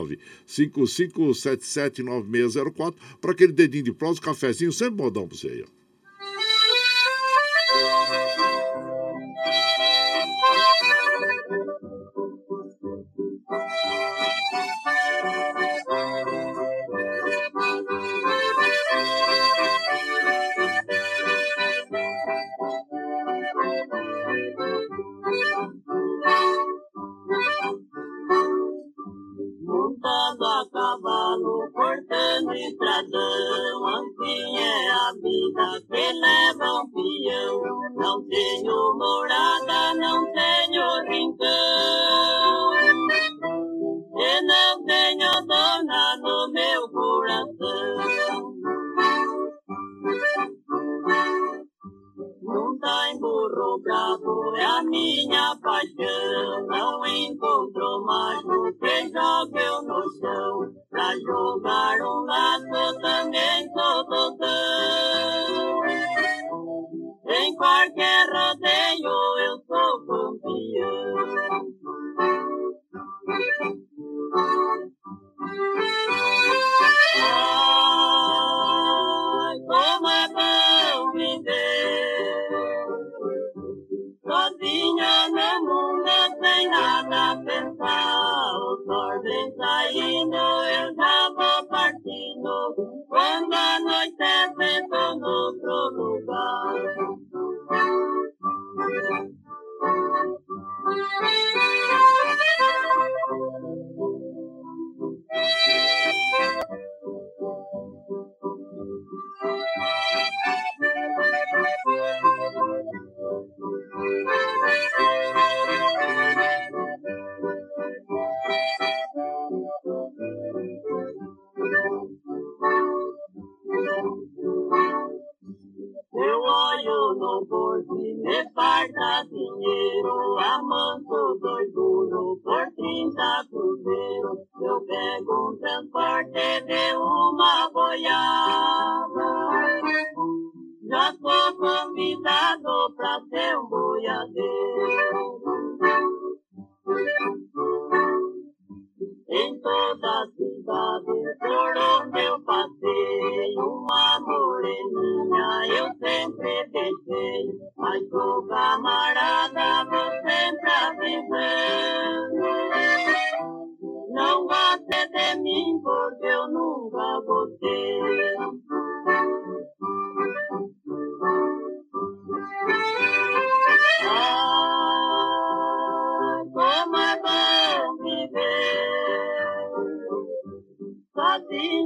955779604 0.47 2.95
para 3.21 3.33
aquele 3.33 3.53
dedinho 3.53 3.85
de 3.85 3.93
prosa, 3.93 4.19
cafezinho, 4.21 4.73
sempre 4.73 5.03
modão 5.03 5.29
para 5.29 5.37
você 5.37 5.49
aí. 5.49 5.82
Estradão. 32.69 33.87
Assim 33.87 34.57
é 34.57 34.91
a 34.91 35.13
vida 35.13 35.81
que 35.91 36.13
leva 36.13 36.73
um 36.81 36.91
peão. 36.91 37.63
Não 37.95 38.17
tenho 38.29 38.95
morada, 38.97 39.95
não 39.95 40.25
tenho 40.33 40.85
rincão. 41.09 42.73
E 44.19 44.43
não 44.43 44.85
tenho 44.85 45.31
dona 45.47 46.17
no 46.17 46.53
meu 46.53 46.89
coração. 46.91 48.53
Em 53.13 53.19
burro 53.21 53.79
bravo 53.81 54.57
é 54.57 54.65
a 54.65 54.83
minha 54.83 55.55
paixão. 55.63 56.67
Não 56.67 57.07
encontro 57.07 58.05
mais 58.05 58.43
o 58.45 58.73
que 58.73 59.09
joga 59.09 59.83
no 59.83 60.03
chão. 60.19 60.73
Pra 60.91 61.15
jogar 61.19 62.01
um 62.01 62.25
a 86.71 87.37
pensar 87.45 88.55
O 88.57 88.85
sol 88.85 89.23
vem 89.23 89.57
saindo, 89.57 90.37
eu 90.37 90.95
já 90.95 91.31
vou 91.31 91.67
partindo. 91.69 92.75
Quando 93.09 93.55
anoitece, 93.55 94.12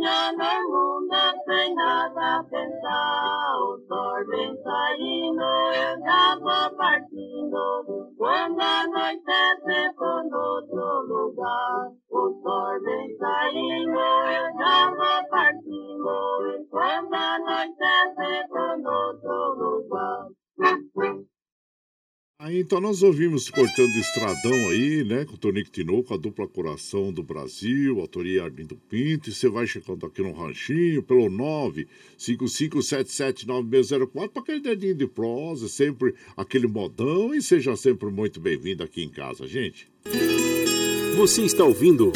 sozinha 0.07 0.33
no 0.39 0.63
mundo 0.69 0.76
então 22.67 22.81
nós 22.81 23.01
ouvimos 23.01 23.49
Cortando 23.49 23.95
Estradão 23.95 24.71
aí, 24.71 25.05
né? 25.05 25.25
Com 25.25 25.35
o 25.35 25.39
Tonico 25.39 25.71
Tinoco, 25.71 26.13
a 26.13 26.17
dupla 26.17 26.49
Coração 26.49 27.13
do 27.13 27.23
Brasil, 27.23 28.01
autoria 28.01 28.43
Arlindo 28.43 28.75
Pinto. 28.89 29.31
E 29.31 29.33
você 29.33 29.49
vai 29.49 29.69
chegando 29.69 30.05
aqui 30.05 30.21
no 30.21 30.33
ranchinho 30.33 31.01
pelo 31.01 31.31
955779604 32.19 34.29
para 34.31 34.43
aquele 34.43 34.59
dedinho 34.59 34.97
de 34.97 35.07
prosa, 35.07 35.69
sempre 35.69 36.13
aquele 36.37 36.67
modão. 36.67 37.33
E 37.33 37.41
seja 37.41 37.77
sempre 37.77 38.11
muito 38.11 38.41
bem-vindo 38.41 38.83
aqui 38.83 39.05
em 39.05 39.11
casa, 39.11 39.47
gente. 39.47 39.89
Você 41.17 41.43
está 41.43 41.63
ouvindo 41.63 42.11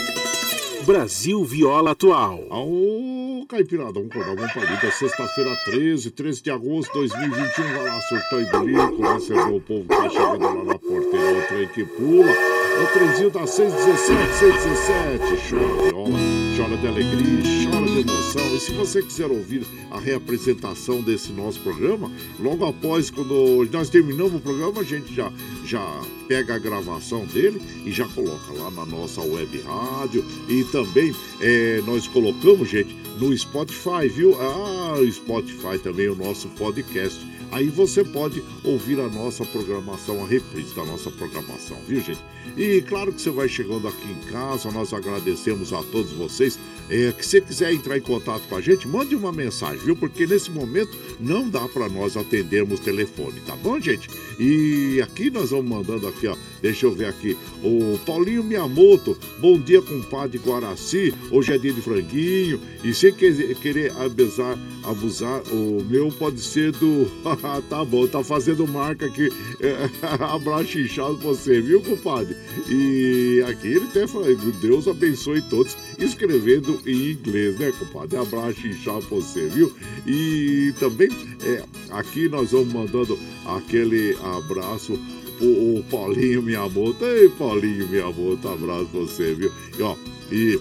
Brasil 0.84 1.44
Viola 1.44 1.92
Atual. 1.92 2.44
Ô, 2.50 3.09
Caipirada, 3.50 3.94
vamos 3.94 4.12
acordar 4.12 4.32
uma 4.34 4.48
palida. 4.54 4.92
Sexta-feira, 4.92 5.50
13, 5.64 6.12
13 6.12 6.40
de 6.40 6.50
agosto 6.52 6.92
de 6.92 6.98
2021. 7.00 7.64
Vai 7.64 7.84
lá, 7.84 8.00
surtão 8.02 8.40
e 8.40 8.44
bilico. 8.44 9.12
Recebeu 9.12 9.56
o 9.56 9.60
povo 9.60 9.82
que 9.82 9.88
tá 9.88 10.08
chegando 10.08 10.38
lá 10.38 10.64
na 10.64 10.78
porteira. 10.78 11.38
O 11.38 11.42
trem 11.48 11.66
que 11.66 11.84
pula. 11.84 12.30
O 12.30 12.86
trenzinho 12.92 13.30
da 13.30 13.44
617, 13.48 14.38
617. 14.38 15.50
Chora 15.50 15.82
viola, 15.82 16.18
chora 16.56 16.76
de 16.76 16.86
alegria, 16.86 17.59
emoção. 18.00 18.54
E 18.54 18.60
se 18.60 18.72
você 18.72 19.02
quiser 19.02 19.30
ouvir 19.30 19.66
a 19.90 19.98
reapresentação 19.98 21.00
desse 21.02 21.32
nosso 21.32 21.60
programa, 21.60 22.10
logo 22.38 22.64
após, 22.64 23.10
quando 23.10 23.68
nós 23.70 23.88
terminamos 23.88 24.34
o 24.34 24.40
programa, 24.40 24.80
a 24.80 24.84
gente 24.84 25.14
já, 25.14 25.32
já 25.64 26.02
pega 26.28 26.54
a 26.54 26.58
gravação 26.58 27.24
dele 27.26 27.60
e 27.84 27.90
já 27.90 28.06
coloca 28.08 28.52
lá 28.52 28.70
na 28.70 28.86
nossa 28.86 29.20
web 29.20 29.60
rádio. 29.62 30.24
E 30.48 30.64
também 30.64 31.14
é, 31.40 31.82
nós 31.86 32.06
colocamos, 32.08 32.68
gente, 32.68 32.94
no 33.18 33.36
Spotify, 33.36 34.08
viu? 34.08 34.34
Ah, 34.40 34.96
Spotify 35.12 35.78
também, 35.82 36.08
o 36.08 36.14
nosso 36.14 36.48
podcast. 36.50 37.29
Aí 37.52 37.68
você 37.68 38.04
pode 38.04 38.42
ouvir 38.64 39.00
a 39.00 39.08
nossa 39.08 39.44
programação, 39.44 40.22
a 40.22 40.26
reprise 40.26 40.74
da 40.74 40.84
nossa 40.84 41.10
programação, 41.10 41.76
viu, 41.86 42.00
gente? 42.00 42.20
E 42.56 42.80
claro 42.82 43.12
que 43.12 43.20
você 43.20 43.30
vai 43.30 43.48
chegando 43.48 43.86
aqui 43.88 44.08
em 44.10 44.30
casa, 44.32 44.70
nós 44.70 44.92
agradecemos 44.92 45.72
a 45.72 45.82
todos 45.84 46.12
vocês. 46.12 46.58
É, 46.88 47.12
que 47.12 47.24
você 47.24 47.40
quiser 47.40 47.72
entrar 47.72 47.96
em 47.96 48.00
contato 48.00 48.42
com 48.48 48.56
a 48.56 48.60
gente, 48.60 48.88
mande 48.88 49.14
uma 49.14 49.30
mensagem, 49.30 49.78
viu? 49.78 49.94
Porque 49.94 50.26
nesse 50.26 50.50
momento 50.50 50.90
não 51.20 51.48
dá 51.48 51.68
para 51.68 51.88
nós 51.88 52.16
atendermos 52.16 52.80
telefone, 52.80 53.40
tá 53.46 53.54
bom, 53.54 53.78
gente? 53.78 54.08
E 54.40 55.00
aqui 55.00 55.30
nós 55.30 55.50
vamos 55.50 55.66
mandando 55.70 56.08
aqui, 56.08 56.26
ó. 56.26 56.36
Deixa 56.60 56.86
eu 56.86 56.92
ver 56.92 57.06
aqui. 57.06 57.36
O 57.62 57.96
Paulinho 58.04 58.42
Miyamoto, 58.42 59.16
bom 59.38 59.58
dia, 59.58 59.80
compadre 59.80 60.38
Guaraci. 60.38 61.14
Hoje 61.30 61.52
é 61.52 61.58
dia 61.58 61.72
de 61.72 61.80
franguinho. 61.80 62.60
E 62.82 62.92
sem 62.92 63.12
que- 63.12 63.54
querer 63.54 63.92
abusar, 63.96 64.58
abusar, 64.82 65.42
o 65.52 65.84
meu 65.88 66.10
pode 66.10 66.40
ser 66.40 66.72
do. 66.72 67.08
tá 67.68 67.84
bom, 67.84 68.06
tá 68.06 68.22
fazendo 68.22 68.66
marca 68.66 69.06
aqui. 69.06 69.28
Abraço 70.20 70.78
inchado 70.78 71.16
você, 71.18 71.60
viu, 71.60 71.80
compadre? 71.82 72.36
E 72.68 73.42
aqui 73.48 73.68
ele 73.68 73.86
até 73.86 74.06
fala, 74.06 74.26
Deus 74.60 74.86
abençoe 74.88 75.42
todos, 75.42 75.76
escrevendo 75.98 76.80
em 76.86 77.12
inglês, 77.12 77.58
né, 77.58 77.72
compadre? 77.78 78.16
Abraço 78.16 78.66
inchado 78.66 79.02
você, 79.02 79.48
viu? 79.48 79.72
E 80.06 80.72
também, 80.78 81.08
é, 81.44 81.64
aqui 81.90 82.28
nós 82.28 82.50
vamos 82.52 82.72
mandando 82.72 83.18
aquele 83.46 84.16
abraço 84.22 84.98
o, 85.40 85.78
o 85.78 85.84
Paulinho 85.90 86.42
Miyamoto. 86.42 87.04
Ei, 87.04 87.28
Paulinho 87.30 87.88
Miyamoto, 87.88 88.48
abraço 88.48 88.86
pra 88.86 89.00
você, 89.00 89.34
viu? 89.34 89.52
E, 89.78 89.82
ó, 89.82 89.96
e 90.30 90.60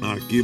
aqui 0.00 0.42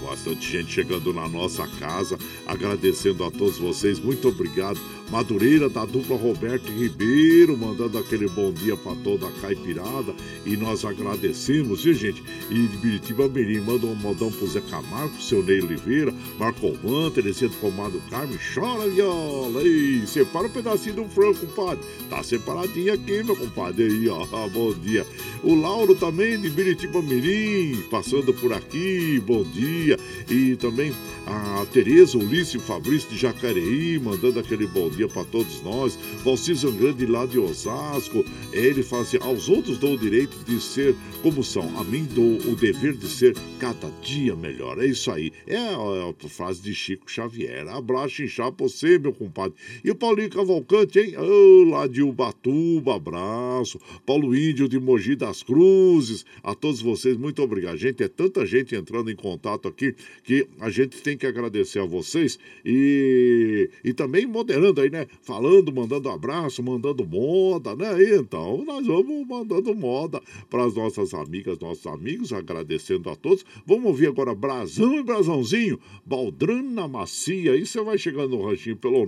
bastante 0.00 0.50
gente 0.50 0.72
chegando 0.72 1.12
na 1.12 1.28
nossa 1.28 1.66
casa, 1.78 2.18
agradecendo 2.46 3.24
a 3.24 3.30
todos 3.30 3.58
vocês, 3.58 3.98
muito 3.98 4.28
obrigado. 4.28 4.80
Madureira 5.10 5.68
da 5.68 5.84
dupla 5.84 6.16
Roberto 6.16 6.66
Ribeiro, 6.66 7.56
mandando 7.56 7.96
aquele 7.96 8.28
bom 8.28 8.52
dia 8.52 8.76
para 8.76 8.96
toda 8.96 9.28
a 9.28 9.32
caipirada. 9.40 10.12
E 10.44 10.56
nós 10.56 10.84
agradecemos, 10.84 11.84
viu, 11.84 11.94
gente? 11.94 12.22
E 12.50 12.66
de 12.66 12.76
Biritiba 12.76 13.28
Mirim, 13.28 13.60
manda 13.60 13.86
um 13.86 13.94
modão 13.94 14.32
pro 14.32 14.48
Zé 14.48 14.60
Camargo, 14.68 15.20
seu 15.22 15.44
Ney 15.44 15.60
Oliveira, 15.60 16.12
Marco 16.38 16.72
Van, 16.82 17.10
Terezinha 17.10 17.48
do 17.50 17.56
Pomado 17.56 18.02
Carme, 18.10 18.36
chora 18.52 18.88
viola. 18.88 19.62
E 19.62 20.04
separa 20.08 20.48
um 20.48 20.50
pedacinho 20.50 20.96
do 20.96 21.04
frango, 21.04 21.38
compadre. 21.38 21.84
Tá 22.10 22.22
separadinho 22.24 22.92
aqui, 22.92 23.22
meu 23.22 23.36
compadre. 23.36 23.84
Aí, 23.84 24.08
ó, 24.08 24.26
bom 24.50 24.74
dia. 24.74 25.06
O 25.44 25.54
Lauro 25.54 25.94
também, 25.94 26.40
de 26.40 26.50
Biritiba 26.50 27.00
Mirim, 27.00 27.80
passando 27.90 28.34
por 28.34 28.52
aqui, 28.52 29.22
bom 29.24 29.44
dia. 29.44 29.96
E 30.28 30.56
também 30.56 30.92
a 31.26 31.64
Tereza, 31.72 32.18
Ulisses 32.18 32.54
e 32.54 32.56
o 32.56 32.60
Fabrício 32.60 33.08
de 33.08 33.16
Jacareí, 33.16 34.00
mandando 34.00 34.40
aquele 34.40 34.66
bom 34.66 34.88
dia 34.88 34.95
para 35.08 35.24
todos 35.24 35.62
nós. 35.62 35.98
Valcir 36.24 36.54
Zangrande 36.54 37.04
lá 37.06 37.26
de 37.26 37.38
Osasco, 37.38 38.24
ele 38.52 38.82
fala 38.82 39.02
assim: 39.02 39.18
aos 39.20 39.48
outros 39.48 39.78
dou 39.78 39.94
o 39.94 39.98
direito 39.98 40.36
de 40.44 40.60
ser 40.60 40.94
como 41.22 41.42
são, 41.42 41.78
a 41.78 41.84
mim 41.84 42.06
dou 42.14 42.52
o 42.52 42.56
dever 42.56 42.94
de 42.94 43.08
ser 43.08 43.36
cada 43.58 43.90
dia 44.00 44.34
melhor. 44.36 44.78
É 44.82 44.86
isso 44.86 45.10
aí. 45.10 45.32
É 45.46 45.56
a, 45.56 46.10
a 46.24 46.28
frase 46.28 46.62
de 46.62 46.74
Chico 46.74 47.10
Xavier. 47.10 47.68
Abraço 47.68 48.22
inchar 48.22 48.52
pra 48.52 48.66
você, 48.66 48.98
meu 48.98 49.12
compadre. 49.12 49.54
E 49.84 49.90
o 49.90 49.94
Paulinho 49.94 50.30
Cavalcante, 50.30 50.98
hein? 50.98 51.16
Ô, 51.18 51.64
lá 51.64 51.86
de 51.86 52.02
Ubatuba, 52.02 52.96
abraço. 52.96 53.80
Paulo 54.04 54.36
Índio 54.36 54.68
de 54.68 54.78
Mogi 54.78 55.16
das 55.16 55.42
Cruzes. 55.42 56.24
A 56.42 56.54
todos 56.54 56.80
vocês, 56.80 57.16
muito 57.16 57.42
obrigado. 57.42 57.76
Gente, 57.76 58.02
é 58.02 58.08
tanta 58.08 58.46
gente 58.46 58.74
entrando 58.74 59.10
em 59.10 59.16
contato 59.16 59.68
aqui 59.68 59.94
que 60.22 60.46
a 60.60 60.70
gente 60.70 61.00
tem 61.02 61.16
que 61.16 61.26
agradecer 61.26 61.80
a 61.80 61.84
vocês 61.84 62.38
e, 62.64 63.70
e 63.84 63.92
também 63.92 64.26
moderando 64.26 64.80
aí, 64.80 64.85
né? 64.90 65.06
Falando, 65.22 65.72
mandando 65.72 66.08
abraço, 66.08 66.62
mandando 66.62 67.04
moda, 67.06 67.74
né? 67.74 68.16
Então, 68.16 68.64
nós 68.64 68.86
vamos 68.86 69.26
mandando 69.26 69.74
moda 69.74 70.22
para 70.48 70.64
as 70.64 70.74
nossas 70.74 71.12
amigas, 71.14 71.58
nossos 71.58 71.86
amigos, 71.86 72.32
agradecendo 72.32 73.10
a 73.10 73.16
todos. 73.16 73.44
Vamos 73.66 73.86
ouvir 73.86 74.06
agora 74.08 74.34
Brasão 74.34 74.98
e 74.98 75.02
Brasãozinho, 75.02 75.78
Baldrana 76.04 76.86
Macia. 76.88 77.52
Aí 77.52 77.66
você 77.66 77.82
vai 77.82 77.98
chegando 77.98 78.36
no 78.36 78.44
ranchinho 78.44 78.76
pelo 78.76 79.06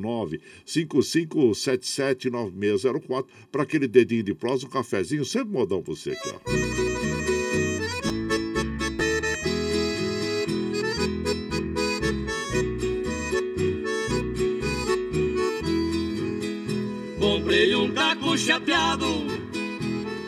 955779604 0.66 3.24
para 3.51 3.62
aquele 3.62 3.89
dedinho 3.89 4.22
de 4.22 4.35
prosa, 4.35 4.66
um 4.66 4.70
cafezinho, 4.70 5.24
sempre 5.24 5.53
modão 5.53 5.83
você 5.83 6.11
aqui, 6.11 6.29
ó. 6.29 7.38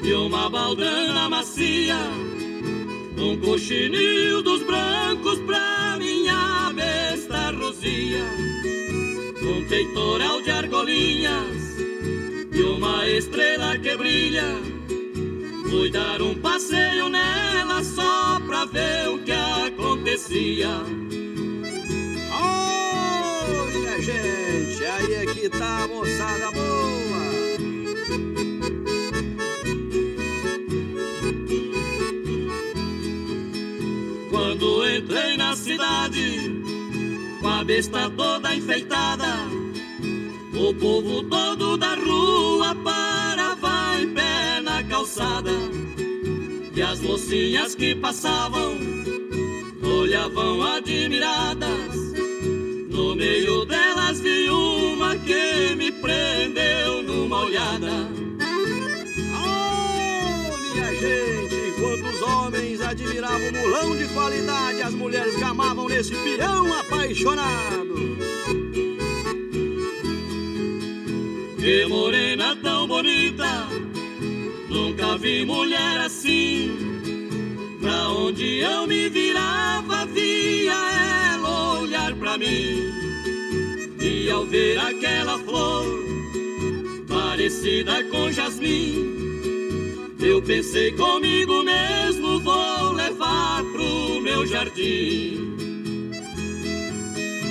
E 0.03 0.13
uma 0.15 0.49
baldrana 0.49 1.29
macia, 1.29 1.97
um 3.19 3.37
coxinil 3.41 4.43
dos 4.43 4.63
brancos 4.63 5.39
pra 5.41 5.97
minha 5.99 6.73
besta 6.73 7.51
rosia, 7.51 8.25
um 9.43 9.67
peitoral 9.69 10.41
de 10.43 10.51
argolinhas 10.51 11.79
e 12.53 12.63
uma 12.63 13.09
estrela 13.09 13.77
que 13.79 13.97
brilha. 13.97 14.57
Fui 15.69 15.91
dar 15.91 16.23
um 16.23 16.35
passeio 16.37 17.09
nela 17.09 17.83
só 17.83 18.41
pra 18.47 18.65
ver 18.65 19.09
o 19.09 19.19
que 19.19 19.33
acontecia. 19.33 20.69
Olha, 22.33 24.03
gente, 24.03 24.85
aí 24.85 25.15
é 25.15 25.27
que 25.27 25.49
bonita, 25.49 25.89
moçada 25.89 26.51
boa. 26.53 27.00
Entrei 35.11 35.37
na 35.37 35.57
cidade, 35.57 36.63
com 37.41 37.49
a 37.49 37.65
besta 37.65 38.09
toda 38.17 38.55
enfeitada, 38.55 39.27
o 40.55 40.73
povo 40.75 41.25
todo 41.25 41.77
da 41.77 41.97
rua 41.97 42.77
parava 42.77 44.01
em 44.01 44.15
pé 44.15 44.61
na 44.63 44.85
calçada. 44.85 45.51
E 46.77 46.81
as 46.81 47.01
mocinhas 47.01 47.75
que 47.75 47.93
passavam 47.97 48.79
olhavam 49.83 50.63
admiradas. 50.63 51.97
No 52.89 53.17
meio 53.17 53.65
delas 53.65 54.21
vi 54.21 54.49
uma 54.49 55.17
que 55.17 55.75
me 55.75 55.91
prendeu 55.91 57.03
numa 57.03 57.47
olhada. 57.47 57.91
Oh, 59.35 60.73
minha 60.73 60.95
gente, 60.95 61.40
os 62.21 62.23
homens 62.23 62.81
admiravam 62.83 63.49
o 63.49 63.53
mulão 63.53 63.97
de 63.97 64.07
qualidade, 64.09 64.83
as 64.83 64.93
mulheres 64.93 65.39
gamavam 65.39 65.89
nesse 65.89 66.15
peão 66.15 66.79
apaixonado. 66.79 67.95
Que 71.59 71.87
morena 71.87 72.57
tão 72.57 72.87
bonita, 72.87 73.67
nunca 74.69 75.17
vi 75.17 75.45
mulher 75.47 76.01
assim. 76.01 76.77
Pra 77.81 78.09
onde 78.11 78.59
eu 78.59 78.87
me 78.87 79.09
virava, 79.09 80.05
via 80.07 80.75
ela 81.33 81.81
olhar 81.81 82.15
pra 82.17 82.37
mim. 82.37 82.93
E 83.99 84.31
ao 84.31 84.45
ver 84.45 84.79
aquela 84.79 85.39
flor, 85.39 85.87
parecida 87.09 88.05
com 88.05 88.31
jasmim, 88.31 89.30
eu 90.23 90.43
pensei 90.43 90.93
comigo 90.93 91.63
mesmo, 91.63 92.41
vou 92.41 92.93
levar 92.93 93.63
pro 93.65 94.21
meu 94.21 94.47
jardim. 94.47 95.57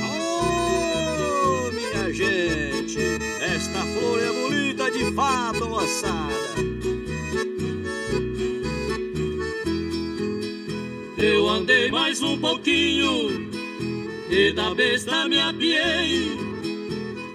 Oh, 0.03 1.71
minha 1.71 2.13
gente, 2.13 2.99
esta 3.41 3.79
flor 3.79 4.19
é 4.19 4.31
bonita 4.31 4.91
de 4.91 5.11
fato, 5.13 5.67
moçada. 5.67 6.29
Eu 11.17 11.49
andei 11.49 11.91
mais 11.91 12.21
um 12.21 12.37
pouquinho 12.37 13.49
e 14.29 14.51
da 14.53 14.73
besta 14.75 15.27
me 15.27 15.39
apiei. 15.39 16.37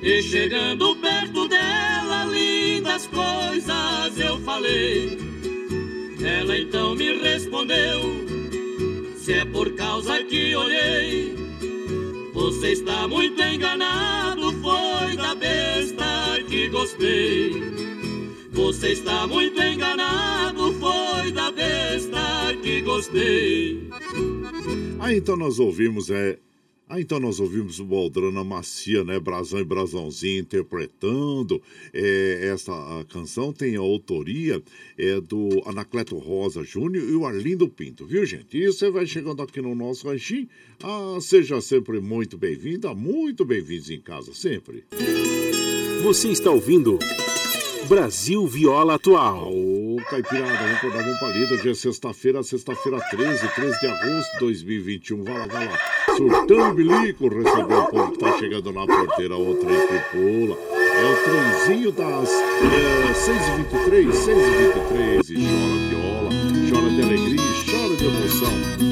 E 0.01 0.23
chegando 0.23 0.95
perto 0.97 1.49
dela, 1.49 2.25
lindas 2.27 3.07
coisas 3.09 4.14
falei. 4.55 5.19
Ela 6.25 6.59
então 6.59 6.95
me 6.95 7.19
respondeu: 7.19 8.01
Se 9.17 9.33
é 9.33 9.45
por 9.45 9.73
causa 9.75 10.23
que 10.25 10.55
olhei, 10.55 11.35
você 12.33 12.73
está 12.73 13.09
muito 13.09 13.43
enganado. 13.43 14.53
Foi 14.63 15.17
da 15.17 15.35
besta 15.35 16.39
que 16.49 16.69
gostei. 16.69 17.75
Você 18.53 18.93
está 18.93 19.27
muito 19.27 19.61
enganado, 19.61 20.73
foi 20.75 21.33
da 21.33 21.51
besta 21.51 22.57
que 22.63 22.81
gostei. 22.83 23.89
Ah, 25.01 25.13
então 25.13 25.37
nós 25.37 25.59
ouvimos, 25.59 26.09
é. 26.11 26.39
Ah, 26.87 27.01
então 27.01 27.19
nós 27.19 27.41
ouvimos 27.41 27.81
o 27.81 27.85
Baldrana 27.85 28.45
Macia, 28.45 29.03
né? 29.05 29.19
Brasão 29.19 29.59
e 29.59 29.65
Brasãozinho 29.65 30.41
interpretando. 30.41 31.63
É, 31.95 32.51
essa 32.53 32.73
canção 33.09 33.55
tem 33.55 33.75
a 33.75 33.81
autoria 33.81 34.63
é, 34.99 35.19
do 35.19 35.63
Anacleto 35.65 36.19
Rosa 36.19 36.63
Júnior 36.63 37.09
e 37.09 37.15
o 37.15 37.25
Arlindo 37.25 37.67
Pinto, 37.71 38.05
viu, 38.05 38.27
gente? 38.27 38.59
E 38.59 38.67
você 38.67 38.91
vai 38.91 39.07
chegando 39.07 39.43
aqui 39.43 39.63
no 39.63 39.75
nosso 39.75 40.07
ranchinho. 40.07 40.47
Ah, 40.83 41.19
seja 41.23 41.59
sempre 41.63 42.01
muito 42.01 42.37
bem-vinda, 42.37 42.95
muito 42.95 43.47
bem-vindos 43.47 43.89
em 43.89 44.01
casa, 44.01 44.35
sempre. 44.35 44.85
Você 46.03 46.29
está 46.29 46.51
ouvindo. 46.51 46.99
Brasil 47.89 48.47
Viola 48.47 48.95
Atual. 48.95 49.51
Ô, 49.53 49.97
Caipirada, 50.09 50.57
vamos 50.57 50.81
por 50.81 50.93
dar 50.93 51.07
uma 51.07 51.19
palida. 51.19 51.55
Hoje 51.55 51.71
é 51.71 51.75
sexta-feira, 51.75 52.43
sexta-feira 52.43 52.99
13, 53.11 53.49
13 53.55 53.81
de 53.81 53.87
agosto 53.87 54.33
de 54.35 54.39
2021. 54.41 55.23
Vai 55.23 55.39
lá, 55.39 55.47
vai 55.47 55.67
lá. 55.67 56.04
Surtando 56.17 56.75
bilico, 56.75 57.29
recebeu 57.29 57.81
o 57.81 57.87
povo 57.87 58.13
que 58.13 58.19
tá 58.19 58.39
chegando 58.39 58.73
na 58.73 58.87
porteira, 58.87 59.37
outra 59.37 59.69
aí 59.69 59.87
que 59.89 60.17
pula. 60.17 60.57
É 60.73 61.11
o 61.11 61.17
trenzinho 61.25 61.93
das 61.93 62.31
é, 62.31 63.13
6h23, 63.13 64.11
6h23. 64.13 65.31
E 65.31 65.35
chora 65.45 65.77
viola, 65.91 66.31
chora 66.71 66.91
de 66.91 67.03
alegria, 67.03 67.41
chora 67.69 67.97
de 67.97 68.05
emoção. 68.05 68.84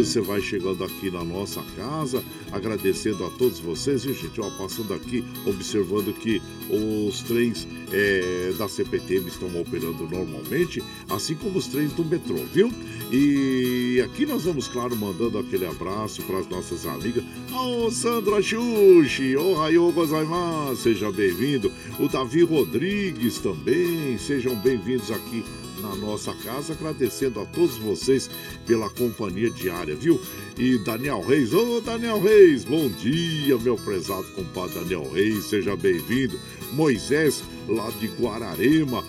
E 0.00 0.02
você 0.02 0.18
vai 0.18 0.40
chegando 0.40 0.82
aqui 0.82 1.10
na 1.10 1.22
nossa 1.22 1.62
casa, 1.76 2.24
agradecendo 2.50 3.22
a 3.22 3.28
todos 3.32 3.58
vocês, 3.58 4.02
viu, 4.02 4.14
gente? 4.14 4.40
Ó, 4.40 4.48
passando 4.52 4.94
aqui, 4.94 5.22
observando 5.44 6.14
que 6.14 6.40
os 6.70 7.20
trens 7.20 7.68
é, 7.92 8.50
da 8.56 8.66
CPTM 8.66 9.28
estão 9.28 9.48
operando 9.60 10.08
normalmente, 10.08 10.82
assim 11.06 11.34
como 11.34 11.58
os 11.58 11.66
trens 11.66 11.92
do 11.92 12.02
metrô, 12.02 12.36
viu? 12.50 12.72
E 13.12 14.02
aqui 14.02 14.24
nós 14.24 14.44
vamos, 14.44 14.68
claro, 14.68 14.96
mandando 14.96 15.36
aquele 15.36 15.66
abraço 15.66 16.22
para 16.22 16.38
as 16.38 16.48
nossas 16.48 16.86
amigas. 16.86 17.22
Ô, 17.52 17.90
Sandra 17.90 18.40
Xuxi, 18.40 19.36
ô, 19.36 19.52
Raio 19.52 19.92
Gozaimasu, 19.92 20.76
seja 20.76 21.12
bem-vindo. 21.12 21.70
O 21.98 22.08
Davi 22.08 22.42
Rodrigues 22.42 23.36
também, 23.36 24.16
sejam 24.16 24.54
bem-vindos 24.54 25.10
aqui 25.10 25.44
na 25.80 25.94
nossa 25.96 26.32
casa, 26.34 26.72
agradecendo 26.72 27.40
a 27.40 27.46
todos 27.46 27.76
vocês 27.76 28.30
pela 28.66 28.88
companhia 28.90 29.50
diária, 29.50 29.94
viu? 29.94 30.20
E 30.56 30.78
Daniel 30.78 31.20
Reis, 31.22 31.52
ô 31.52 31.80
Daniel 31.80 32.20
Reis, 32.20 32.64
bom 32.64 32.88
dia, 32.88 33.58
meu 33.58 33.76
prezado 33.76 34.26
compadre 34.34 34.74
Daniel 34.74 35.10
Reis, 35.10 35.44
seja 35.46 35.76
bem-vindo. 35.76 36.38
Moisés, 36.72 37.42
lá 37.68 37.90
de 37.98 38.06
Guararema, 38.08 39.04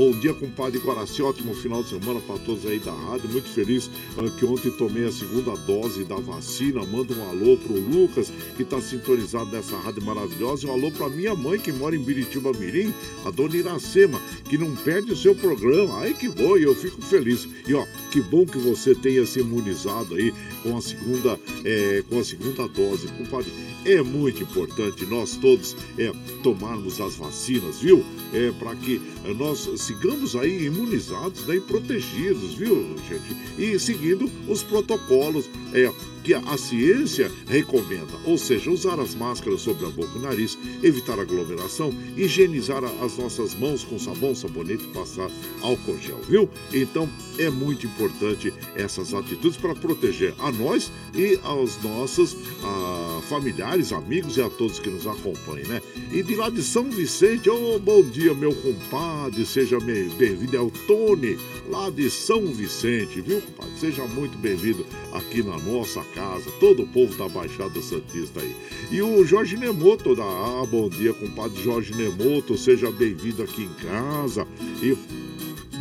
Bom 0.00 0.12
dia, 0.12 0.32
compadre 0.32 0.78
Guaraci. 0.78 1.20
Ótimo 1.20 1.54
final 1.54 1.82
de 1.82 1.90
semana 1.90 2.18
para 2.20 2.38
todos 2.38 2.64
aí 2.64 2.78
da 2.78 2.90
rádio. 2.90 3.28
Muito 3.28 3.50
feliz 3.50 3.90
uh, 4.16 4.34
que 4.38 4.46
ontem 4.46 4.70
tomei 4.70 5.04
a 5.04 5.12
segunda 5.12 5.54
dose 5.66 6.04
da 6.04 6.16
vacina. 6.16 6.82
Manda 6.86 7.12
um 7.12 7.28
alô 7.28 7.58
pro 7.58 7.78
Lucas, 7.78 8.32
que 8.56 8.62
está 8.62 8.80
sintonizado 8.80 9.50
nessa 9.50 9.76
rádio 9.76 10.02
maravilhosa. 10.02 10.66
E 10.66 10.70
um 10.70 10.72
alô 10.72 10.90
para 10.90 11.10
minha 11.10 11.34
mãe, 11.34 11.58
que 11.58 11.70
mora 11.70 11.94
em 11.94 12.02
Biritiba 12.02 12.50
Mirim, 12.54 12.94
a 13.26 13.30
dona 13.30 13.54
Iracema, 13.54 14.18
que 14.48 14.56
não 14.56 14.74
perde 14.74 15.12
o 15.12 15.16
seu 15.16 15.34
programa. 15.34 15.98
Ai, 15.98 16.14
que 16.14 16.30
bom, 16.30 16.56
eu 16.56 16.74
fico 16.74 17.02
feliz. 17.02 17.46
E 17.68 17.74
ó, 17.74 17.84
que 18.10 18.22
bom 18.22 18.46
que 18.46 18.56
você 18.56 18.94
tenha 18.94 19.26
se 19.26 19.40
imunizado 19.40 20.14
aí 20.14 20.32
com 20.62 20.78
a 20.78 20.80
segunda, 20.80 21.38
é, 21.62 22.02
com 22.08 22.18
a 22.18 22.24
segunda 22.24 22.66
dose, 22.68 23.06
compadre. 23.18 23.52
É 23.84 24.02
muito 24.02 24.42
importante 24.42 25.06
nós 25.06 25.36
todos 25.36 25.74
é, 25.98 26.12
tomarmos 26.42 27.00
as 27.00 27.14
vacinas, 27.14 27.78
viu? 27.80 28.04
É 28.32 28.52
para 28.52 28.76
que 28.76 29.00
nós 29.36 29.68
sigamos 29.76 30.36
aí 30.36 30.66
imunizados 30.66 31.46
né, 31.46 31.56
e 31.56 31.60
protegidos, 31.60 32.54
viu, 32.54 32.94
gente? 33.08 33.36
E 33.58 33.78
seguindo 33.78 34.30
os 34.46 34.62
protocolos 34.62 35.48
é, 35.72 35.90
que 36.22 36.34
a 36.34 36.56
ciência 36.56 37.30
recomenda, 37.46 38.12
ou 38.24 38.36
seja, 38.36 38.70
usar 38.70 38.98
as 39.00 39.14
máscaras 39.14 39.60
sobre 39.60 39.86
a 39.86 39.90
boca 39.90 40.18
e 40.18 40.22
nariz, 40.22 40.58
evitar 40.82 41.18
aglomeração, 41.18 41.92
higienizar 42.16 42.82
as 43.02 43.16
nossas 43.16 43.54
mãos 43.54 43.84
com 43.84 43.98
sabão, 43.98 44.34
sabonete 44.34 44.84
e 44.84 44.88
passar 44.88 45.30
álcool 45.62 45.98
gel, 45.98 46.20
viu? 46.28 46.48
Então 46.72 47.08
é 47.38 47.48
muito 47.48 47.86
importante 47.86 48.52
essas 48.74 49.14
atitudes 49.14 49.56
para 49.56 49.74
proteger 49.74 50.34
a 50.38 50.52
nós 50.52 50.90
e 51.14 51.38
aos 51.42 51.82
nossos 51.82 52.36
a, 52.62 53.20
familiares, 53.28 53.92
amigos 53.92 54.36
e 54.36 54.42
a 54.42 54.50
todos 54.50 54.78
que 54.78 54.90
nos 54.90 55.06
acompanham, 55.06 55.68
né? 55.68 55.82
E 56.12 56.22
de 56.22 56.36
lá 56.36 56.50
de 56.50 56.62
São 56.62 56.84
Vicente, 56.90 57.48
oh, 57.48 57.78
bom 57.78 58.02
dia, 58.02 58.34
meu 58.34 58.54
compadre, 58.54 59.46
seja 59.46 59.78
bem-vindo, 59.80 60.56
é 60.56 60.60
o 60.60 60.70
Tony, 60.86 61.38
lá 61.68 61.90
de 61.90 62.10
São 62.10 62.46
Vicente, 62.46 63.20
viu, 63.20 63.40
compadre? 63.40 63.78
Seja 63.78 64.04
muito 64.06 64.36
bem-vindo 64.38 64.84
aqui 65.12 65.42
na 65.42 65.58
nossa 65.58 66.02
casa, 66.14 66.50
todo 66.60 66.82
o 66.82 66.88
povo 66.88 67.16
da 67.16 67.28
Baixada 67.28 67.80
Santista 67.80 68.40
aí. 68.40 68.54
E 68.90 69.02
o 69.02 69.24
Jorge 69.24 69.56
Nemoto, 69.56 70.14
da 70.14 70.24
ah, 70.24 70.66
bom 70.70 70.88
dia, 70.88 71.12
compadre 71.12 71.62
Jorge 71.62 71.94
Nemoto, 71.94 72.56
seja 72.56 72.90
bem-vindo 72.90 73.42
aqui 73.42 73.62
em 73.62 73.74
casa. 73.86 74.46
E 74.82 74.96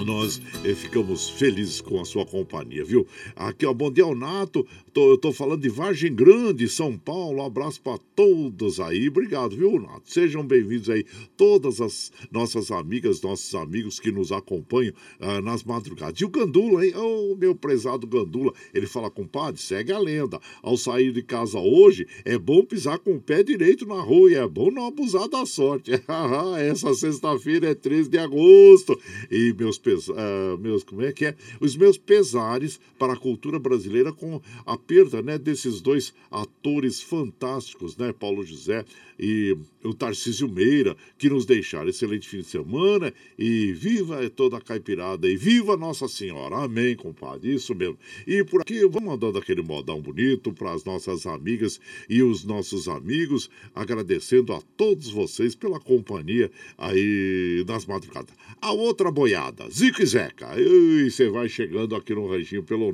nós 0.06 0.42
eh, 0.64 0.74
ficamos 0.74 1.30
felizes 1.30 1.82
com 1.82 2.00
a 2.00 2.06
sua 2.06 2.26
companhia, 2.26 2.84
viu? 2.84 3.06
Aqui, 3.36 3.66
ó, 3.66 3.74
bom 3.74 3.92
dia 3.92 4.06
Nato. 4.16 4.66
Tô, 5.00 5.12
eu 5.12 5.18
tô 5.18 5.32
falando 5.32 5.62
de 5.62 5.70
Vargem 5.70 6.14
Grande, 6.14 6.68
São 6.68 6.98
Paulo. 6.98 7.42
Um 7.42 7.46
abraço 7.46 7.82
para 7.82 7.98
todos 8.14 8.82
aí. 8.82 9.08
Obrigado, 9.08 9.56
viu, 9.56 9.80
Nato? 9.80 10.12
Sejam 10.12 10.46
bem-vindos 10.46 10.90
aí, 10.90 11.06
todas 11.38 11.80
as 11.80 12.12
nossas 12.30 12.70
amigas, 12.70 13.22
nossos 13.22 13.56
amigos 13.56 13.98
que 13.98 14.12
nos 14.12 14.30
acompanham 14.30 14.94
ah, 15.22 15.40
nas 15.40 15.64
madrugadas. 15.64 16.20
E 16.20 16.26
o 16.26 16.30
Gandula, 16.30 16.86
hein? 16.86 16.94
Ô, 16.98 17.34
meu 17.34 17.56
prezado 17.56 18.06
Gandula, 18.06 18.52
ele 18.74 18.88
fala, 18.88 19.10
compadre, 19.10 19.62
segue 19.62 19.94
a 19.94 20.00
lenda. 20.00 20.38
Ao 20.62 20.76
sair 20.76 21.14
de 21.14 21.24
casa 21.24 21.58
hoje, 21.60 22.06
é 22.26 22.38
bom 22.38 22.66
pisar 22.66 23.00
com 23.00 23.16
o 23.16 23.22
pé 23.22 23.42
direito 23.42 23.86
na 23.86 24.02
rua 24.02 24.30
e 24.30 24.36
é 24.36 24.46
bom 24.46 24.70
não 24.70 24.86
abusar 24.86 25.30
da 25.30 25.46
sorte. 25.46 25.92
Essa 26.60 26.94
sexta-feira 26.94 27.70
é 27.70 27.74
13 27.74 28.10
de 28.10 28.18
agosto. 28.18 29.00
E 29.32 29.56
meus 29.58 29.78
uh, 29.78 30.58
meus, 30.60 30.84
como 30.84 31.04
é 31.04 31.14
que 31.14 31.28
é? 31.28 31.36
Os 31.62 31.78
meus 31.78 31.98
pesares 31.98 32.82
para 32.98 33.14
a 33.14 33.18
cultura 33.18 33.58
brasileira 33.58 34.12
com 34.12 34.42
a 34.66 34.76
perda, 34.90 35.22
né, 35.22 35.38
desses 35.38 35.82
dois 35.82 36.12
atores 36.32 37.00
fantásticos, 37.00 37.96
né, 37.96 38.12
Paulo 38.12 38.44
José 38.44 38.84
e 39.20 39.56
o 39.84 39.94
Tarcísio 39.94 40.50
Meira, 40.50 40.96
que 41.18 41.30
nos 41.30 41.46
deixaram. 41.46 41.90
Excelente 41.90 42.28
fim 42.28 42.40
de 42.40 42.46
semana 42.46 43.14
e 43.38 43.74
viva 43.74 44.28
toda 44.30 44.58
a 44.58 44.62
caipirada 44.62 45.30
e 45.30 45.36
viva 45.36 45.76
Nossa 45.76 46.08
Senhora. 46.08 46.56
Amém, 46.58 46.96
compadre. 46.96 47.54
Isso 47.54 47.76
mesmo. 47.76 47.98
E 48.26 48.42
por 48.44 48.62
aqui, 48.62 48.80
vamos 48.82 49.04
mandando 49.04 49.38
aquele 49.38 49.62
modão 49.62 50.02
bonito 50.02 50.54
para 50.54 50.72
as 50.72 50.86
nossas 50.86 51.26
amigas 51.26 51.80
e 52.10 52.24
os 52.24 52.46
nossos 52.46 52.88
amigos, 52.88 53.50
agradecendo 53.76 54.54
a 54.54 54.62
todos 54.78 55.10
vocês 55.10 55.56
pela 55.56 55.80
companhia 55.80 56.50
aí 56.78 57.66
nas 57.68 57.86
madrugadas. 57.86 58.34
A 58.62 58.72
outra 58.72 59.12
boiada, 59.12 59.70
Zico 59.70 60.02
e 60.02 60.06
Zeca. 60.06 60.58
E 60.60 61.10
você 61.10 61.30
vai 61.30 61.50
chegando 61.50 61.96
aqui 61.96 62.14
no 62.14 62.28
ranchinho 62.28 62.64
pelo 62.64 62.94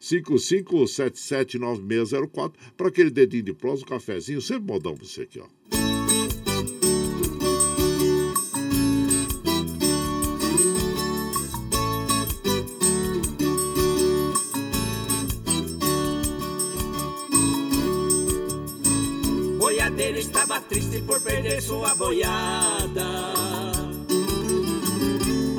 955779604 0.00 2.52
para 2.76 2.88
aquele 2.88 3.10
dedinho 3.10 3.44
de 3.44 3.52
prosa, 3.52 3.82
um 3.82 3.86
cafezinho, 3.86 4.40
sempre 4.40 4.72
modão 4.72 4.94
você 4.94 5.22
aqui, 5.22 5.40
ó. 5.44 5.54
Boiadeiro 19.58 20.18
estava 20.18 20.60
triste 20.60 21.00
por 21.02 21.20
perder 21.20 21.62
sua 21.62 21.94
boiada. 21.94 23.32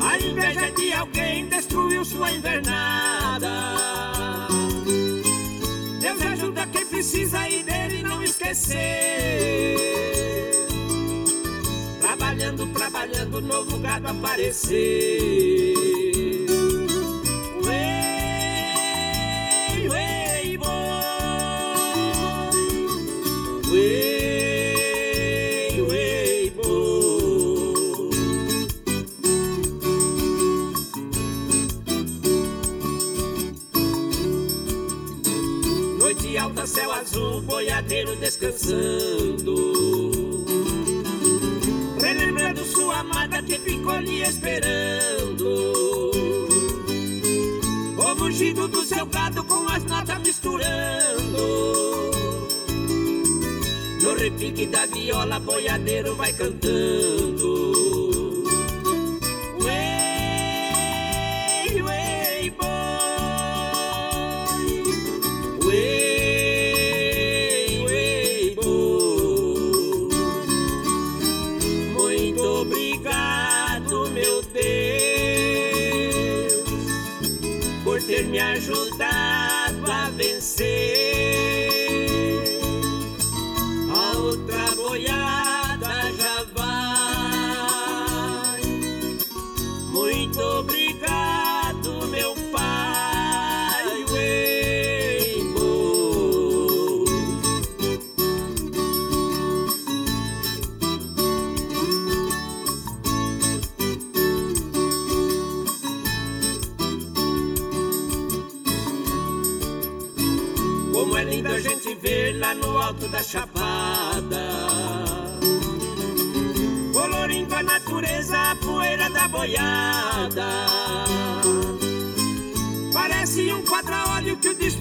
A 0.02 0.20
inveja 0.20 0.72
de 0.72 0.94
alguém 0.94 1.48
destruiu 1.48 2.06
sua 2.06 2.32
invernada. 2.32 3.25
Precisa 7.06 7.48
e 7.48 7.62
dele 7.62 8.02
não 8.02 8.24
esquecer. 8.24 9.78
Trabalhando, 12.02 12.66
trabalhando, 12.74 13.42
novo 13.42 13.78
gado 13.78 14.08
aparecer. 14.08 15.76
Uei, 17.64 18.28
uei, 19.88 20.58
boi. 20.58 20.68
Uei, 23.70 24.05
descansando. 38.46 39.56
Relembrando 42.00 42.64
sua 42.66 43.00
amada 43.00 43.42
que 43.42 43.58
ficou 43.58 44.00
lhe 44.00 44.22
esperando. 44.22 46.12
O 47.98 48.16
mugido 48.16 48.68
do 48.68 48.84
seu 48.84 49.06
gado 49.08 49.44
com 49.44 49.68
as 49.68 49.84
notas 49.86 50.20
misturando. 50.20 51.46
No 54.02 54.16
repique 54.16 54.68
da 54.68 54.86
viola, 54.86 55.40
boiadeiro 55.40 56.16
vai 56.16 56.32
cantando. 56.34 57.55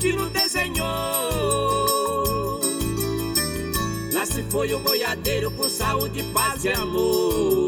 Destino 0.05 0.29
desenhou. 0.29 0.85
Lá 4.13 4.27
se 4.27 4.43
foi 4.51 4.75
o 4.75 4.79
boiadeiro 4.81 5.51
com 5.53 5.67
saúde, 5.67 6.23
paz 6.25 6.63
e 6.65 6.69
amor. 6.69 7.64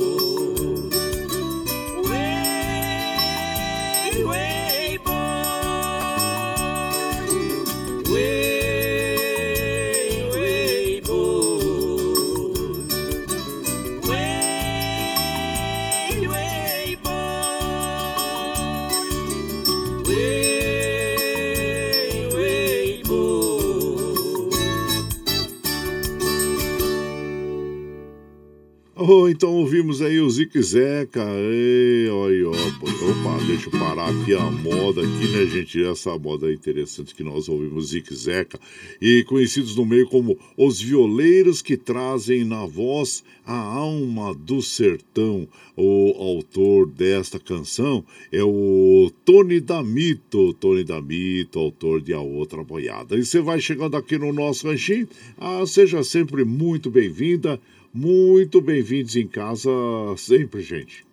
Ouvimos 30.46 30.46
aí 30.46 30.52
o 30.52 30.52
Zico 30.52 30.58
e 30.58 30.62
Zeca. 30.62 31.24
Ei, 31.24 32.08
oi, 32.08 32.44
ó. 32.44 32.50
Opa, 32.50 33.44
deixa 33.46 33.68
eu 33.68 33.78
parar 33.78 34.08
aqui 34.08 34.34
a 34.34 34.50
moda 34.50 35.00
aqui, 35.00 35.28
né, 35.28 35.46
gente? 35.46 35.84
Essa 35.84 36.16
moda 36.18 36.50
é 36.50 36.54
interessante 36.54 37.14
que 37.14 37.24
nós 37.24 37.48
ouvimos 37.48 37.88
Zico 37.88 38.12
e 38.12 38.16
Zeca. 38.16 38.58
E 39.00 39.24
conhecidos 39.24 39.74
no 39.76 39.84
meio 39.84 40.06
como 40.06 40.38
os 40.56 40.80
violeiros 40.80 41.62
que 41.62 41.76
trazem 41.76 42.44
na 42.44 42.64
voz 42.66 43.24
a 43.44 43.56
alma 43.56 44.34
do 44.34 44.62
sertão. 44.62 45.48
O 45.76 46.14
autor 46.18 46.86
desta 46.86 47.38
canção 47.38 48.04
é 48.32 48.42
o 48.42 49.10
Tony 49.24 49.60
Damito. 49.60 50.54
Tony 50.54 50.84
Damito, 50.84 51.58
autor 51.58 52.00
de 52.00 52.12
A 52.12 52.20
Outra 52.20 52.64
Boiada. 52.64 53.16
E 53.16 53.24
você 53.24 53.40
vai 53.40 53.60
chegando 53.60 53.96
aqui 53.96 54.18
no 54.18 54.32
nosso 54.32 54.66
ranchinho. 54.66 55.08
Ah, 55.38 55.64
seja 55.66 56.02
sempre 56.02 56.44
muito 56.44 56.90
bem-vinda. 56.90 57.60
Muito 57.98 58.60
bem-vindos 58.60 59.16
em 59.16 59.26
casa 59.26 59.70
sempre, 60.18 60.60
gente. 60.60 61.06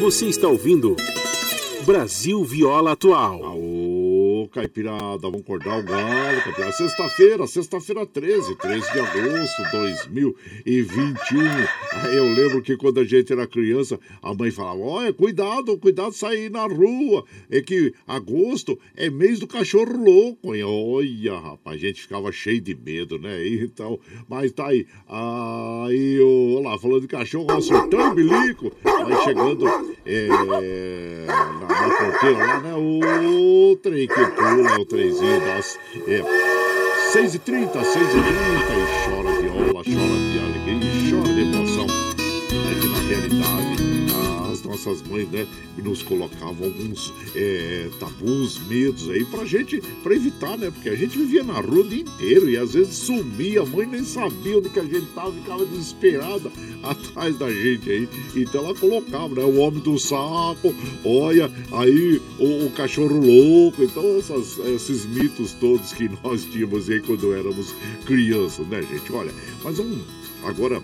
Você 0.00 0.26
está 0.26 0.46
ouvindo 0.46 0.94
Brasil 1.84 2.44
Viola 2.44 2.92
Atual. 2.92 3.40
Ô, 3.40 3.85
caipirada, 4.56 5.18
vamos 5.18 5.42
acordar 5.42 5.78
o 5.78 5.82
galo, 5.82 6.40
caipirada. 6.42 6.72
Sexta-feira, 6.72 7.46
sexta-feira 7.46 8.06
13, 8.06 8.56
13 8.56 8.92
de 8.92 9.00
agosto 9.00 9.62
de 9.64 9.70
2021. 9.72 11.38
Eu 12.14 12.24
lembro 12.24 12.62
que 12.62 12.74
quando 12.74 13.00
a 13.00 13.04
gente 13.04 13.30
era 13.30 13.46
criança, 13.46 14.00
a 14.22 14.32
mãe 14.32 14.50
falava: 14.50 14.78
olha, 14.78 15.12
cuidado, 15.12 15.76
cuidado 15.76 16.12
sair 16.12 16.50
na 16.50 16.62
rua. 16.62 17.24
É 17.50 17.60
que 17.60 17.92
agosto 18.06 18.78
é 18.96 19.10
mês 19.10 19.38
do 19.38 19.46
cachorro 19.46 20.02
louco. 20.02 20.54
Hein? 20.54 20.64
Olha, 20.64 21.38
rapaz, 21.38 21.76
a 21.76 21.86
gente 21.86 22.00
ficava 22.00 22.32
cheio 22.32 22.60
de 22.60 22.74
medo, 22.74 23.18
né? 23.18 23.36
Então, 23.66 23.98
mas 24.28 24.52
tá 24.52 24.68
aí. 24.68 24.86
Aí, 25.06 26.18
olha 26.20 26.68
lá, 26.68 26.78
falando 26.78 27.02
de 27.02 27.08
cachorro, 27.08 27.50
acertando 27.52 28.12
o 28.12 28.14
bilico. 28.14 28.72
Vai 28.82 29.24
chegando 29.24 29.66
é, 30.06 30.28
na, 31.26 31.88
na 31.88 31.96
porteira 31.96 32.38
lá, 32.38 32.60
né? 32.60 32.74
O 32.74 33.76
trem 33.82 34.06
que 34.06 34.14
pula, 34.54 34.80
o 34.80 34.84
trenzinho 34.84 35.40
das. 35.40 35.78
É, 36.06 36.22
6h30, 37.12 37.70
6h30, 37.72 38.66
e 38.72 38.86
chora 39.04 39.40
viola, 39.40 39.82
chora 39.84 39.84
de 39.84 40.35
nossas 44.76 45.02
mães, 45.08 45.28
né, 45.30 45.46
nos 45.78 46.02
colocavam 46.02 46.66
alguns 46.66 47.12
é, 47.34 47.88
tabus, 47.98 48.58
medos 48.66 49.08
aí 49.10 49.24
pra 49.24 49.44
gente, 49.44 49.80
pra 50.02 50.14
evitar, 50.14 50.56
né? 50.58 50.70
Porque 50.70 50.88
a 50.88 50.94
gente 50.94 51.16
vivia 51.16 51.42
na 51.42 51.60
rua 51.60 51.80
o 51.80 51.88
dia 51.88 52.00
inteiro 52.00 52.48
e 52.48 52.56
às 52.56 52.74
vezes 52.74 52.94
sumia, 52.94 53.62
a 53.62 53.66
mãe 53.66 53.86
nem 53.86 54.04
sabia 54.04 54.58
onde 54.58 54.68
que 54.68 54.78
a 54.78 54.84
gente 54.84 55.06
tava, 55.14 55.32
ficava 55.32 55.64
desesperada 55.64 56.50
atrás 56.82 57.38
da 57.38 57.50
gente 57.50 57.90
aí. 57.90 58.08
Então 58.34 58.64
ela 58.64 58.74
colocava, 58.74 59.34
né? 59.34 59.44
O 59.44 59.56
homem 59.56 59.80
do 59.80 59.98
sapo, 59.98 60.74
olha, 61.04 61.50
aí 61.72 62.20
o, 62.38 62.66
o 62.66 62.70
cachorro 62.70 63.18
louco, 63.18 63.82
então 63.82 64.18
essas, 64.18 64.58
esses 64.58 65.04
mitos 65.06 65.52
todos 65.52 65.92
que 65.92 66.10
nós 66.22 66.44
tínhamos 66.44 66.88
aí 66.88 67.00
quando 67.00 67.32
éramos 67.32 67.74
crianças, 68.04 68.66
né, 68.66 68.82
gente? 68.82 69.12
Olha, 69.12 69.32
mas 69.62 69.78
um. 69.78 69.98
Agora, 70.44 70.80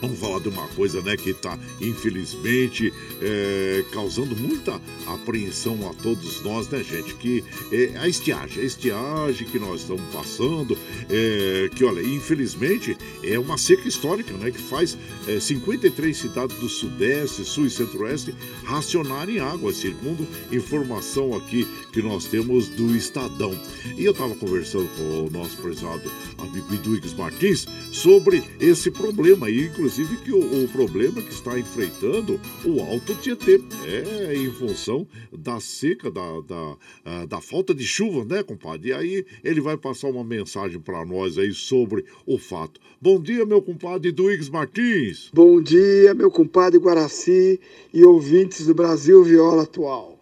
Vamos 0.00 0.18
falar 0.18 0.40
de 0.40 0.48
uma 0.48 0.66
coisa, 0.68 1.00
né, 1.00 1.16
que 1.16 1.30
está, 1.30 1.58
infelizmente, 1.80 2.92
é, 3.22 3.84
causando 3.92 4.36
muita 4.36 4.80
apreensão 5.06 5.88
a 5.88 5.94
todos 5.94 6.42
nós, 6.42 6.68
né, 6.68 6.82
gente? 6.82 7.14
Que 7.14 7.44
é 7.72 7.96
a 7.98 8.08
estiagem, 8.08 8.62
a 8.62 8.66
estiagem 8.66 9.46
que 9.48 9.58
nós 9.58 9.82
estamos 9.82 10.04
passando, 10.12 10.76
é, 11.08 11.70
que, 11.74 11.84
olha, 11.84 12.02
infelizmente, 12.02 12.96
é 13.22 13.38
uma 13.38 13.56
seca 13.56 13.88
histórica, 13.88 14.32
né, 14.34 14.50
que 14.50 14.60
faz 14.60 14.96
é, 15.26 15.38
53 15.38 16.16
cidades 16.16 16.56
do 16.58 16.68
Sudeste, 16.68 17.44
Sul 17.44 17.66
e 17.66 17.70
Centro-Oeste 17.70 18.34
racionarem 18.64 19.40
água, 19.40 19.72
segundo 19.72 20.26
informação 20.52 21.34
aqui 21.34 21.66
que 21.92 22.02
nós 22.02 22.26
temos 22.26 22.68
do 22.68 22.94
Estadão. 22.96 23.58
E 23.96 24.04
eu 24.04 24.12
estava 24.12 24.34
conversando 24.34 24.88
com 24.96 25.26
o 25.26 25.30
nosso 25.30 25.56
prezado 25.56 26.10
amigo 26.38 26.74
Iduígues 26.74 27.14
Martins 27.14 27.66
sobre 27.92 28.42
esse 28.60 28.90
problema, 28.90 29.48
e 29.48 29.66
inclusive 29.66 29.83
inclusive 29.84 30.16
que 30.16 30.32
o, 30.32 30.64
o, 30.64 30.68
problema 30.68 31.20
que 31.20 31.30
está 31.30 31.58
enfrentando 31.58 32.40
o 32.64 32.80
Alto 32.80 33.14
Tietê 33.16 33.60
é 33.86 34.34
em 34.34 34.50
função 34.50 35.06
da 35.30 35.60
seca, 35.60 36.10
da, 36.10 36.40
da, 36.40 36.76
ah, 37.04 37.26
da 37.26 37.38
falta 37.38 37.74
de 37.74 37.84
chuva, 37.84 38.24
né, 38.24 38.42
compadre? 38.42 38.88
E 38.88 38.92
aí 38.94 39.26
ele 39.44 39.60
vai 39.60 39.76
passar 39.76 40.08
uma 40.08 40.24
mensagem 40.24 40.80
para 40.80 41.04
nós 41.04 41.36
aí 41.36 41.52
sobre 41.52 42.06
o 42.24 42.38
fato. 42.38 42.80
Bom 42.98 43.20
dia, 43.20 43.44
meu 43.44 43.60
compadre 43.60 44.10
Duígues 44.10 44.48
Martins. 44.48 45.28
Bom 45.34 45.60
dia, 45.60 46.14
meu 46.14 46.30
compadre 46.30 46.78
Guaraci 46.78 47.60
e 47.92 48.06
ouvintes 48.06 48.64
do 48.64 48.74
Brasil 48.74 49.22
Viola 49.22 49.64
Atual. 49.64 50.18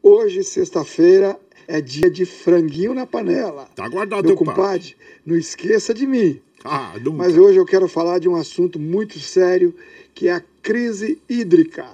Hoje, 0.00 0.44
sexta-feira, 0.44 1.36
é 1.66 1.80
dia 1.80 2.08
de 2.08 2.24
franguinho 2.24 2.94
na 2.94 3.06
panela. 3.06 3.68
Tá 3.74 3.88
guardado, 3.88 4.26
meu 4.26 4.36
compadre. 4.36 4.94
Não 5.26 5.36
esqueça 5.36 5.92
de 5.92 6.06
mim. 6.06 6.40
Ah, 6.66 6.94
Mas 7.12 7.36
hoje 7.36 7.58
eu 7.58 7.66
quero 7.66 7.86
falar 7.86 8.18
de 8.18 8.26
um 8.26 8.36
assunto 8.36 8.78
muito 8.78 9.18
sério, 9.18 9.74
que 10.14 10.28
é 10.28 10.32
a 10.32 10.42
crise 10.62 11.20
hídrica. 11.28 11.86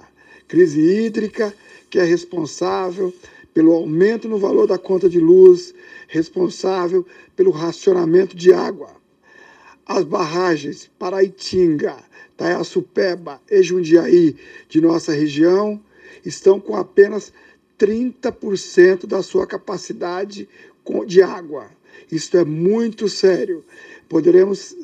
Crise 0.47 0.79
hídrica 0.79 1.53
que 1.89 1.99
é 1.99 2.05
responsável 2.05 3.13
pelo 3.53 3.73
aumento 3.73 4.29
no 4.29 4.37
valor 4.37 4.65
da 4.65 4.77
conta 4.77 5.09
de 5.09 5.19
luz, 5.19 5.73
responsável 6.07 7.05
pelo 7.35 7.51
racionamento 7.51 8.33
de 8.33 8.53
água. 8.53 8.95
As 9.85 10.05
barragens 10.05 10.89
Paraitinga, 10.97 11.97
Taiaçupeba 12.37 13.41
e 13.51 13.61
Jundiaí 13.61 14.37
de 14.69 14.79
nossa 14.79 15.11
região 15.11 15.81
estão 16.25 16.61
com 16.61 16.77
apenas 16.77 17.33
30% 17.77 19.05
da 19.05 19.21
sua 19.21 19.45
capacidade 19.45 20.47
de 21.05 21.21
água. 21.21 21.69
Isto 22.09 22.37
é 22.37 22.45
muito 22.45 23.09
sério 23.09 23.65
poderemos 24.11 24.75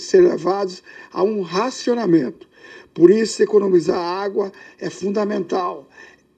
ser 0.00 0.20
levados 0.20 0.82
a 1.12 1.22
um 1.22 1.42
racionamento. 1.42 2.48
Por 2.92 3.08
isso, 3.08 3.40
economizar 3.40 3.96
água 3.96 4.50
é 4.80 4.90
fundamental. 4.90 5.88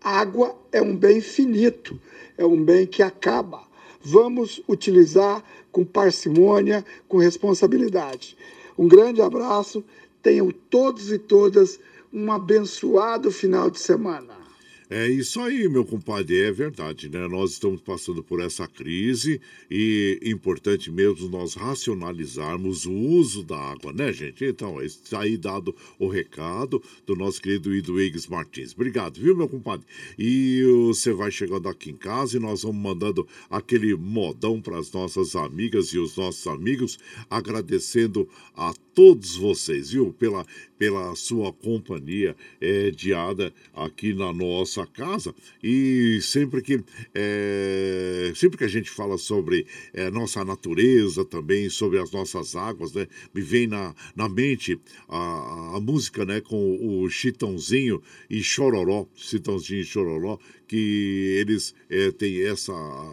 Água 0.03 0.55
é 0.71 0.83
um 0.83 0.95
bem 0.95 1.23
finito, 1.23 1.99
é 2.37 2.45
um 2.45 2.63
bem 2.63 2.87
que 2.87 3.03
acaba. 3.03 3.63
Vamos 4.03 4.63
utilizar 4.69 5.43
com 5.73 5.83
parcimônia, 5.83 6.85
com 7.09 7.17
responsabilidade. 7.17 8.37
Um 8.77 8.87
grande 8.87 9.23
abraço, 9.23 9.83
tenham 10.23 10.51
todos 10.69 11.11
e 11.11 11.19
todas 11.19 11.81
um 12.13 12.31
abençoado 12.31 13.33
final 13.33 13.71
de 13.71 13.81
semana. 13.81 14.46
É 14.89 15.09
isso 15.09 15.41
aí, 15.41 15.69
meu 15.69 15.85
compadre, 15.85 16.39
é 16.43 16.53
verdade, 16.53 17.09
né? 17.09 17.27
Nós 17.27 17.51
estamos 17.51 17.81
passando 17.81 18.23
por 18.23 18.41
essa 18.41 18.69
crise 18.69 19.41
e 19.69 20.17
é 20.23 20.29
importante 20.29 20.93
mesmo 20.93 21.29
nós 21.29 21.55
racionalizarmos 21.55 22.87
o 22.87 22.93
uso 22.93 23.43
da 23.43 23.59
água, 23.59 23.93
né, 23.93 24.13
gente? 24.13 24.45
Então, 24.45 24.81
está 24.81 25.23
aí 25.23 25.37
dado 25.37 25.75
o 25.99 26.07
recado 26.07 26.81
do 27.05 27.17
nosso 27.17 27.43
querido 27.43 27.75
Iduígues 27.75 28.29
Martins. 28.29 28.75
Obrigado, 28.75 29.19
viu, 29.19 29.37
meu 29.37 29.49
compadre? 29.49 29.85
E 30.17 30.63
você 30.87 31.13
vai 31.13 31.33
chegando 31.33 31.69
aqui 31.69 31.91
em 31.91 31.97
casa 31.97 32.37
e 32.37 32.41
nós 32.41 32.63
vamos 32.63 32.81
mandando 32.81 33.27
aquele 33.51 33.93
modão 33.97 34.63
para 34.63 34.79
as 34.79 34.93
nossas 34.93 35.35
amigas 35.35 35.89
e 35.89 35.99
os 35.99 36.17
nossos 36.17 36.47
amigos, 36.47 36.97
agradecendo 37.29 38.29
a 38.55 38.73
todos 38.97 39.37
vocês, 39.37 39.91
viu, 39.91 40.11
pela 40.15 40.47
pela 40.79 41.15
sua 41.15 41.53
companhia 41.53 42.37
é, 42.61 42.91
diada 42.91 43.53
aqui 43.75 44.15
na 44.15 44.33
nossa 44.33 44.87
casa. 44.87 45.35
E 45.63 46.19
sempre 46.23 46.63
que, 46.63 46.83
é, 47.15 48.33
sempre 48.35 48.59
que 48.59 48.65
a 48.65 48.69
gente 48.69 48.91
fala 48.91 49.19
sobre 49.19 49.67
é, 49.93 50.11
nossa 50.11 50.45
natureza 50.45 51.25
também, 51.25 51.69
sobre 51.69 51.99
as 51.99 52.11
nossas 52.11 52.55
águas, 52.55 52.93
né, 52.93 53.07
me 53.35 53.41
vem 53.41 53.67
na, 53.67 53.95
na 54.15 54.29
mente 54.29 54.79
a, 55.09 55.77
a 55.77 55.81
música 55.81 56.25
né, 56.25 56.41
com 56.41 57.03
o 57.03 57.09
Chitãozinho 57.09 58.03
e 58.29 58.43
Chororó, 58.43 59.07
Chitãozinho 59.15 59.81
e 59.81 59.85
Chororó, 59.85 60.39
que 60.67 61.37
eles 61.41 61.75
é, 61.89 62.11
têm 62.11 62.45
essa, 62.45 62.73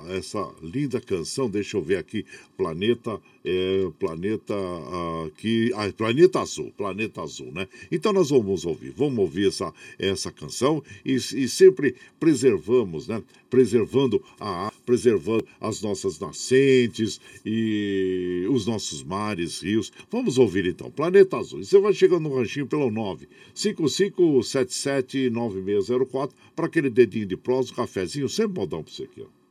essa 0.10 0.52
linda 0.62 1.00
canção, 1.00 1.50
deixa 1.50 1.78
eu 1.78 1.82
ver 1.82 1.98
aqui, 1.98 2.26
Planeta, 2.58 3.20
é, 3.46 3.88
Planeta 4.00 4.56
aqui, 5.28 5.72
ah, 5.76 5.92
Planeta 5.96 6.40
Azul, 6.40 6.72
Planeta 6.78 7.22
Azul, 7.22 7.52
né? 7.52 7.68
Então 7.92 8.14
nós 8.14 8.30
vamos 8.30 8.66
ouvir, 8.66 8.92
vamos 8.92 9.20
ouvir 9.20 9.48
essa, 9.48 9.74
essa 10.00 10.32
canção 10.32 10.84
e, 11.06 11.14
e 11.16 11.48
sempre 11.48 11.96
preservamos, 12.20 13.08
né? 13.08 13.22
Preservando 13.54 14.20
a 14.40 14.74
preservando 14.84 15.46
as 15.62 15.80
nossas 15.80 16.18
nascentes 16.18 17.22
e 17.46 18.48
os 18.50 18.66
nossos 18.66 19.04
mares, 19.04 19.62
rios. 19.62 19.94
Vamos 20.10 20.40
ouvir 20.40 20.66
então, 20.66 20.90
Planeta 20.90 21.38
Azul. 21.38 21.60
E 21.60 21.66
você 21.66 21.80
vai 21.80 21.94
chegando 21.94 22.24
no 22.24 22.36
ranchinho 22.36 22.66
pelo 22.66 22.90
955779604 23.54 26.32
para 26.56 26.66
aquele 26.66 26.90
dedinho 26.90 27.28
de 27.28 27.38
prosa, 27.38 27.72
um 27.72 27.76
cafezinho, 27.76 28.28
sempre 28.28 28.60
modão 28.60 28.82
para 28.82 28.92
você 28.92 29.04
aqui, 29.04 29.22
ó. 29.22 29.43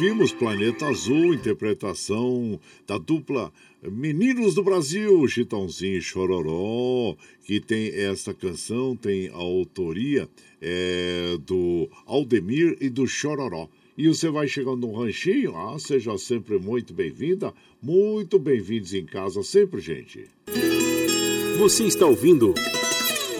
Ouvimos 0.00 0.32
Planeta 0.32 0.86
Azul, 0.86 1.34
interpretação 1.34 2.58
da 2.86 2.96
dupla 2.96 3.52
Meninos 3.82 4.54
do 4.54 4.62
Brasil, 4.62 5.28
Chitãozinho 5.28 5.98
e 5.98 6.00
Chororó, 6.00 7.14
que 7.44 7.60
tem 7.60 7.88
essa 7.88 8.32
canção, 8.32 8.96
tem 8.96 9.28
a 9.28 9.34
autoria 9.34 10.26
é, 10.58 11.36
do 11.46 11.86
Aldemir 12.06 12.78
e 12.80 12.88
do 12.88 13.06
Chororó. 13.06 13.68
E 13.94 14.08
você 14.08 14.30
vai 14.30 14.48
chegando 14.48 14.86
no 14.86 14.94
ranchinho, 14.94 15.54
ah, 15.54 15.78
seja 15.78 16.16
sempre 16.16 16.58
muito 16.58 16.94
bem-vinda, 16.94 17.52
muito 17.82 18.38
bem-vindos 18.38 18.94
em 18.94 19.04
casa 19.04 19.42
sempre, 19.42 19.82
gente. 19.82 20.24
Você 21.58 21.84
está 21.84 22.06
ouvindo 22.06 22.54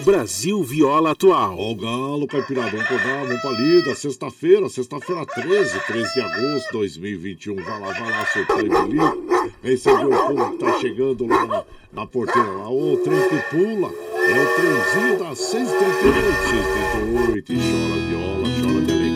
Brasil 0.03 0.61
Viola 0.63 1.11
Atual. 1.11 1.55
Ó 1.57 1.71
o 1.71 1.75
galo, 1.75 2.27
caipiradão, 2.27 2.83
podar, 2.85 3.25
vamos 3.25 3.41
pra 3.41 3.51
lida, 3.51 3.95
sexta-feira, 3.95 4.67
sexta-feira 4.67 5.25
13, 5.25 5.79
13 5.85 6.13
de 6.13 6.19
agosto 6.21 6.65
de 6.67 6.73
2021. 6.73 7.55
Vai 7.55 7.79
lá, 7.79 7.91
vai 7.91 8.11
lá, 8.11 8.25
seu 8.25 8.45
trem 8.45 8.67
bonito. 8.69 9.23
Vem 9.61 9.77
saber 9.77 10.05
o 10.05 10.09
povo 10.09 10.51
que 10.51 10.57
tá 10.57 10.79
chegando 10.79 11.25
lá 11.27 11.45
na, 11.45 11.63
na 11.93 12.05
porteira 12.07 12.49
lá. 12.49 12.69
Ô, 12.69 12.97
trem 12.97 13.21
que 13.29 13.37
pula, 13.49 13.89
é 13.89 14.41
o 14.41 14.47
trenzinho 14.55 15.19
das 15.19 15.37
638, 15.37 17.45
638. 17.45 17.53
E 17.53 17.57
chora 17.57 17.95
viola, 18.07 18.47
chora 18.59 18.81
de 18.85 18.91
alegria, 18.91 19.10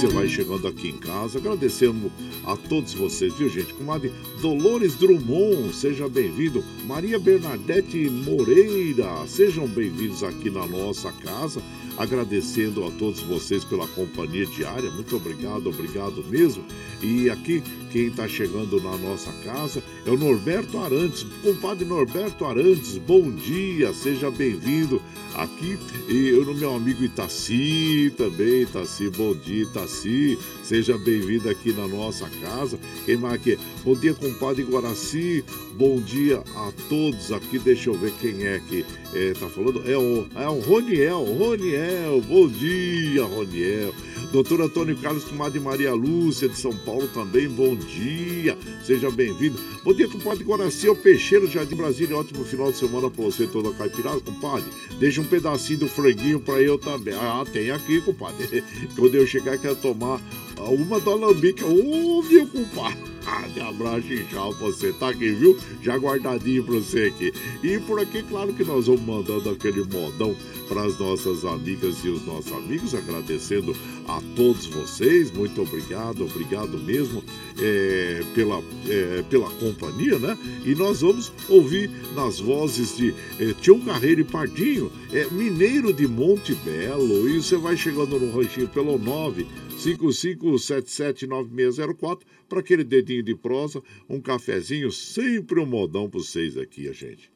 você 0.00 0.06
vai 0.06 0.26
chegando 0.26 0.66
aqui 0.66 0.88
em 0.88 0.96
casa, 0.96 1.36
agradecendo 1.36 2.10
a 2.46 2.56
todos 2.56 2.94
vocês, 2.94 3.34
viu, 3.34 3.50
gente? 3.50 3.74
Comadre 3.74 4.10
Dolores 4.40 4.94
Drummond, 4.94 5.74
seja 5.74 6.08
bem-vindo. 6.08 6.64
Maria 6.86 7.18
Bernadette 7.18 8.08
Moreira, 8.08 9.26
sejam 9.26 9.66
bem-vindos 9.66 10.22
aqui 10.24 10.48
na 10.48 10.66
nossa 10.66 11.12
casa. 11.12 11.62
Agradecendo 11.96 12.84
a 12.84 12.90
todos 12.92 13.20
vocês 13.20 13.64
pela 13.64 13.86
companhia 13.88 14.46
diária. 14.46 14.90
Muito 14.90 15.16
obrigado, 15.16 15.68
obrigado 15.68 16.24
mesmo. 16.28 16.64
E 17.02 17.28
aqui, 17.28 17.62
quem 17.90 18.06
está 18.06 18.28
chegando 18.28 18.80
na 18.80 18.96
nossa 18.96 19.32
casa 19.44 19.82
é 20.06 20.10
o 20.10 20.16
Norberto 20.16 20.78
Arantes. 20.78 21.26
Compadre 21.42 21.84
Norberto 21.84 22.44
Arantes, 22.44 22.96
bom 22.98 23.30
dia, 23.30 23.92
seja 23.92 24.30
bem-vindo 24.30 25.02
aqui. 25.34 25.78
E 26.08 26.28
eu, 26.28 26.44
no 26.44 26.54
meu 26.54 26.74
amigo 26.74 27.02
Itaci 27.04 28.12
também, 28.16 28.62
Itaci, 28.62 29.10
bom 29.10 29.34
dia, 29.34 29.62
Itaci. 29.64 30.38
Seja 30.62 30.96
bem-vindo 30.98 31.48
aqui 31.48 31.72
na 31.72 31.88
nossa 31.88 32.28
casa. 32.40 32.78
Quem 33.04 33.16
mais 33.16 33.34
aqui? 33.34 33.58
Bom 33.84 33.94
dia, 33.94 34.14
compadre 34.14 34.62
Guaraci. 34.62 35.44
Bom 35.74 36.00
dia 36.00 36.42
a 36.54 36.72
todos 36.88 37.32
aqui. 37.32 37.58
Deixa 37.58 37.90
eu 37.90 37.94
ver 37.94 38.12
quem 38.20 38.46
é 38.46 38.60
que 38.60 38.84
está 39.12 39.48
falando. 39.48 39.82
É 39.90 39.96
o, 39.96 40.26
é 40.36 40.48
o 40.48 40.60
Roniel. 40.60 41.24
Roniel, 41.24 41.89
bom 42.26 42.48
dia, 42.48 43.24
Roniel. 43.24 43.94
Doutor 44.32 44.60
Antônio 44.60 44.96
Carlos 44.96 45.24
Comadre 45.24 45.58
Maria 45.58 45.92
Lúcia, 45.92 46.48
de 46.48 46.56
São 46.56 46.72
Paulo 46.72 47.08
também, 47.08 47.48
bom 47.48 47.74
dia. 47.74 48.56
Seja 48.84 49.10
bem-vindo. 49.10 49.58
Bom 49.82 49.92
dia, 49.92 50.08
compadre 50.08 50.44
Guaraci, 50.44 50.88
o 50.88 50.94
Peixeiro, 50.94 51.50
Jardim 51.50 51.74
Brasília. 51.74 52.16
Ótimo 52.16 52.44
final 52.44 52.70
de 52.70 52.78
semana 52.78 53.10
para 53.10 53.24
você 53.24 53.46
toda 53.46 53.72
caipirada, 53.72 54.20
compadre. 54.20 54.70
Deixa 54.98 55.20
um 55.20 55.24
pedacinho 55.24 55.80
do 55.80 55.88
franguinho 55.88 56.38
para 56.38 56.62
eu 56.62 56.78
também. 56.78 57.14
Ah, 57.14 57.44
tem 57.52 57.70
aqui, 57.70 58.00
compadre. 58.00 58.62
Quando 58.94 59.14
eu 59.14 59.26
chegar, 59.26 59.58
quero 59.58 59.76
tomar 59.76 60.20
uma 60.68 61.00
do 61.00 61.10
Alambique. 61.10 61.64
Ô, 61.64 62.22
meu 62.22 62.46
compadre. 62.46 63.10
Ah, 63.26 63.46
de 63.48 63.60
abraço 63.60 64.12
e 64.12 64.24
pra 64.24 64.44
você. 64.50 64.92
Tá 64.92 65.10
aqui, 65.10 65.30
viu? 65.32 65.56
Já 65.82 65.96
guardadinho 65.96 66.64
pra 66.64 66.74
você 66.74 67.04
aqui. 67.04 67.32
E 67.62 67.78
por 67.78 68.00
aqui, 68.00 68.22
claro 68.22 68.52
que 68.52 68.64
nós 68.64 68.86
vamos 68.86 69.02
mandando 69.02 69.50
aquele 69.50 69.84
modão 69.84 70.34
para 70.68 70.84
as 70.84 70.98
nossas 70.98 71.44
amigas 71.44 71.96
e 72.04 72.08
os 72.08 72.24
nossos 72.24 72.52
amigos, 72.52 72.94
agradecendo 72.94 73.76
a 74.08 74.22
todos 74.36 74.66
vocês. 74.66 75.30
Muito 75.30 75.60
obrigado, 75.60 76.24
obrigado 76.24 76.78
mesmo 76.78 77.22
é, 77.58 78.22
pela, 78.34 78.62
é, 78.88 79.22
pela 79.28 79.50
companhia, 79.50 80.18
né? 80.18 80.38
E 80.64 80.74
nós 80.74 81.00
vamos 81.00 81.30
ouvir 81.48 81.90
nas 82.14 82.40
vozes 82.40 82.96
de 82.96 83.14
é, 83.38 83.52
Tião 83.60 83.80
Carreiro 83.80 84.22
e 84.22 84.24
Pardinho, 84.24 84.90
é, 85.12 85.26
Mineiro 85.30 85.92
de 85.92 86.06
Monte 86.06 86.54
Belo. 86.54 87.28
E 87.28 87.42
você 87.42 87.56
vai 87.56 87.76
chegando 87.76 88.18
no 88.18 88.32
ranchinho 88.32 88.68
pelo 88.68 88.96
9 88.96 89.46
55779604 89.80 92.20
para 92.48 92.60
aquele 92.60 92.84
dedinho 92.84 93.22
de 93.22 93.34
prosa, 93.34 93.82
um 94.08 94.18
cafezinho, 94.20 94.92
sempre 94.92 95.58
um 95.58 95.66
modão 95.66 96.10
para 96.10 96.20
vocês 96.20 96.58
aqui, 96.58 96.88
a 96.88 96.92
gente. 96.92 97.32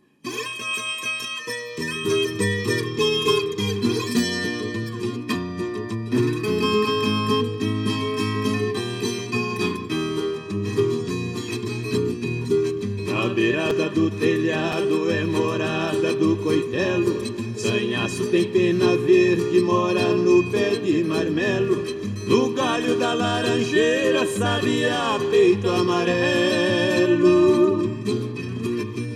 Na 13.08 13.28
beirada 13.28 13.88
do 13.88 14.10
telhado 14.10 15.10
é 15.10 15.24
morada 15.24 16.12
do 16.14 16.36
coitelo. 16.36 17.24
Sanhaço 17.56 18.26
tem 18.26 18.50
pena 18.50 18.94
verde, 18.98 19.60
mora 19.60 20.14
no 20.14 20.44
pé 20.50 20.76
de 20.76 21.02
marmelo. 21.02 22.03
No 22.26 22.50
galho 22.54 22.98
da 22.98 23.12
laranjeira, 23.14 24.26
sabia 24.26 25.18
peito 25.30 25.68
amarelo. 25.70 26.74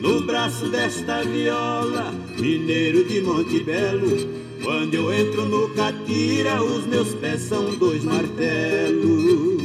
No 0.01 0.21
braço 0.23 0.69
desta 0.69 1.23
viola, 1.25 2.13
mineiro 2.39 3.05
de 3.05 3.21
Monte 3.23 3.61
Belo. 3.61 4.39
Quando 4.63 4.95
eu 4.95 5.13
entro 5.13 5.47
no 5.47 5.71
catira, 5.71 6.63
os 6.63 6.85
meus 6.87 7.15
pés 7.15 7.41
são 7.43 7.75
dois 7.77 8.05
martelos. 8.05 9.59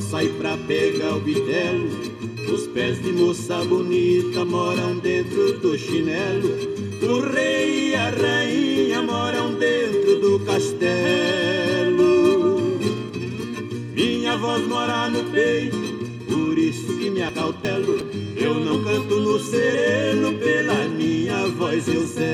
Sai 0.00 0.28
pra 0.28 0.56
pegar 0.56 1.16
o 1.16 1.20
bitelo. 1.20 1.88
Os 2.52 2.66
pés 2.68 3.00
de 3.02 3.12
moça 3.12 3.64
bonita 3.64 4.44
moram 4.44 4.98
dentro 4.98 5.58
do 5.58 5.76
chinelo. 5.78 6.48
O 7.02 7.20
rei 7.20 7.90
e 7.90 7.94
a 7.94 8.10
rainha 8.10 9.02
moram 9.02 9.54
dentro 9.54 10.20
do 10.20 10.40
castelo. 10.40 12.00
Minha 13.94 14.36
voz 14.36 14.66
mora 14.66 15.08
no 15.08 15.24
peito, 15.30 15.76
por 16.28 16.58
isso 16.58 16.96
que 16.96 17.10
me 17.10 17.22
acautelo. 17.22 17.98
Eu 18.36 18.54
não 18.54 18.82
canto 18.82 19.20
no 19.20 19.38
sereno, 19.38 20.32
pela 20.38 20.88
minha 20.88 21.46
voz 21.48 21.86
eu 21.88 22.06
zelo. 22.06 22.29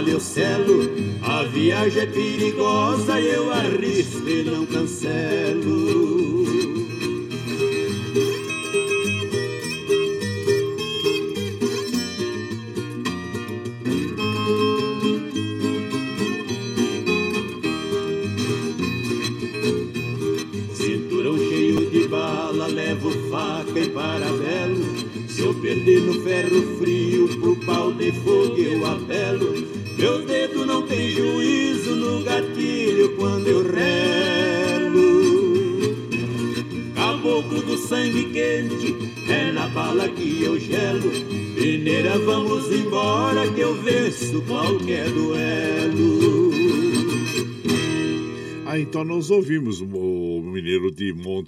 Meu 0.00 0.08
cavalo 0.08 0.08
eu 0.08 0.20
selo. 0.20 0.90
A 1.22 1.42
viagem 1.44 2.02
é 2.02 2.06
perigosa, 2.06 3.20
eu 3.20 3.52
arrisco 3.52 3.79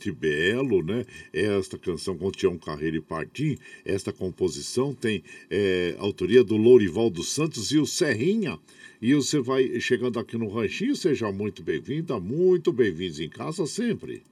Monte 0.02 0.10
Belo, 0.10 0.82
né? 0.82 1.04
Esta 1.32 1.78
canção 1.78 2.16
com 2.16 2.30
Tião 2.32 2.58
Carreiro 2.58 2.96
e 2.96 3.00
Partim. 3.00 3.56
Esta 3.84 4.12
composição 4.12 4.92
tem 4.92 5.22
é, 5.48 5.94
autoria 5.98 6.42
do 6.42 6.56
Lourival 6.56 7.08
dos 7.08 7.28
Santos 7.28 7.70
e 7.70 7.78
o 7.78 7.86
Serrinha. 7.86 8.58
E 9.00 9.14
você 9.14 9.40
vai 9.40 9.80
chegando 9.80 10.18
aqui 10.18 10.36
no 10.36 10.48
Ranchinho, 10.48 10.96
seja 10.96 11.30
muito 11.30 11.62
bem-vinda, 11.62 12.18
muito 12.18 12.72
bem-vindos 12.72 13.20
em 13.20 13.28
casa 13.28 13.66
sempre. 13.66 14.22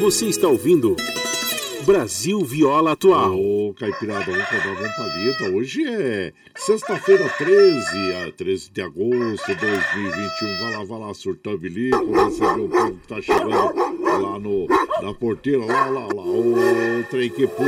Você 0.00 0.26
está 0.26 0.48
ouvindo 0.48 0.96
Brasil 1.84 2.44
Viola 2.44 2.92
Atual. 2.92 3.38
Ô, 3.38 3.74
Caipirada, 3.74 4.24
vamos 4.24 4.38
dar 4.38 4.68
uma 4.68 4.88
palheta. 4.90 5.44
Hoje 5.50 5.86
é 5.86 6.32
sexta-feira, 6.56 7.28
13, 7.38 8.14
a 8.26 8.32
13 8.32 8.70
de 8.70 8.82
agosto 8.82 9.46
de 9.46 9.54
2021. 9.54 10.58
Vai 10.60 10.72
lá, 10.72 10.84
vai 10.84 10.98
lá, 11.00 11.14
surtar 11.14 11.56
bilico, 11.56 12.12
receber 12.12 12.60
o 12.60 12.68
povo 12.68 12.98
que 12.98 13.08
tá 13.08 13.20
chegando 13.22 13.97
lá 14.16 14.38
no, 14.38 14.66
na 15.02 15.12
porteira, 15.12 15.64
lá, 15.64 15.86
lá, 15.86 16.06
lá. 16.06 16.22
Ô, 16.22 16.54
trem 17.10 17.30
que 17.30 17.46
pô, 17.46 17.64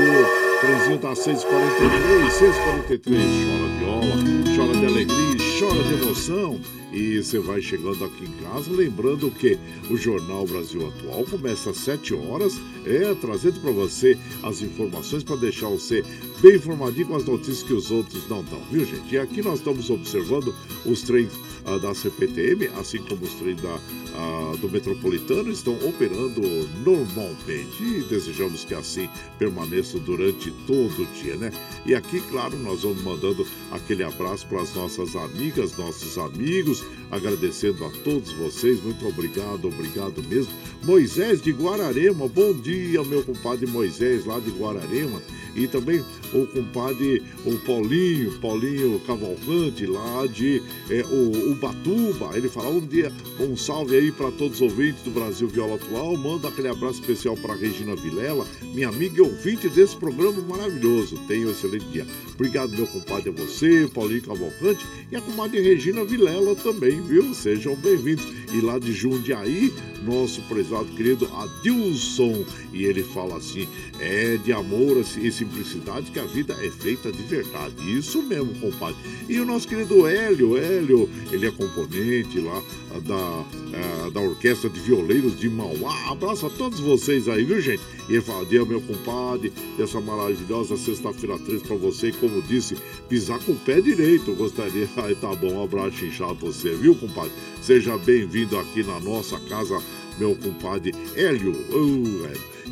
trenzinho 0.60 0.98
tá 0.98 1.14
643, 1.14 2.32
643. 2.32 3.18
Chora 3.20 3.68
viola, 3.78 4.56
chora 4.56 4.78
de 4.78 4.86
alegria, 4.86 5.36
chora 5.58 5.82
de 5.82 5.94
emoção. 6.02 6.60
E 6.92 7.22
você 7.22 7.38
vai 7.38 7.62
chegando 7.62 8.04
aqui 8.04 8.24
em 8.24 8.44
casa, 8.44 8.68
lembrando 8.72 9.30
que 9.30 9.56
o 9.88 9.96
Jornal 9.96 10.44
Brasil 10.44 10.88
Atual 10.88 11.24
começa 11.24 11.70
às 11.70 11.76
7 11.76 12.14
horas, 12.14 12.60
é 12.84 13.14
trazendo 13.14 13.60
para 13.60 13.70
você 13.70 14.18
as 14.42 14.60
informações 14.60 15.22
para 15.22 15.36
deixar 15.36 15.68
você 15.68 16.04
bem 16.40 16.56
informadinho 16.56 17.06
com 17.06 17.16
as 17.16 17.24
notícias 17.24 17.62
que 17.62 17.74
os 17.74 17.92
outros 17.92 18.28
não 18.28 18.42
dão, 18.42 18.60
viu 18.72 18.84
gente? 18.84 19.14
E 19.14 19.18
aqui 19.18 19.40
nós 19.40 19.60
estamos 19.60 19.88
observando 19.88 20.52
os 20.84 21.02
trens 21.02 21.30
ah, 21.64 21.78
da 21.78 21.94
CPTM, 21.94 22.68
assim 22.78 22.98
como 22.98 23.24
os 23.24 23.34
trens 23.34 23.60
da, 23.60 23.78
ah, 24.14 24.56
do 24.60 24.68
Metropolitano, 24.68 25.50
estão 25.50 25.74
operando 25.86 26.40
normalmente 26.84 27.82
e 27.82 28.02
desejamos 28.08 28.64
que 28.64 28.74
assim 28.74 29.08
permaneçam 29.38 30.00
durante 30.00 30.50
todo 30.66 31.02
o 31.02 31.06
dia, 31.22 31.36
né? 31.36 31.52
E 31.86 31.94
aqui, 31.94 32.20
claro, 32.30 32.56
nós 32.58 32.82
vamos 32.82 33.02
mandando 33.02 33.46
aquele 33.70 34.02
abraço 34.02 34.46
para 34.46 34.62
as 34.62 34.74
nossas 34.74 35.16
amigas, 35.16 35.76
nossos 35.76 36.18
amigos, 36.18 36.84
agradecendo 37.10 37.84
a 37.84 37.90
todos 38.04 38.32
vocês, 38.32 38.82
muito 38.82 39.06
obrigado, 39.06 39.66
obrigado 39.66 40.22
mesmo. 40.28 40.52
Moisés 40.82 41.42
de 41.42 41.52
Guararema, 41.52 42.28
bom 42.28 42.52
dia, 42.54 43.02
meu 43.04 43.22
compadre 43.22 43.66
Moisés 43.66 44.24
lá 44.24 44.38
de 44.38 44.50
Guararema 44.50 45.20
e 45.54 45.66
também 45.66 46.04
o 46.32 46.46
compadre, 46.46 47.22
o 47.44 47.56
Paulinho, 47.58 48.38
Paulinho 48.38 49.00
Cavalcante, 49.00 49.86
lá 49.86 50.26
de 50.26 50.62
é, 50.88 51.02
o, 51.02 51.49
Ubatuba. 51.50 52.36
Ele 52.36 52.48
fala 52.48 52.70
um 52.70 52.80
dia, 52.80 53.12
um 53.38 53.56
salve 53.56 53.96
aí 53.96 54.12
para 54.12 54.30
todos 54.30 54.60
os 54.60 54.62
ouvintes 54.62 55.02
do 55.02 55.10
Brasil 55.10 55.48
Viola 55.48 55.76
Atual. 55.76 56.16
Manda 56.16 56.48
aquele 56.48 56.68
abraço 56.68 57.00
especial 57.00 57.36
para 57.36 57.54
Regina 57.54 57.94
Vilela, 57.96 58.46
minha 58.74 58.88
amiga 58.88 59.18
e 59.18 59.20
ouvinte 59.20 59.68
desse 59.68 59.96
programa 59.96 60.40
maravilhoso. 60.42 61.16
Tenha 61.26 61.46
um 61.46 61.50
excelente 61.50 61.86
dia. 61.86 62.06
Obrigado, 62.34 62.70
meu 62.70 62.86
compadre, 62.86 63.28
a 63.28 63.32
você, 63.32 63.88
Paulinho 63.92 64.22
Cavalcante 64.22 64.86
e 65.10 65.16
a 65.16 65.20
comadre 65.20 65.60
Regina 65.60 66.04
Vilela 66.04 66.54
também, 66.54 67.00
viu? 67.02 67.34
Sejam 67.34 67.74
bem-vindos. 67.76 68.26
E 68.52 68.60
lá 68.60 68.78
de 68.78 68.92
Jundiaí, 68.92 69.72
nosso 70.02 70.42
prezado 70.42 70.86
querido 70.96 71.28
Adilson. 71.36 72.44
E 72.72 72.84
ele 72.84 73.02
fala 73.02 73.36
assim: 73.36 73.68
é 74.00 74.36
de 74.38 74.52
amor 74.52 74.96
e 74.98 75.30
simplicidade 75.30 76.10
que 76.10 76.18
a 76.18 76.24
vida 76.24 76.56
é 76.60 76.70
feita 76.70 77.12
de 77.12 77.22
verdade. 77.22 77.74
Isso 77.96 78.22
mesmo, 78.22 78.54
compadre. 78.58 78.96
E 79.28 79.38
o 79.38 79.44
nosso 79.44 79.68
querido 79.68 80.06
Hélio, 80.06 80.56
Hélio, 80.56 81.08
ele 81.30 81.39
é 81.46 81.50
componente 81.50 82.40
lá 82.40 82.62
da, 83.02 83.44
é, 83.72 84.10
da 84.10 84.20
Orquestra 84.20 84.68
de 84.68 84.80
Violeiros 84.80 85.38
de 85.38 85.48
Mauá. 85.48 86.10
Abraço 86.10 86.46
a 86.46 86.50
todos 86.50 86.80
vocês 86.80 87.28
aí, 87.28 87.44
viu, 87.44 87.60
gente? 87.60 87.82
E 88.08 88.14
ele 88.14 88.22
fala, 88.22 88.44
dia, 88.44 88.64
meu 88.64 88.80
compadre, 88.80 89.52
dessa 89.76 90.00
maravilhosa 90.00 90.76
sexta-feira 90.76 91.38
3 91.38 91.62
para 91.62 91.76
você. 91.76 92.12
Como 92.12 92.42
disse, 92.42 92.76
pisar 93.08 93.38
com 93.40 93.52
o 93.52 93.56
pé 93.56 93.80
direito. 93.80 94.34
Gostaria. 94.34 94.88
Aí 94.98 95.14
tá 95.14 95.34
bom, 95.34 95.54
um 95.54 95.64
abraço 95.64 96.04
inchado 96.04 96.34
pra 96.34 96.48
você, 96.48 96.74
viu, 96.74 96.94
compadre? 96.94 97.32
Seja 97.62 97.96
bem-vindo 97.98 98.58
aqui 98.58 98.82
na 98.82 98.98
nossa 99.00 99.38
casa, 99.40 99.80
meu 100.20 100.36
compadre 100.36 100.94
Hélio. 101.16 101.56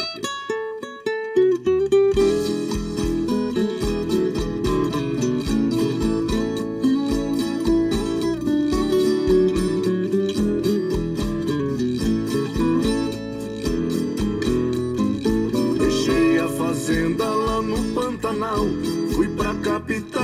aqui. 19.87 20.17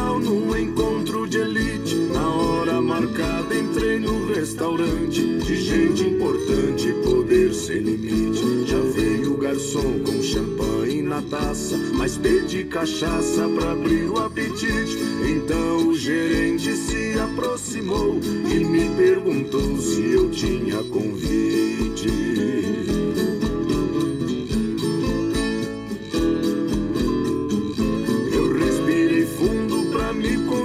restaurante 4.44 5.38
de 5.38 5.56
gente 5.56 6.03
importante, 6.03 6.91
poder 7.03 7.53
sem 7.53 7.77
limite. 7.77 8.65
Já 8.68 8.80
veio 8.94 9.34
o 9.34 9.38
garçom 9.38 9.99
com 10.06 10.22
champanhe 10.22 11.02
na 11.02 11.22
taça, 11.22 11.77
mas 11.94 12.18
pedi 12.18 12.65
cachaça 12.65 13.48
pra 13.49 13.72
abrir 13.72 14.10
o 14.10 14.18
apetite. 14.19 14.98
Então 15.26 15.88
o 15.88 15.95
gerente 15.95 16.76
se 16.76 17.18
aproximou 17.19 18.19
e 18.22 18.65
me 18.65 18.90
perguntou 18.95 19.77
se 19.80 20.02
eu 20.11 20.30
tinha 20.30 20.84
convite. 20.84 21.73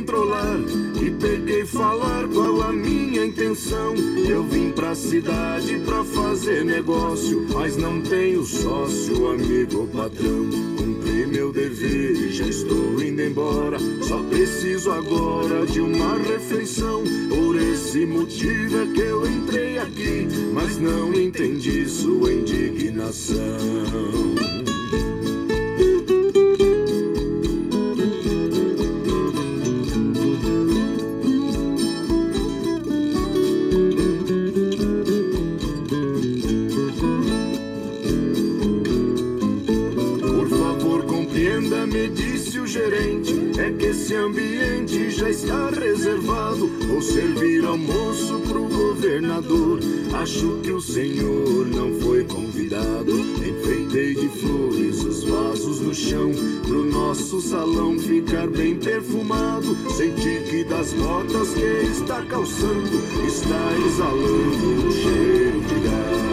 Controlar 0.08 0.58
e 1.02 1.10
peguei 1.10 1.66
falar 1.66 2.26
qual 2.28 2.62
a 2.62 2.72
minha 2.72 3.26
intenção. 3.26 3.94
Eu 4.26 4.42
vim 4.44 4.72
pra 4.72 4.94
cidade 4.94 5.78
pra 5.84 6.02
fazer 6.02 6.64
negócio, 6.64 7.46
mas 7.52 7.76
não 7.76 8.00
tenho 8.00 8.42
sócio, 8.42 9.28
amigo 9.28 9.80
ou 9.80 9.86
patrão. 9.86 10.48
Cumpri 10.78 11.26
meu 11.26 11.52
dever 11.52 12.12
e 12.12 12.32
já 12.32 12.46
estou 12.46 13.02
indo 13.02 13.20
embora. 13.20 13.78
Só 14.02 14.22
preciso 14.24 14.90
agora 14.90 15.66
de 15.66 15.80
uma 15.80 16.16
refeição. 16.16 17.04
Por 17.28 17.56
esse 17.56 18.06
motivo 18.06 18.78
é 18.78 18.86
que 18.86 19.00
eu 19.00 19.26
entrei 19.30 19.78
aqui, 19.78 20.26
mas 20.54 20.78
não 20.78 21.12
entendi 21.12 21.86
sua 21.86 22.32
indignação. 22.32 23.36
Esse 44.08 44.14
ambiente 44.14 45.10
já 45.10 45.28
está 45.28 45.70
reservado. 45.70 46.66
Vou 46.86 47.02
servir 47.02 47.64
almoço 47.64 48.38
pro 48.40 48.64
governador. 48.64 49.80
Acho 50.14 50.60
que 50.62 50.70
o 50.72 50.80
senhor 50.80 51.66
não 51.66 51.98
foi 52.00 52.24
convidado. 52.24 53.12
Enfeitei 53.12 54.14
de 54.14 54.28
flores 54.28 55.04
os 55.04 55.24
vasos 55.24 55.80
no 55.80 55.94
chão. 55.94 56.30
Pro 56.66 56.84
nosso 56.84 57.40
salão 57.40 57.98
ficar 57.98 58.46
bem 58.48 58.76
perfumado. 58.76 59.76
Senti 59.94 60.42
que 60.48 60.64
das 60.64 60.92
botas 60.92 61.48
que 61.54 61.90
está 61.90 62.22
calçando 62.22 63.02
está 63.26 63.72
exalando 63.86 64.86
um 64.86 64.90
cheiro 64.90 65.60
de 65.60 65.74
gado. 65.80 66.27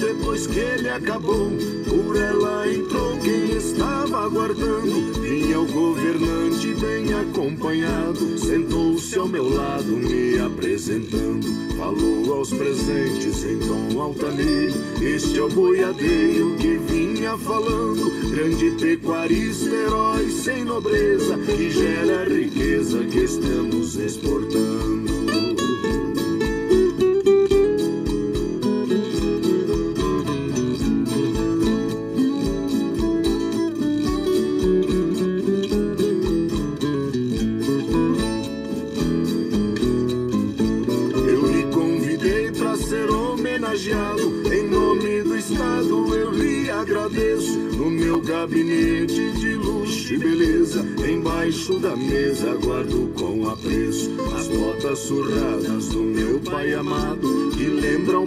Depois 0.00 0.46
que 0.46 0.58
ele 0.58 0.88
acabou. 0.88 1.50
Por 1.86 2.16
ela 2.16 2.66
entrou 2.72 3.18
quem 3.18 3.56
estava 3.56 4.24
aguardando. 4.24 5.20
Vinha 5.20 5.60
o 5.60 5.66
governante 5.66 6.74
bem 6.74 7.12
acompanhado. 7.12 8.38
Sentou-se 8.38 9.18
ao 9.18 9.28
meu 9.28 9.48
lado, 9.48 9.86
me 9.86 10.38
apresentando. 10.38 11.46
Falou 11.76 12.34
aos 12.34 12.50
presentes 12.50 13.44
em 13.44 13.58
tom 13.58 14.00
altaneiro. 14.00 14.74
Este 15.00 15.38
é 15.38 15.42
o 15.42 15.48
boiadeiro 15.48 16.56
que 16.56 16.78
vinha 16.78 17.36
falando. 17.38 18.10
Grande 18.30 18.70
pecuarista, 18.80 19.68
herói 19.68 20.30
sem 20.30 20.64
nobreza. 20.64 21.36
Que 21.38 21.70
gera 21.70 22.22
a 22.22 22.24
riqueza 22.24 23.04
que 23.04 23.18
estamos 23.18 23.96
exportando. 23.96 24.69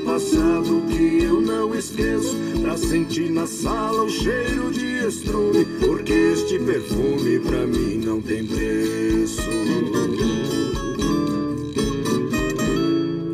Passado 0.03 0.83
que 0.89 1.23
eu 1.23 1.41
não 1.41 1.73
esqueço. 1.75 2.35
Pra 2.61 2.77
sentir 2.77 3.29
na 3.31 3.47
sala 3.47 4.03
o 4.03 4.09
cheiro 4.09 4.71
de 4.71 5.07
estrume. 5.07 5.65
Porque 5.79 6.13
este 6.13 6.59
perfume 6.59 7.39
pra 7.39 7.65
mim 7.65 7.97
não 7.97 8.21
tem 8.21 8.45
preço. 8.45 9.41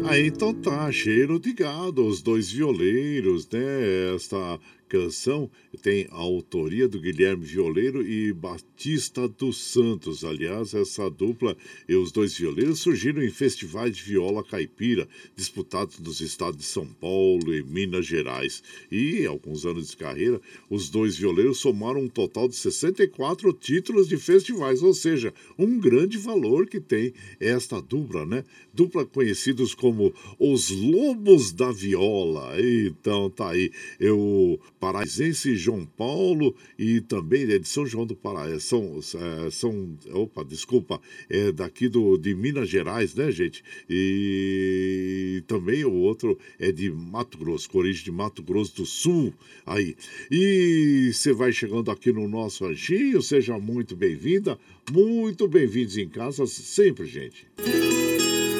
Aí 0.09 0.27
então 0.27 0.53
tá, 0.53 0.91
cheiro 0.91 1.39
de 1.39 1.53
gado, 1.53 2.05
os 2.05 2.21
dois 2.21 2.51
violeiros, 2.51 3.47
né? 3.51 4.15
Esta 4.15 4.59
canção 4.89 5.49
tem 5.81 6.07
a 6.09 6.15
autoria 6.15 6.87
do 6.87 6.99
Guilherme 6.99 7.45
Violeiro 7.45 8.05
e 8.05 8.33
Batista 8.33 9.27
dos 9.27 9.57
Santos. 9.57 10.25
Aliás, 10.25 10.73
essa 10.73 11.09
dupla 11.09 11.55
e 11.87 11.95
os 11.95 12.11
dois 12.11 12.35
violeiros 12.35 12.79
surgiram 12.79 13.21
em 13.21 13.29
festivais 13.29 13.95
de 13.95 14.03
viola 14.03 14.43
caipira, 14.43 15.07
disputados 15.35 15.99
nos 15.99 16.19
estados 16.19 16.59
de 16.59 16.65
São 16.65 16.87
Paulo 16.87 17.53
e 17.53 17.63
Minas 17.63 18.07
Gerais. 18.07 18.63
E, 18.91 19.25
alguns 19.25 19.65
anos 19.65 19.91
de 19.91 19.97
carreira, 19.97 20.41
os 20.69 20.89
dois 20.89 21.15
violeiros 21.15 21.59
somaram 21.59 22.01
um 22.01 22.09
total 22.09 22.47
de 22.47 22.55
64 22.55 23.53
títulos 23.53 24.07
de 24.07 24.17
festivais, 24.17 24.81
ou 24.81 24.93
seja, 24.93 25.33
um 25.57 25.79
grande 25.79 26.17
valor 26.17 26.65
que 26.67 26.79
tem 26.79 27.13
esta 27.39 27.79
dupla, 27.79 28.25
né? 28.25 28.43
Dupla 28.73 29.05
conhecidos 29.05 29.73
como 29.75 30.13
os 30.39 30.69
Lobos 30.69 31.51
da 31.51 31.71
Viola. 31.71 32.53
Então, 32.59 33.29
tá 33.29 33.51
aí. 33.51 33.71
Eu 33.99 34.59
Paraisense 34.79 35.55
João 35.55 35.85
Paulo 35.85 36.55
e 36.77 37.01
também 37.01 37.43
é 37.51 37.59
de 37.59 37.67
São 37.67 37.85
João 37.85 38.05
do 38.05 38.15
Pará. 38.15 38.59
São, 38.59 38.99
é, 38.99 39.51
são 39.51 39.97
opa, 40.13 40.43
desculpa, 40.43 41.01
é 41.29 41.51
daqui 41.51 41.89
do, 41.89 42.17
de 42.17 42.33
Minas 42.33 42.69
Gerais, 42.69 43.13
né, 43.13 43.31
gente? 43.31 43.63
E 43.89 45.43
também 45.47 45.83
o 45.83 45.93
outro 45.93 46.37
é 46.57 46.71
de 46.71 46.89
Mato 46.89 47.37
Grosso, 47.37 47.69
com 47.69 47.79
origem 47.79 48.03
de 48.03 48.11
Mato 48.11 48.41
Grosso 48.41 48.75
do 48.77 48.85
Sul. 48.85 49.33
Aí. 49.65 49.95
E 50.31 51.11
você 51.13 51.33
vai 51.33 51.51
chegando 51.51 51.91
aqui 51.91 52.11
no 52.11 52.27
nosso 52.27 52.65
ranchinho, 52.65 53.21
seja 53.21 53.59
muito 53.59 53.95
bem-vinda, 53.95 54.57
muito 54.91 55.47
bem-vindos 55.47 55.97
em 55.97 56.07
casa 56.07 56.47
sempre, 56.47 57.05
gente. 57.05 57.47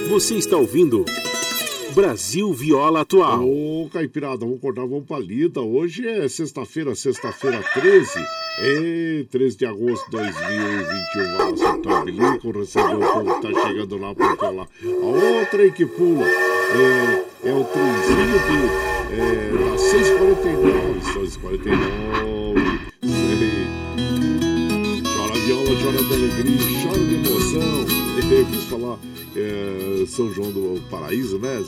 Você 0.10 0.36
está 0.36 0.58
ouvindo 0.58 1.06
Brasil 1.94 2.54
Viola 2.54 3.02
Atual. 3.02 3.44
Ô, 3.44 3.90
Caipirada, 3.92 4.38
vamos 4.38 4.58
acordar, 4.58 4.86
vamos 4.86 5.06
pra 5.06 5.20
lida. 5.20 5.62
Hoje 5.62 6.08
é 6.08 6.28
sexta-feira, 6.30 6.96
sexta-feira 6.96 7.64
13. 7.74 8.20
É, 8.62 9.26
13 9.30 9.58
de 9.58 9.66
agosto 9.66 10.06
de 10.06 10.18
2021. 10.18 11.38
Vai 11.38 11.58
soltar 11.58 12.02
o 12.02 12.06
bilico, 12.06 12.52
receber 12.52 12.96
o 12.96 13.00
povo 13.00 13.36
que 13.40 13.48
tá 13.48 13.68
chegando 13.68 13.98
lá 13.98 14.14
pra 14.14 14.50
lá. 14.50 14.68
A 14.84 15.06
outra 15.06 15.62
aí 15.64 15.72
que 15.72 15.86
pula 15.86 16.26
é, 16.26 17.26
é 17.50 17.54
o 17.54 17.64
trenzinho 17.64 18.40
de, 18.48 18.58
é, 19.16 19.72
da 19.72 19.78
649. 19.78 21.02
649. 21.02 22.90
Chora 25.16 25.34
viola, 25.34 25.76
chora 25.82 26.04
de 26.04 26.14
alegria, 26.14 26.60
chora 26.84 27.00
de 27.00 27.16
emoção. 27.16 27.99
Eu 28.22 28.46
quis 28.48 28.66
falar 28.66 29.00
é, 29.34 30.06
São 30.06 30.30
João 30.34 30.52
do 30.52 30.82
Paraíso, 30.90 31.40
né? 31.40 31.64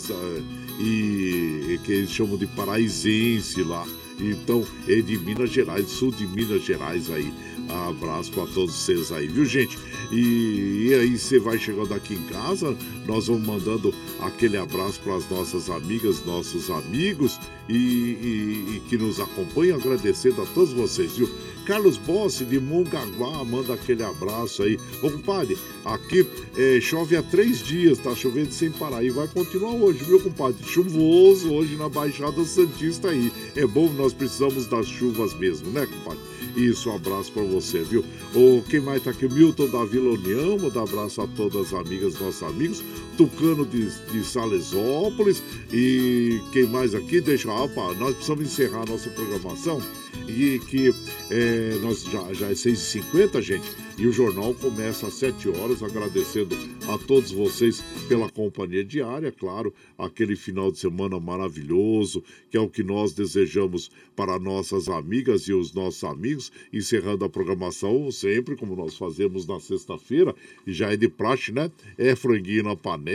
E 0.79 1.79
que 1.85 1.93
eles 1.93 2.11
chamam 2.11 2.37
de 2.37 2.45
paraisense 2.45 3.63
lá. 3.63 3.87
Então, 4.19 4.65
é 4.87 5.01
de 5.01 5.17
Minas 5.17 5.49
Gerais, 5.49 5.87
sul 5.87 6.11
de 6.11 6.27
Minas 6.27 6.61
Gerais 6.63 7.09
aí. 7.09 7.31
Abraço 7.69 8.31
para 8.31 8.45
todos 8.47 8.75
vocês 8.75 9.11
aí, 9.11 9.27
viu, 9.27 9.45
gente? 9.45 9.77
E, 10.11 10.87
e 10.87 10.93
aí 10.93 11.17
você 11.17 11.39
vai 11.39 11.57
chegando 11.57 11.93
aqui 11.93 12.15
em 12.15 12.23
casa, 12.23 12.75
nós 13.05 13.27
vamos 13.27 13.45
mandando 13.45 13.93
aquele 14.19 14.57
abraço 14.57 14.99
para 15.01 15.15
as 15.15 15.29
nossas 15.29 15.69
amigas, 15.69 16.25
nossos 16.25 16.69
amigos 16.69 17.39
e, 17.69 17.73
e, 17.73 18.75
e 18.75 18.81
que 18.89 18.97
nos 18.97 19.19
acompanham, 19.19 19.77
agradecendo 19.77 20.41
a 20.41 20.45
todos 20.47 20.73
vocês, 20.73 21.13
viu? 21.17 21.29
Carlos 21.65 21.97
Bossi 21.97 22.43
de 22.43 22.59
Mongaguá 22.59 23.43
manda 23.45 23.73
aquele 23.73 24.03
abraço 24.03 24.63
aí. 24.63 24.79
Ô, 25.01 25.11
compadre, 25.11 25.57
aqui 25.85 26.25
é, 26.57 26.81
chove 26.81 27.15
há 27.15 27.23
três 27.23 27.59
dias, 27.59 27.99
tá 27.99 28.15
chovendo 28.15 28.51
sem 28.51 28.71
parar. 28.71 29.03
E 29.03 29.09
vai 29.09 29.27
continuar 29.27 29.73
hoje, 29.73 30.03
viu, 30.03 30.19
compadre? 30.19 30.57
Chuvoso 30.65 31.53
hoje 31.53 31.75
na 31.75 31.87
Baixada 31.87 32.43
Santista 32.43 33.09
aí. 33.09 33.31
É 33.55 33.65
bom, 33.65 33.89
nós 33.93 34.11
precisamos 34.11 34.65
das 34.65 34.87
chuvas 34.87 35.33
mesmo, 35.35 35.69
né, 35.69 35.85
compadre? 35.85 36.19
Isso, 36.55 36.89
um 36.89 36.95
abraço 36.95 37.31
para 37.31 37.43
você, 37.51 37.81
viu? 37.81 38.03
O, 38.33 38.61
quem 38.63 38.79
mais 38.79 39.03
tá 39.03 39.11
aqui? 39.11 39.27
Milton 39.27 39.67
da 39.67 39.83
Vila 39.85 40.13
União, 40.13 40.57
manda 40.57 40.81
abraço 40.81 41.21
a 41.21 41.27
todas 41.27 41.67
as 41.67 41.73
amigas, 41.73 42.19
nossos 42.19 42.43
amigos. 42.43 42.83
Tucano 43.21 43.63
de, 43.65 43.87
de 44.11 44.23
Salesópolis. 44.23 45.43
E 45.71 46.41
quem 46.51 46.65
mais 46.65 46.95
aqui? 46.95 47.21
Deixa, 47.21 47.53
opa, 47.53 47.93
nós 47.93 48.15
precisamos 48.15 48.45
encerrar 48.45 48.81
a 48.81 48.85
nossa 48.85 49.09
programação 49.11 49.79
E 50.27 50.59
que 50.67 50.93
é, 51.29 51.77
nós 51.81 52.03
já, 52.03 52.33
já 52.33 52.47
é 52.47 52.53
6h50, 52.53 53.41
gente, 53.41 53.69
e 53.97 54.07
o 54.07 54.11
jornal 54.11 54.53
começa 54.55 55.07
às 55.07 55.13
7 55.13 55.49
horas, 55.49 55.83
agradecendo 55.83 56.57
a 56.87 56.97
todos 56.97 57.31
vocês 57.31 57.81
pela 58.07 58.29
companhia 58.29 58.83
diária, 58.83 59.31
claro, 59.31 59.73
aquele 59.97 60.35
final 60.35 60.71
de 60.71 60.79
semana 60.79 61.19
maravilhoso, 61.19 62.23
que 62.49 62.57
é 62.57 62.59
o 62.59 62.69
que 62.69 62.83
nós 62.83 63.13
desejamos 63.13 63.91
para 64.15 64.39
nossas 64.39 64.89
amigas 64.89 65.43
e 65.43 65.53
os 65.53 65.73
nossos 65.73 66.03
amigos, 66.03 66.51
encerrando 66.73 67.23
a 67.23 67.29
programação 67.29 68.11
sempre, 68.11 68.55
como 68.55 68.75
nós 68.75 68.97
fazemos 68.97 69.45
na 69.45 69.59
sexta-feira, 69.59 70.35
e 70.65 70.73
já 70.73 70.91
é 70.91 70.97
de 70.97 71.07
praxe, 71.07 71.51
né? 71.51 71.71
É 71.97 72.15
franguinho 72.15 72.63
na 72.63 72.75
panela 72.75 73.10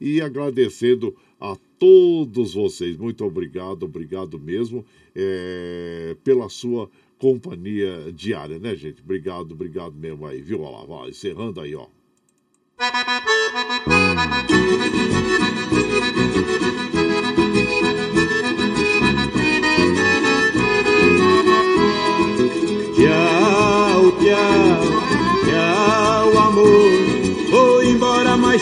e 0.00 0.20
agradecendo 0.20 1.14
a 1.40 1.56
todos 1.78 2.54
vocês. 2.54 2.96
Muito 2.96 3.24
obrigado, 3.24 3.84
obrigado 3.84 4.38
mesmo 4.38 4.84
é, 5.14 6.16
pela 6.24 6.48
sua 6.48 6.90
companhia 7.18 8.12
diária, 8.12 8.58
né, 8.58 8.74
gente? 8.74 9.02
Obrigado, 9.02 9.52
obrigado 9.52 9.94
mesmo 9.94 10.26
aí, 10.26 10.40
viu? 10.40 10.62
Olha 10.62 10.78
lá, 10.78 10.84
vai, 10.84 11.10
encerrando 11.10 11.60
aí, 11.60 11.74
ó. 11.74 11.86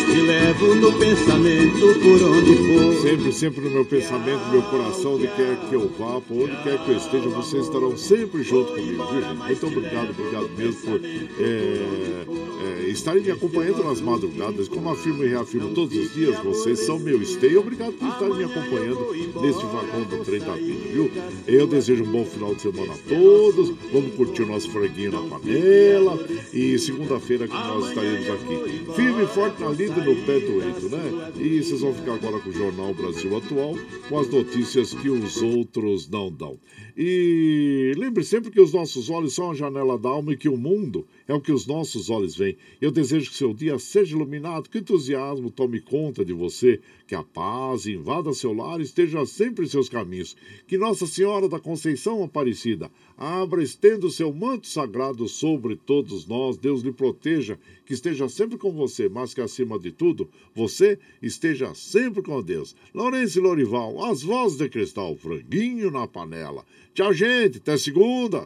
Te 0.07 0.21
levo 0.21 0.75
no 0.75 0.93
pensamento 0.93 1.95
por 2.01 2.23
onde 2.23 2.57
for. 2.57 3.03
Sempre, 3.03 3.33
sempre 3.33 3.61
no 3.63 3.71
meu 3.71 3.85
pensamento, 3.85 4.41
no 4.47 4.53
meu 4.53 4.63
coração, 4.63 5.15
onde 5.15 5.29
quer 5.29 5.57
que 5.69 5.75
eu 5.75 5.91
vá, 5.99 6.21
por 6.21 6.45
onde 6.45 6.57
quer 6.63 6.79
que 6.85 6.91
eu 6.91 6.97
esteja, 6.97 7.29
vocês 7.29 7.65
estarão 7.67 7.97
sempre 7.97 8.43
junto 8.43 8.73
comigo, 8.73 9.05
viu, 9.13 9.23
gente? 9.23 9.37
Muito 9.37 9.67
obrigado, 9.67 10.11
obrigado 10.11 10.51
mesmo 10.57 10.81
por 10.83 11.01
é, 11.05 12.25
é, 12.63 12.89
estarem 12.89 13.23
me 13.23 13.31
acompanhando 13.31 13.83
nas 13.85 14.01
madrugadas. 14.01 14.69
Como 14.69 14.89
afirmo 14.89 15.25
e 15.25 15.29
reafirmo 15.29 15.75
todos 15.75 15.97
os 15.97 16.15
dias, 16.15 16.39
vocês 16.39 16.81
são 16.81 16.99
meu 16.99 17.21
esteio. 17.21 17.61
Obrigado 17.61 17.93
por 17.95 18.09
estarem 18.09 18.37
me 18.37 18.45
acompanhando 18.45 19.13
neste 19.41 19.65
vagão 19.67 20.03
do 20.05 20.25
trem 20.25 20.41
da 20.41 20.55
vida, 20.55 20.89
viu? 20.93 21.11
Eu 21.47 21.67
desejo 21.67 22.05
um 22.05 22.13
bom 22.13 22.25
final 22.25 22.55
de 22.55 22.63
semana 22.63 22.93
a 22.93 23.09
todos. 23.09 23.71
Vamos 23.93 24.15
curtir 24.15 24.43
o 24.43 24.47
nosso 24.47 24.71
franguinho 24.71 25.13
na 25.13 25.23
panela. 25.23 26.19
E 26.53 26.79
segunda-feira 26.79 27.49
que 27.49 27.55
nós 27.55 27.89
estaremos 27.89 28.31
aqui. 28.31 28.93
Firme 28.95 29.25
e 29.25 29.27
forte 29.27 29.61
na 29.61 29.71
lida 29.71 30.05
no 30.05 30.17
pé 30.25 30.39
do 30.39 30.63
eito, 30.63 30.89
né? 30.89 31.33
E 31.39 31.63
vocês 31.63 31.81
vão 31.81 31.95
ficar 31.95 32.15
agora 32.15 32.39
com 32.39 32.51
o 32.51 32.53
Jornal 32.53 32.95
Brasil 32.95 33.37
Atual, 33.37 33.77
com 34.09 34.19
as 34.19 34.29
notícias 34.29 34.95
que 34.95 35.11
os 35.11 35.43
outros 35.43 36.09
não 36.09 36.31
dão. 36.31 36.59
E 36.97 37.95
lembre 37.97 38.23
sempre 38.23 38.51
que 38.51 38.61
os 38.61 38.73
nossos 38.73 39.09
olhos 39.09 39.35
são 39.35 39.51
a 39.51 39.55
janela 39.55 39.99
da 39.99 40.11
alma 40.11 40.33
e 40.33 40.37
que 40.37 40.49
o 40.49 40.57
mundo 40.57 41.07
é 41.27 41.35
o 41.35 41.41
que 41.41 41.53
os 41.53 41.67
nossos 41.67 42.11
olhos 42.11 42.37
veem. 42.37 42.52
Eu 42.81 42.91
desejo 42.91 43.31
que 43.31 43.37
seu 43.37 43.53
dia 43.53 43.79
seja 43.79 44.15
iluminado, 44.15 44.69
que 44.69 44.79
entusiasmo 44.79 45.51
tome 45.51 45.81
conta 45.81 46.25
de 46.25 46.33
você, 46.33 46.81
que 47.07 47.15
a 47.15 47.23
paz 47.23 47.87
invada 47.87 48.33
seu 48.33 48.53
lar 48.53 48.81
e 48.81 48.85
esteja 48.85 49.25
sempre 49.27 49.65
em 49.65 49.69
seus 49.69 49.89
caminhos. 49.89 50.37
Que 50.67 50.79
Nossa 50.79 51.07
Senhora 51.07 51.49
da 51.49 51.61
Conceição 51.61 52.23
Aparecida 52.23 52.91
abra, 53.17 53.63
estenda 53.63 54.07
o 54.07 54.11
seu 54.11 54.33
manto 54.33 54.67
sagrado 54.67 55.29
sobre 55.29 55.77
todos 55.77 56.27
nós. 56.27 56.57
Deus 56.57 56.83
lhe 56.83 56.93
proteja, 56.93 57.59
que 57.85 57.95
esteja 57.95 58.29
sempre 58.29 58.59
com 58.59 58.73
você, 58.73 59.09
mas 59.09 59.35
que 59.35 59.41
acima 59.41 59.79
de 59.79 59.93
tudo, 59.93 60.29
você 60.55 60.99
esteja 61.21 61.75
sempre 61.75 62.23
com 62.23 62.43
Deus. 62.43 62.75
Lourenço 62.95 63.41
Lorival, 63.41 64.05
as 64.05 64.23
vozes 64.23 64.59
de 64.59 64.69
cristal, 64.69 65.17
franguinho 65.17 65.91
na 65.91 66.07
panela. 66.07 66.65
Tchau, 66.95 67.13
gente, 67.13 67.59
até 67.59 67.77
segunda. 67.77 68.45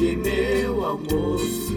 Que 0.00 0.16
meu 0.16 0.82
almoço 0.82 1.69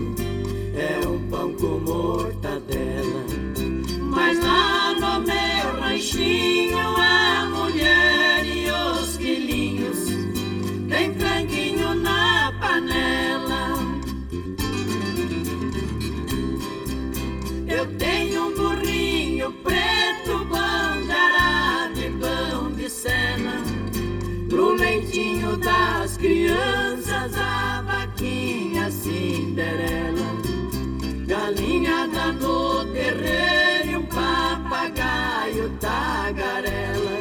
No 32.31 32.85
terreiro 32.85 33.99
um 33.99 34.05
papagaio 34.05 35.69
tagarela. 35.79 37.19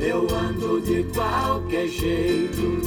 Eu 0.00 0.26
ando 0.34 0.80
de 0.80 1.04
qualquer 1.14 1.88
jeito, 1.88 2.80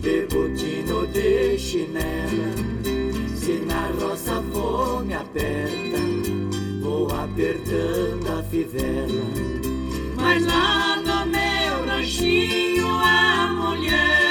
de 0.00 0.26
botino 0.26 1.06
de 1.08 1.58
chinela. 1.58 2.52
Se 3.36 3.60
na 3.66 3.88
roça 4.00 4.42
fome 4.52 5.14
aperta, 5.14 5.98
vou 6.80 7.08
apertando 7.10 8.38
a 8.38 8.42
fivela. 8.44 9.24
Mas 10.16 10.44
lá 10.44 10.96
no 10.96 11.26
meu 11.26 11.86
ranchinho, 11.86 12.88
a 12.88 13.48
mulher 13.48 14.27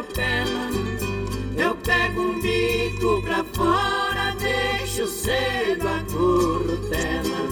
atropela. 0.00 0.70
Eu 1.56 1.74
pego 1.76 2.20
um 2.22 2.40
bico 2.40 3.22
pra 3.22 3.44
fora, 3.44 4.34
deixo 4.38 5.06
cedo 5.06 5.86
a 5.86 6.02
corrutela. 6.10 7.50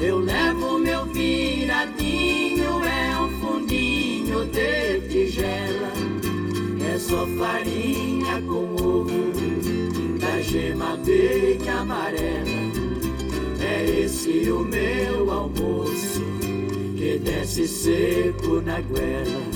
Eu 0.00 0.18
levo 0.18 0.78
meu 0.78 1.04
viradinho, 1.06 2.84
é 2.84 3.20
um 3.20 3.40
fundinho 3.40 4.44
de 4.46 5.00
tigela. 5.08 5.92
É 6.94 6.98
só 6.98 7.26
farinha 7.38 8.40
com 8.42 8.74
ovo, 8.82 10.18
da 10.20 10.40
gema 10.40 10.96
bem 10.98 11.68
amarela. 11.68 12.46
É 13.60 13.84
esse 14.04 14.50
o 14.50 14.60
meu 14.60 15.30
almoço, 15.30 16.22
que 16.96 17.18
desce 17.18 17.66
seco 17.66 18.60
na 18.60 18.80
goela. 18.82 19.55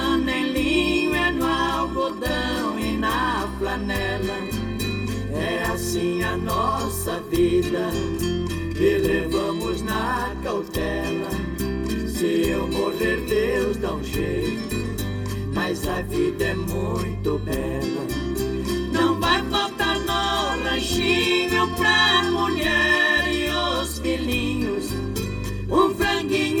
janela. 3.81 4.37
É 5.33 5.63
assim 5.71 6.23
a 6.23 6.37
nossa 6.37 7.19
vida, 7.21 7.89
que 8.75 8.97
levamos 8.97 9.81
na 9.81 10.35
cautela. 10.43 11.29
Se 12.07 12.49
eu 12.49 12.67
morrer, 12.67 13.21
Deus 13.27 13.77
dá 13.77 13.93
um 13.93 14.03
jeito, 14.03 14.75
mas 15.53 15.87
a 15.87 16.01
vida 16.01 16.45
é 16.45 16.53
muito 16.53 17.39
bela. 17.39 18.05
Não 18.91 19.19
vai 19.19 19.41
faltar 19.49 19.99
no 19.99 20.63
ranchinho 20.63 21.67
pra 21.75 22.23
mulher 22.29 23.27
e 23.31 23.49
os 23.49 23.99
filhinhos, 23.99 24.85
um 25.69 25.95
franguinho 25.95 26.60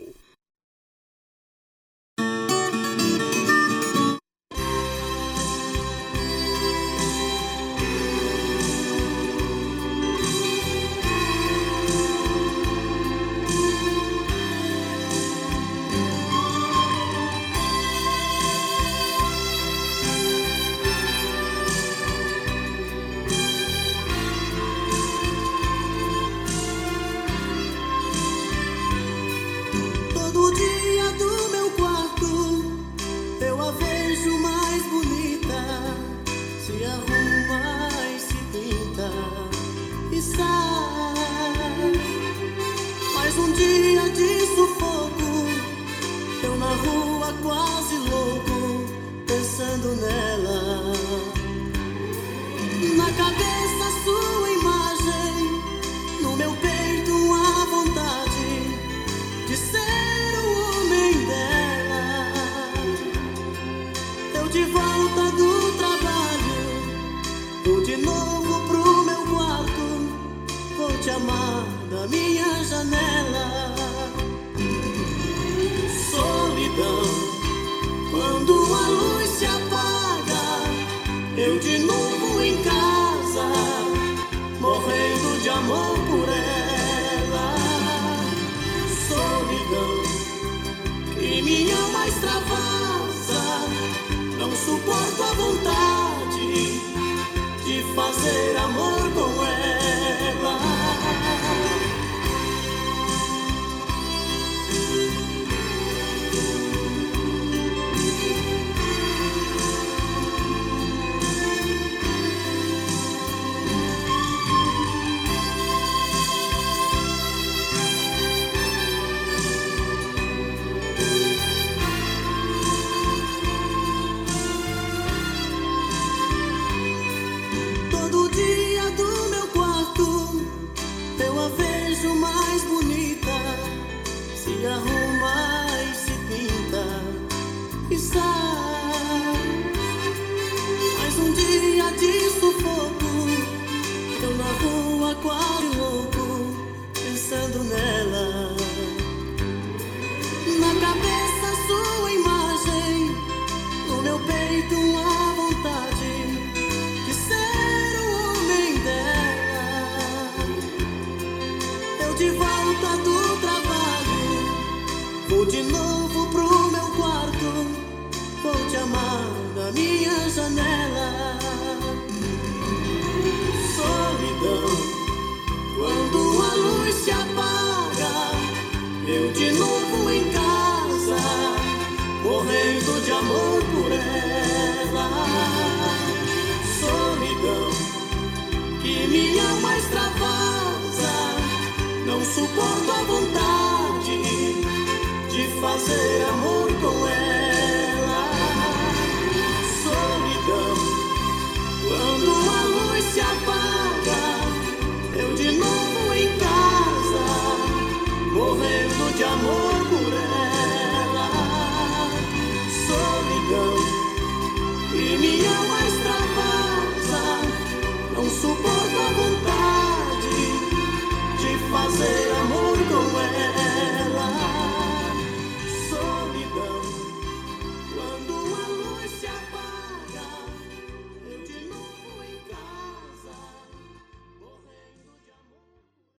super 192.41 192.70